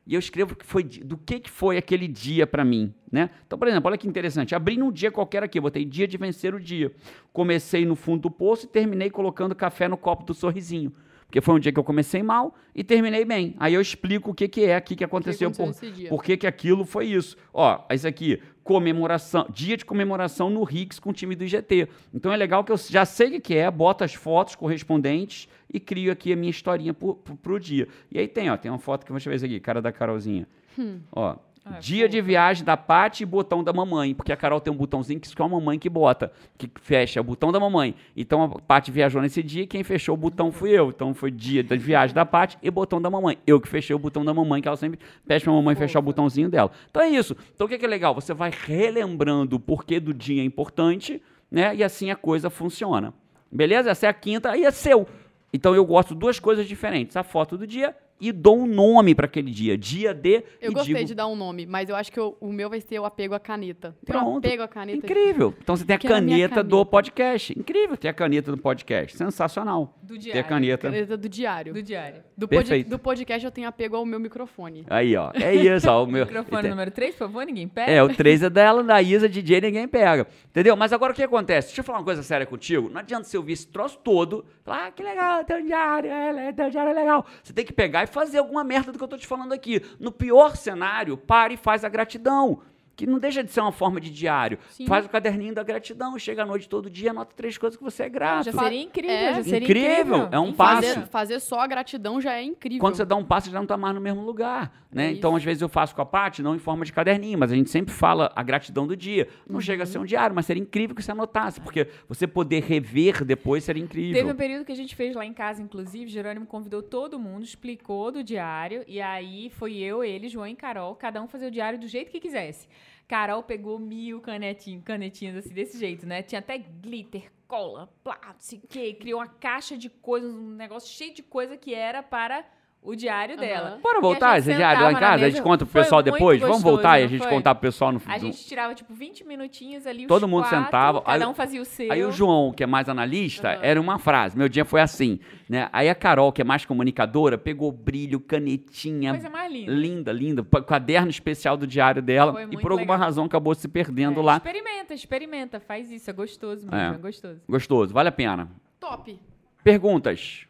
e 0.07 0.15
eu 0.15 0.19
escrevo 0.19 0.55
que 0.55 0.67
foi 0.67 0.85
do 0.85 1.17
que, 1.17 1.41
que 1.41 1.51
foi 1.51 1.79
aquele 1.79 2.07
dia 2.07 2.47
para 2.47 2.63
mim, 2.63 2.93
né? 3.11 3.31
Então, 3.47 3.59
por 3.59 3.67
exemplo, 3.67 3.89
olha 3.89 3.97
que 3.97 4.07
interessante. 4.07 4.55
Abri 4.55 4.77
num 4.77 4.93
dia 4.93 5.11
qualquer 5.11 5.43
aqui, 5.43 5.59
botei 5.59 5.83
dia 5.85 6.07
de 6.07 6.19
vencer 6.19 6.55
o 6.55 6.61
dia. 6.61 6.93
Comecei 7.33 7.87
no 7.87 7.97
fundo 7.97 8.23
do 8.23 8.31
poço 8.31 8.67
e 8.67 8.69
terminei 8.69 9.09
colocando 9.09 9.55
café 9.55 9.89
no 9.89 9.97
copo 9.97 10.23
do 10.25 10.35
sorrisinho. 10.35 10.93
Porque 11.35 11.41
foi 11.41 11.57
um 11.57 11.59
dia 11.59 11.73
que 11.73 11.81
eu 11.81 11.83
comecei 11.83 12.23
mal 12.23 12.55
e 12.73 12.85
terminei 12.85 13.25
bem. 13.25 13.57
Aí 13.59 13.75
eu 13.75 13.81
explico 13.81 14.31
o 14.31 14.35
que, 14.35 14.47
que 14.47 14.67
é 14.67 14.77
aqui 14.77 14.95
que 14.95 15.03
aconteceu, 15.03 15.49
aconteceu 15.49 15.91
por, 15.91 16.09
por 16.11 16.23
que, 16.23 16.37
que 16.37 16.47
aquilo 16.47 16.85
foi 16.85 17.07
isso. 17.07 17.37
Ó, 17.53 17.85
isso 17.91 18.07
aqui, 18.07 18.41
comemoração, 18.63 19.45
dia 19.53 19.77
de 19.77 19.85
comemoração 19.85 20.49
no 20.49 20.63
Rix 20.63 21.01
com 21.01 21.11
o 21.11 21.13
time 21.13 21.35
do 21.35 21.43
IGT. 21.43 21.89
Então 22.15 22.33
é 22.33 22.37
legal 22.37 22.63
que 22.63 22.71
eu 22.71 22.77
já 22.77 23.05
sei 23.05 23.27
o 23.27 23.31
que, 23.33 23.41
que 23.41 23.55
é, 23.57 23.69
boto 23.69 24.05
as 24.05 24.15
fotos 24.15 24.55
correspondentes 24.55 25.49
e 25.69 25.81
crio 25.81 26.13
aqui 26.13 26.33
a 26.33 26.37
minha 26.37 26.51
historinha 26.51 26.95
pro, 26.95 27.17
pro, 27.17 27.35
pro 27.35 27.59
dia. 27.59 27.89
E 28.13 28.21
aí 28.21 28.29
tem, 28.29 28.49
ó, 28.49 28.57
tem 28.57 28.71
uma 28.71 28.79
foto 28.79 29.05
que 29.05 29.11
eu 29.11 29.17
ver 29.17 29.35
isso 29.35 29.45
aqui, 29.45 29.59
cara 29.59 29.83
da 29.83 29.91
Carolzinha. 29.91 30.47
Hum. 30.79 31.01
Ó, 31.11 31.35
Ah, 31.67 31.79
dia 31.79 32.07
de 32.07 32.21
viagem 32.21 32.63
da 32.63 32.77
Paty 32.77 33.23
e 33.23 33.27
botão 33.27 33.65
da 33.65 33.73
mamãe, 33.73 34.15
porque 34.15 34.31
a 34.31 34.37
Carol 34.37 34.61
tem 34.61 34.71
um 34.71 34.77
botãozinho 34.77 35.19
que 35.19 35.27
só 35.27 35.45
a 35.45 35.49
mamãe 35.49 35.79
que 35.79 35.89
bota, 35.89 36.31
que 36.59 36.71
fecha, 36.83 37.19
é 37.19 37.23
o 37.23 37.25
botão 37.25 37.51
da 37.51 37.59
mamãe. 37.59 37.95
Então 38.15 38.43
a 38.43 38.49
Paty 38.61 38.91
viajou 38.91 39.23
nesse 39.23 39.43
dia 39.43 39.63
e 39.63 39.67
quem 39.67 39.83
fechou 39.83 40.15
o 40.15 40.19
botão 40.19 40.53
fui 40.53 40.71
eu. 40.71 40.91
Então 40.91 41.15
foi 41.15 41.31
dia 41.31 41.65
da 41.65 41.75
viagem 41.75 42.15
da 42.15 42.27
Paty 42.27 42.59
e 42.63 42.71
botão 42.71 43.01
da 43.01 43.09
mamãe. 43.09 43.39
Eu 43.47 43.59
que 43.59 43.67
fechei 43.67 43.97
o 43.97 43.99
botão 43.99 44.23
da 44.23 44.35
mamãe, 44.35 44.61
que 44.61 44.69
ela 44.69 44.77
sempre 44.77 45.01
pede 45.27 45.43
pra 45.43 45.55
mamãe 45.55 45.75
fechar 45.75 46.01
o 46.01 46.03
botãozinho 46.03 46.51
dela. 46.51 46.71
Então 46.91 47.01
é 47.01 47.09
isso. 47.09 47.35
Então 47.55 47.67
o 47.67 47.71
que 47.71 47.79
que 47.79 47.87
é 47.87 47.89
legal? 47.89 48.15
Você 48.15 48.35
vai 48.35 48.53
relembrando 48.55 49.57
o 49.57 49.61
porquê 49.61 49.99
do 49.99 50.13
dia 50.13 50.43
é 50.43 50.45
importante, 50.45 51.23
né? 51.51 51.75
E 51.75 51.83
assim 51.83 52.11
a 52.11 52.17
coisa 52.17 52.51
funciona. 52.51 53.15
Beleza? 53.51 53.91
Essa 53.91 54.05
é 54.05 54.09
a 54.11 54.15
quinta, 54.15 54.51
aí 54.51 54.67
é 54.67 54.71
seu. 54.71 55.09
Então 55.51 55.75
eu 55.75 55.87
gosto 55.87 56.13
de 56.13 56.21
duas 56.21 56.39
coisas 56.39 56.69
diferentes: 56.69 57.17
a 57.17 57.23
foto 57.23 57.57
do 57.57 57.67
dia 57.67 57.97
e 58.21 58.33
dou 58.33 58.59
um 58.61 58.67
nome 58.67 59.15
para 59.15 59.27
aquele 59.27 59.51
dia. 59.51 59.77
Dia 59.77 60.15
de. 60.15 60.43
Eu 60.61 60.71
e 60.71 60.75
gostei 60.75 60.95
digo, 60.95 61.07
de 61.09 61.15
dar 61.15 61.27
um 61.27 61.37
nome, 61.37 61.67
mas 61.67 61.89
eu 61.89 61.97
acho 61.97 62.11
que 62.13 62.19
eu- 62.19 62.37
o 62.41 62.53
meu 62.53 62.71
vai 62.71 62.81
ser 62.81 62.99
o 62.99 63.05
apego 63.05 63.35
à 63.35 63.41
caneta. 63.41 63.95
Um 64.03 64.07
Pronto. 64.07 64.39
apego 64.47 64.63
à 64.63 64.69
caneta. 64.69 64.99
Incrível. 64.99 65.55
Então 65.61 65.77
você 65.77 65.85
tem 65.85 65.97
a 65.97 65.99
Que 65.99 66.07
era 66.07 66.19
a 66.19 66.21
minha 66.21 66.49
caneta 66.49 66.63
do 66.63 66.71
caneta. 66.77 66.91
podcast. 66.91 67.59
Incrível 67.59 67.97
ter 67.97 68.09
a 68.09 68.15
caneta 68.15 68.51
do 68.51 68.59
podcast. 68.59 69.17
Sensacional. 69.17 69.99
Do 70.03 70.15
Ter 70.15 70.19
a 70.19 70.23
diário. 70.23 70.45
caneta. 70.49 70.91
Caneta 70.91 71.17
do 71.17 71.29
diário. 71.29 71.75
Do 71.75 71.83
diário. 71.83 72.23
Do, 72.37 72.49
pod- 72.49 72.85
do 72.85 72.99
podcast 72.99 73.45
eu 73.45 73.51
tenho 73.51 73.69
apego 73.69 73.97
ao 73.97 74.05
meu 74.07 74.19
microfone. 74.21 74.85
Aí, 74.89 75.17
ó. 75.17 75.31
É 75.35 75.55
isso, 75.55 75.91
ó. 75.91 76.05
O 76.05 76.07
meu. 76.07 76.25
Microfone 76.25 76.63
Tem- 76.63 76.71
número 76.71 76.91
3, 76.91 77.15
por 77.15 77.19
favor, 77.27 77.45
ninguém 77.45 77.69
pega. 77.69 77.91
É, 77.91 78.03
o 78.03 78.09
3 78.15 78.43
é 78.43 78.51
dela, 78.51 78.83
da 78.83 79.01
Isa, 79.03 79.29
DJ, 79.29 79.61
ninguém 79.61 79.87
pega. 79.89 80.27
Entendeu? 80.51 80.77
Mas 80.77 80.93
agora 80.93 81.13
o 81.13 81.15
que 81.15 81.23
acontece? 81.23 81.69
Deixa 81.69 81.81
eu 81.81 81.85
falar 81.85 81.99
uma 81.99 82.05
coisa 82.05 82.23
séria 82.23 82.47
contigo. 82.47 82.89
Não 82.91 83.01
adianta 83.01 83.25
você 83.25 83.37
ouvir 83.37 83.53
esse 83.55 83.67
troço 83.67 83.99
todo, 84.03 84.45
falar, 84.63 84.87
ah, 84.87 84.91
que 84.91 85.03
legal, 85.03 85.45
teu 85.45 85.63
diário, 85.63 86.11
é, 86.11 86.53
teu 86.53 86.71
diário 86.71 86.91
é 86.91 86.95
legal. 86.95 87.27
Você 87.43 87.53
tem 87.53 87.65
que 87.65 87.73
pegar 87.73 88.04
e 88.05 88.07
fazer 88.07 88.39
alguma 88.39 88.63
merda 88.63 88.93
do 88.93 88.99
que 88.99 89.05
eu 89.05 89.09
tô 89.09 89.17
te 89.17 89.27
falando 89.27 89.53
aqui. 89.53 89.83
No 89.99 90.13
pior 90.13 90.57
cenário, 90.57 91.17
pare 91.17 91.55
e 91.55 91.59
faz 91.59 91.85
a 91.85 91.89
gratidão. 91.89 92.63
Que 92.97 93.07
não 93.07 93.19
deixa 93.19 93.43
de 93.43 93.51
ser 93.51 93.61
uma 93.61 93.73
forma 93.73 94.01
de 94.01 94.11
diário. 94.11 94.59
Sim. 94.71 94.87
Faz 94.87 95.05
o 95.05 95.09
caderninho 95.09 95.55
da 95.55 95.63
gratidão, 95.63 96.19
chega 96.19 96.43
à 96.43 96.47
noite 96.47 96.69
todo 96.69 96.89
dia, 96.89 97.11
anota 97.11 97.35
três 97.35 97.59
coisas 97.59 97.77
que 97.77 97.83
você 97.83 98.05
é 98.05 98.09
grato. 98.09 98.45
já 98.45 98.53
seria 98.53 98.83
incrível, 98.83 99.11
É. 99.11 99.35
já 99.35 99.43
seria 99.43 99.59
Incrível, 99.65 100.01
incrível. 100.17 100.29
é 100.31 100.39
um 100.39 100.53
passo. 100.53 100.83
Fazer, 100.95 101.07
fazer 101.09 101.41
só 101.41 101.61
a 101.61 101.67
gratidão 101.67 102.21
já 102.21 102.35
é 102.35 102.43
incrível. 102.43 102.81
Quando 102.81 102.95
você 102.97 103.05
dá 103.05 103.17
um 103.17 103.25
passo, 103.25 103.51
já 103.51 103.57
não 103.57 103.65
está 103.65 103.77
mais 103.77 103.95
no 103.95 104.01
mesmo 104.01 104.23
lugar. 104.23 104.85
Né? 104.93 105.09
É 105.09 105.11
então, 105.11 105.31
isso. 105.31 105.39
às 105.39 105.45
vezes, 105.45 105.61
eu 105.63 105.69
faço 105.69 105.93
com 105.93 106.03
a 106.03 106.07
Paty, 106.07 106.41
não 106.41 106.55
em 106.55 106.59
forma 106.61 106.85
de 106.85 106.93
caderninho, 106.93 107.37
mas 107.37 107.51
a 107.51 107.57
gente 107.57 107.69
sempre 107.69 107.93
fala 107.93 108.31
a 108.37 108.43
gratidão 108.45 108.87
do 108.87 108.97
dia. 108.97 109.27
Não 109.49 109.61
chega 109.61 109.83
a 109.83 109.87
ser 109.87 109.99
um 109.99 110.05
diário, 110.05 110.37
mas 110.37 110.47
seria 110.47 110.63
incrível 110.63 110.95
que 110.95 111.03
você 111.03 111.11
anotasse, 111.11 111.61
porque 111.61 111.89
você 112.09 112.29
poder 112.29 112.63
rever 112.63 113.25
depois 113.25 113.65
seria 113.65 113.83
incrível. 113.83 114.15
Teve 114.15 114.33
um 114.33 114.37
período 114.37 114.65
que 114.65 114.71
a 114.71 114.77
gente 114.77 114.95
fez 114.95 115.17
lá 115.17 115.25
em 115.27 115.33
casa, 115.33 115.61
inclusive, 115.61 116.09
Jerônimo 116.09 116.47
convidou 116.47 116.81
todo 116.81 117.19
mundo, 117.19 117.43
explicou 117.45 118.13
do 118.13 118.23
diário, 118.23 118.85
e 118.87 119.01
aí 119.01 119.51
foi 119.51 119.75
eu, 119.79 120.05
ele, 120.05 120.29
João 120.29 120.47
e 120.47 120.55
Carol, 120.55 120.95
cada 120.95 121.21
um 121.21 121.27
fazer 121.27 121.47
o 121.49 121.51
diário 121.51 121.77
do 121.79 121.89
jeito 121.89 122.13
que 122.13 122.21
quisesse. 122.21 122.69
Carol 123.07 123.43
pegou 123.43 123.79
mil 123.79 124.21
canetinhas, 124.21 124.83
canetinhas 124.83 125.37
assim, 125.37 125.55
desse 125.55 125.79
jeito, 125.79 126.07
né? 126.07 126.23
Tinha 126.23 126.39
até 126.39 126.59
glitter, 126.59 127.31
cola, 127.47 127.93
plá, 128.03 128.19
não 128.25 128.41
sei 128.41 128.59
o 128.59 128.67
quê. 128.67 128.95
Criou 128.95 129.21
uma 129.21 129.29
caixa 129.29 129.77
de 129.77 129.89
coisas, 129.91 130.35
um 130.35 130.51
negócio 130.51 130.93
cheio 130.93 131.15
de 131.15 131.23
coisa 131.23 131.57
que 131.57 131.75
era 131.75 132.03
para 132.03 132.45
o 132.85 132.95
diário 132.95 133.37
dela. 133.37 133.79
Bora 133.83 133.99
a 133.99 134.01
voltar 134.01 134.39
esse 134.39 134.55
diário 134.55 134.83
lá 134.85 134.93
em 134.93 134.97
casa? 134.97 135.25
A 135.25 135.31
gente 135.31 135.41
conta 135.43 135.65
pro 135.65 135.73
foi 135.73 135.83
pessoal 135.83 136.03
depois? 136.03 136.39
Vamos 136.41 136.57
gostoso, 136.57 136.75
voltar 136.77 137.01
e 137.01 137.05
a 137.05 137.07
gente 137.07 137.23
foi? 137.23 137.31
contar 137.31 137.55
pro 137.55 137.63
pessoal 137.63 137.91
no 137.93 138.01
A 138.07 138.13
no- 138.13 138.19
gente 138.21 138.45
tirava, 138.45 138.75
tipo, 138.75 138.93
20 138.93 139.25
minutinhos 139.27 139.87
ali, 139.87 140.03
os 140.03 140.09
Todo 140.09 140.29
mundo 140.29 140.43
quatro, 140.43 140.59
sentava, 140.65 141.01
cada 141.03 141.25
aí- 141.25 141.31
um 141.31 141.35
fazia 141.35 141.63
o 141.63 141.65
seu. 141.65 141.91
Aí 141.91 142.05
o 142.05 142.13
João, 142.13 142.53
que 142.53 142.63
é 142.63 142.67
mais 142.67 142.89
analista, 142.89 143.49
Aham. 143.55 143.59
era 143.63 143.81
uma 143.81 143.99
frase. 143.99 144.37
Meu 144.37 144.49
dia 144.49 144.65
foi 144.67 144.81
assim, 144.83 145.19
né? 145.49 145.69
Aí 145.73 145.89
a 145.89 145.95
Carol, 145.95 146.31
que 146.31 146.43
é 146.43 146.45
mais 146.45 146.67
comunicadora, 146.67 147.39
pegou 147.39 147.73
brilho, 147.73 148.21
canetinha, 148.21 149.13
Coisa 149.13 149.31
mais 149.31 149.51
linda. 149.51 149.73
linda, 149.73 150.13
linda, 150.13 150.45
caderno 150.63 151.09
especial 151.09 151.57
do 151.57 151.67
diário 151.67 152.03
dela, 152.03 152.33
Foi 152.33 152.43
e 152.45 152.59
por 152.59 152.71
alguma 152.71 152.95
legal. 152.95 152.99
razão 152.99 153.25
acabou 153.25 153.55
se 153.55 153.67
perdendo 153.67 154.21
É, 154.21 154.23
lá. 154.23 154.37
Experimenta, 154.37 154.93
experimenta, 154.95 155.59
faz 155.59 155.91
isso, 155.91 156.11
é 156.11 156.13
gostoso 156.13 156.67
mesmo, 156.67 156.77
É. 156.77 156.95
é, 156.95 156.99
gostoso. 156.99 157.41
Gostoso, 157.49 157.95
vale 157.95 158.11
a 158.11 158.13
pena. 158.13 158.49
Top. 158.79 159.19
Perguntas. 159.63 160.47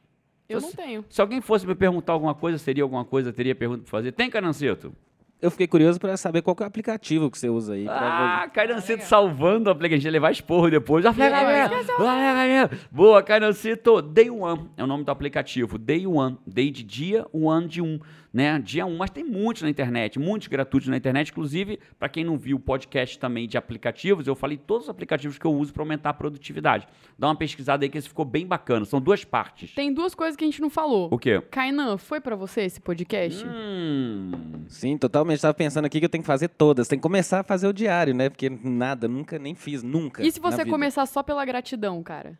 Eu 0.49 0.61
Se 0.61 0.67
não 0.67 0.73
tenho. 0.75 1.05
Se 1.09 1.21
alguém 1.21 1.41
fosse 1.41 1.67
me 1.67 1.75
perguntar 1.75 2.13
alguma 2.13 2.35
coisa, 2.35 2.59
seria 2.59 2.83
alguma 2.83 3.05
coisa, 3.05 3.33
teria 3.33 3.55
pergunta 3.55 3.83
pra 3.83 3.91
fazer. 3.91 4.13
Tem, 4.13 4.29
Canancito? 4.31 4.95
Eu 5.43 5.51
fiquei 5.51 5.67
curioso 5.67 6.01
pra 6.01 6.17
saber 6.17 6.41
qual 6.41 6.57
que 6.57 6.63
é 6.63 6.65
o 6.65 6.67
aplicativo 6.67 7.31
que 7.31 7.37
você 7.39 7.51
usa 7.51 7.75
aí. 7.75 7.85
pra- 7.85 8.43
Ah, 8.45 8.49
Canancito 8.49 9.05
salvando 9.05 9.69
o 9.69 9.73
aplicativo. 9.73 9.97
A 9.97 9.99
gente 9.99 10.05
ia 10.07 10.11
levar 10.13 10.31
esporro 10.31 10.71
depois. 10.71 11.05
Ah, 11.05 11.13
É. 12.49 12.71
Boa, 12.91 13.23
Canancito. 13.23 14.01
Day 14.01 14.31
One 14.31 14.71
é 14.77 14.83
o 14.85 14.87
nome 14.87 15.05
do 15.05 15.11
aplicativo. 15.11 15.77
Day 15.77 16.07
One. 16.07 16.39
Day 16.47 16.71
de 16.71 16.83
dia, 16.83 17.27
One 17.33 17.67
de 17.69 17.83
um. 17.83 18.01
Né? 18.35 18.59
Dia 18.59 18.85
um. 18.85 18.97
Mas 18.97 19.11
tem 19.11 19.23
muitos 19.23 19.63
na 19.63 19.71
internet, 19.71 20.19
muitos 20.19 20.49
gratuitos 20.49 20.89
na 20.89 20.97
internet. 20.97 21.29
Inclusive, 21.31 21.79
para 21.97 22.09
quem 22.09 22.25
não 22.25 22.37
viu 22.37 22.57
o 22.57 22.61
podcast 22.61 23.17
também 23.17 23.47
de 23.47 23.57
aplicativos, 23.57 24.27
eu 24.27 24.35
falei 24.35 24.59
todos 24.59 24.87
os 24.87 24.91
aplicativos 24.91 25.39
que 25.39 25.47
eu 25.47 25.53
uso 25.53 25.73
para 25.73 25.83
aumentar 25.83 26.11
a 26.11 26.15
produtividade. 26.15 26.89
Dá 27.17 27.29
uma 27.29 27.37
pesquisada 27.37 27.85
aí 27.85 27.89
que 27.89 27.97
esse 27.97 28.09
ficou 28.09 28.25
bem 28.25 28.45
bacana. 28.45 28.85
São 28.85 29.01
duas 29.01 29.25
partes. 29.25 29.73
Tem 29.73 29.95
duas 29.95 30.17
coisas 30.17 30.35
que 30.35 30.43
a 30.43 30.49
gente 30.49 30.61
não 30.61 30.69
falou. 30.69 31.09
O 31.13 31.19
quê? 31.19 31.41
Kainan, 31.49 31.97
foi 31.97 32.21
pra 32.21 32.35
você 32.35 32.63
esse 32.63 32.81
podcast? 32.81 33.45
Hum. 33.47 34.33
Sim, 34.67 34.99
totalmente. 34.99 35.41
Tava 35.41 35.55
pensando 35.55 35.85
aqui 35.85 36.01
que 36.01 36.07
eu 36.07 36.11
tenho 36.11 36.23
que 36.23 36.27
fazer 36.27 36.49
todas. 36.49 36.89
Tem 36.89 36.99
que 36.99 37.03
começar 37.05 37.39
a 37.39 37.45
fazer 37.45 37.69
o 37.69 37.73
diário, 37.73 38.13
né? 38.13 38.29
Porque 38.29 38.51
nada, 38.51 39.07
nunca 39.07 39.39
nem 39.39 39.55
fiz, 39.55 39.81
nunca. 39.85 40.25
E 40.27 40.33
se 40.33 40.41
você 40.41 40.65
começar 40.65 41.07
só 41.07 41.23
pela 41.23 41.45
gratidão, 41.45 42.03
cara? 42.03 42.37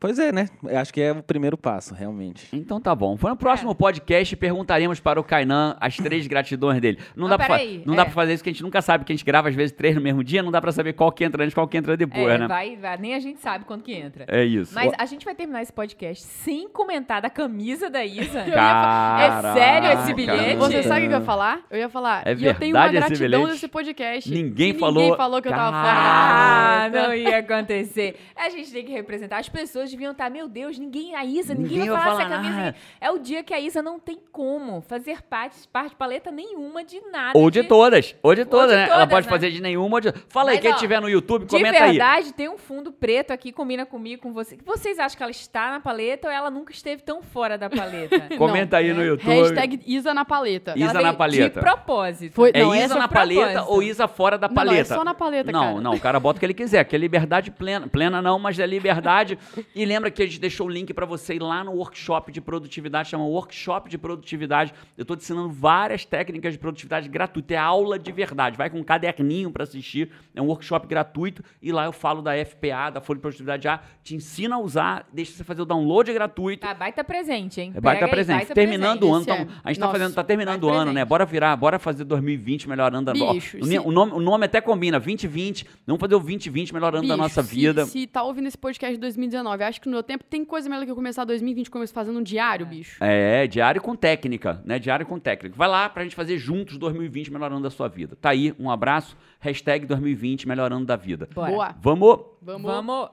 Pois 0.00 0.16
é, 0.18 0.30
né? 0.30 0.48
Eu 0.62 0.78
acho 0.78 0.94
que 0.94 1.00
é 1.00 1.10
o 1.10 1.22
primeiro 1.22 1.58
passo, 1.58 1.92
realmente. 1.92 2.46
Então 2.52 2.80
tá 2.80 2.94
bom. 2.94 3.16
Foi 3.16 3.30
no 3.30 3.36
próximo 3.36 3.74
podcast 3.74 4.36
perguntaremos 4.36 5.00
para 5.00 5.18
o 5.20 5.24
Kainan 5.24 5.76
as 5.80 5.96
três 5.96 6.24
gratidões 6.28 6.80
dele. 6.80 6.98
Não, 7.16 7.28
Mas 7.28 7.30
dá, 7.30 7.36
pra, 7.36 7.46
peraí, 7.58 7.82
não 7.84 7.96
dá 7.96 8.02
é. 8.02 8.04
pra 8.04 8.14
fazer 8.14 8.34
isso 8.34 8.44
que 8.44 8.48
a 8.48 8.52
gente 8.52 8.62
nunca 8.62 8.80
sabe, 8.80 9.04
que 9.04 9.12
a 9.12 9.16
gente 9.16 9.24
grava 9.24 9.48
às 9.48 9.56
vezes 9.56 9.72
três 9.72 9.96
no 9.96 10.00
mesmo 10.00 10.22
dia, 10.22 10.40
não 10.40 10.52
dá 10.52 10.60
pra 10.60 10.70
saber 10.70 10.92
qual 10.92 11.10
que 11.10 11.24
entra 11.24 11.42
antes, 11.42 11.52
qual 11.52 11.66
que 11.66 11.76
entra 11.76 11.96
depois, 11.96 12.28
é, 12.28 12.38
né? 12.38 12.46
vai, 12.46 12.76
vai, 12.76 12.96
nem 12.96 13.14
a 13.14 13.18
gente 13.18 13.40
sabe 13.40 13.64
quando 13.64 13.82
que 13.82 13.92
entra. 13.92 14.24
É 14.28 14.44
isso. 14.44 14.72
Mas 14.72 14.92
a 14.96 15.04
gente 15.04 15.24
vai 15.24 15.34
terminar 15.34 15.62
esse 15.62 15.72
podcast 15.72 16.22
sem 16.24 16.68
comentar 16.68 17.20
da 17.20 17.28
camisa 17.28 17.90
da 17.90 18.04
Isa. 18.04 18.44
Caraca. 18.44 19.48
É 19.48 19.52
sério 19.54 20.00
esse 20.00 20.14
bilhete? 20.14 20.56
Você 20.58 20.82
sabe 20.84 21.06
o 21.06 21.08
que 21.08 21.14
eu 21.14 21.18
ia 21.18 21.24
falar? 21.24 21.60
Eu 21.70 21.78
ia 21.78 21.88
falar. 21.88 22.22
É 22.24 22.34
e 22.34 22.44
eu 22.44 22.54
tenho 22.54 22.76
uma 22.76 22.88
verdade 22.88 23.14
esse 23.14 23.20
gratidão 23.22 23.40
bilhete? 23.40 23.54
desse 23.54 23.68
podcast. 23.68 24.30
Ninguém 24.30 24.74
que 24.74 24.78
falou- 24.78 25.02
Ninguém 25.02 25.16
falou 25.16 25.42
que 25.42 25.48
eu 25.48 25.52
tava 25.52 25.72
Caraca. 25.72 25.98
Ah, 25.98 26.88
fora. 26.90 27.08
não 27.08 27.14
ia 27.14 27.38
acontecer. 27.38 28.16
A 28.36 28.48
gente 28.48 28.70
tem 28.70 28.84
que 28.84 28.92
representar. 28.92 29.38
As 29.38 29.48
pessoas 29.48 29.87
pessoas 29.88 29.90
deviam 29.92 30.12
estar, 30.12 30.30
meu 30.30 30.48
Deus, 30.48 30.78
ninguém, 30.78 31.14
a 31.14 31.24
Isa, 31.24 31.54
ninguém, 31.54 31.78
Ninguém 31.78 31.88
vai 31.90 31.96
vai 31.96 32.04
falar 32.04 32.20
essa 32.20 32.28
falar 32.30 32.42
camisa. 32.42 32.56
nada. 32.60 32.76
É 33.00 33.10
o 33.10 33.18
dia 33.18 33.42
que 33.42 33.54
a 33.54 33.60
Isa 33.60 33.82
não 33.82 33.98
tem 33.98 34.18
como 34.30 34.80
fazer 34.82 35.22
parte, 35.22 35.56
parte 35.68 35.90
de 35.90 35.96
paleta 35.96 36.30
nenhuma 36.30 36.84
de 36.84 37.00
nada. 37.10 37.38
Ou 37.38 37.50
de 37.50 37.62
todas. 37.64 38.14
Ou 38.22 38.34
de 38.34 38.44
todas, 38.44 38.70
de 38.70 38.76
né? 38.76 38.84
Ela 38.84 38.94
todas, 39.06 39.08
pode 39.10 39.26
né? 39.26 39.30
fazer 39.32 39.50
de 39.50 39.62
nenhuma 39.62 39.96
ou 39.96 40.00
de... 40.00 40.12
Fala 40.28 40.50
aí, 40.50 40.56
Mas, 40.56 40.62
quem 40.62 40.72
ó, 40.72 40.76
tiver 40.76 41.00
no 41.00 41.08
YouTube, 41.08 41.44
De 41.46 41.50
comenta 41.50 41.82
aí. 41.84 41.90
verdade, 41.90 42.32
tem 42.32 42.48
um 42.48 42.58
fundo 42.58 42.92
preto 42.92 43.32
aqui, 43.32 43.52
combina 43.52 43.84
comigo, 43.86 44.22
com 44.22 44.32
você. 44.32 44.58
Vocês 44.64 44.98
acham 44.98 45.16
que 45.16 45.22
ela 45.22 45.32
está 45.32 45.70
na 45.70 45.80
paleta 45.80 46.28
ou 46.28 46.32
ela 46.34 46.50
nunca 46.50 46.72
esteve 46.72 47.02
tão 47.02 47.22
fora 47.22 47.56
da 47.56 47.68
paleta? 47.70 48.28
Comenta 48.36 48.76
aí 48.78 48.92
no 48.92 49.02
é 49.02 49.06
YouTube. 49.06 49.28
Hashtag 49.34 49.80
Isa 49.86 50.12
na 50.14 50.24
paleta. 50.24 50.74
Isa 50.76 50.90
Ela 50.90 51.02
na 51.02 51.14
paleta. 51.14 51.60
De 51.60 51.66
propósito. 51.66 52.34
Foi- 52.34 52.50
É 52.54 52.62
Não, 52.62 52.74
Isa 52.74 52.84
essa 52.84 52.98
na 52.98 53.08
propósito. 53.08 53.40
paleta 53.40 53.64
ou 53.64 53.82
Isa 53.82 54.08
fora 54.08 54.36
da 54.38 54.48
Não, 54.48 54.54
não, 54.54 54.62
é 54.62 54.66
paleta? 54.66 54.94
só 54.94 55.04
na 55.04 55.14
paleta, 55.14 55.52
Não, 55.52 55.60
cara. 55.60 55.80
não, 55.80 55.94
o 55.94 56.00
cara 56.00 56.20
bota 56.20 56.36
o 56.36 56.40
que 56.40 56.46
ele 56.46 56.54
quiser, 56.54 56.84
que 56.84 56.94
é 56.94 56.98
liberdade 56.98 57.50
plena. 57.50 57.86
Plena 57.86 58.20
não, 58.22 58.38
mas 58.38 58.58
é 58.58 58.66
liberdade. 58.66 59.38
e 59.80 59.84
lembra 59.84 60.10
que 60.10 60.22
a 60.22 60.26
gente 60.26 60.40
deixou 60.40 60.66
o 60.66 60.70
link 60.70 60.92
pra 60.92 61.06
você 61.06 61.34
ir 61.34 61.42
lá 61.42 61.62
no 61.62 61.72
workshop 61.72 62.32
de 62.32 62.40
produtividade, 62.40 63.08
chama 63.10 63.24
Workshop 63.24 63.88
de 63.88 63.96
Produtividade. 63.96 64.74
Eu 64.96 65.04
tô 65.04 65.14
te 65.14 65.20
ensinando 65.22 65.50
várias 65.50 66.04
técnicas 66.04 66.52
de 66.52 66.58
produtividade 66.58 67.08
gratuita, 67.08 67.54
é 67.54 67.56
aula 67.56 67.98
de 67.98 68.10
verdade. 68.10 68.56
Vai 68.56 68.68
com 68.68 68.78
um 68.78 68.82
caderninho 68.82 69.50
pra 69.50 69.62
assistir, 69.64 70.10
é 70.34 70.42
um 70.42 70.46
workshop 70.46 70.86
gratuito 70.86 71.42
e 71.62 71.70
lá 71.72 71.84
eu 71.84 71.92
falo 71.92 72.20
da 72.22 72.32
FPA, 72.44 72.90
da 72.90 73.00
Folha 73.00 73.18
de 73.18 73.22
Produtividade 73.22 73.68
A, 73.68 73.80
te 74.02 74.14
ensina 74.16 74.56
a 74.56 74.58
usar, 74.58 75.06
deixa 75.12 75.32
você 75.32 75.44
fazer 75.44 75.62
o 75.62 75.64
download 75.64 76.12
gratuito. 76.12 76.66
Tá, 76.66 76.74
baita 76.74 77.04
presente, 77.04 77.60
hein? 77.60 77.72
É 77.74 77.80
baita 77.80 78.00
Pega 78.00 78.06
aí, 78.06 78.10
presente. 78.10 78.36
baita 78.38 78.54
terminando 78.54 79.04
o 79.04 79.14
ano, 79.14 79.24
presente. 79.24 79.44
então, 79.48 79.60
a 79.62 79.68
gente 79.72 79.80
tá 79.80 79.88
é- 79.88 79.92
fazendo, 79.92 80.14
tá 80.14 80.24
terminando 80.24 80.64
o 80.64 80.68
ano, 80.70 80.86
né? 80.86 80.92
presente. 80.92 81.08
Bora 81.08 81.24
virar, 81.24 81.56
bora 81.56 81.78
fazer 81.78 82.04
2020 82.04 82.68
melhor 82.68 82.92
ano 82.94 83.04
da 83.06 83.12
Bicho, 83.12 83.58
o, 83.58 83.64
se- 83.64 83.78
o 83.78 83.92
nome, 83.92 84.12
o 84.12 84.20
nome 84.20 84.44
até 84.46 84.60
combina, 84.60 84.98
2020. 84.98 85.66
Vamos 85.86 86.00
fazer 86.00 86.14
o 86.16 86.18
2020 86.18 86.74
melhor 86.74 86.94
ano 86.94 87.06
da 87.06 87.14
Bicho, 87.14 87.22
nossa 87.22 87.42
se- 87.42 87.54
vida. 87.54 87.86
Se, 87.86 88.06
tá 88.06 88.22
ouvindo 88.22 88.46
esse 88.48 88.58
podcast 88.58 88.94
de 88.94 89.00
2019, 89.00 89.62
acho 89.68 89.80
que 89.80 89.86
no 89.86 89.92
meu 89.92 90.02
tempo 90.02 90.24
tem 90.24 90.44
coisa 90.44 90.68
melhor 90.68 90.84
que 90.84 90.90
eu 90.90 90.96
começar 90.96 91.24
2020 91.24 91.70
começar 91.70 91.94
fazendo 91.94 92.18
um 92.18 92.22
diário, 92.22 92.66
bicho. 92.66 93.02
É, 93.02 93.46
diário 93.46 93.80
com 93.80 93.94
técnica, 93.94 94.60
né? 94.64 94.78
Diário 94.78 95.06
com 95.06 95.18
técnica. 95.18 95.56
Vai 95.56 95.68
lá 95.68 95.88
pra 95.88 96.02
gente 96.02 96.16
fazer 96.16 96.38
juntos 96.38 96.76
2020 96.78 97.32
melhorando 97.32 97.62
da 97.62 97.70
sua 97.70 97.88
vida. 97.88 98.16
Tá 98.20 98.30
aí, 98.30 98.54
um 98.58 98.70
abraço. 98.70 99.16
Hashtag 99.40 99.86
2020 99.86 100.48
melhorando 100.48 100.84
da 100.86 100.96
vida. 100.96 101.28
Bora. 101.34 101.50
Boa. 101.50 101.74
Vamos! 101.80 102.18
Vamos. 102.42 102.62
Vamos. 102.62 103.10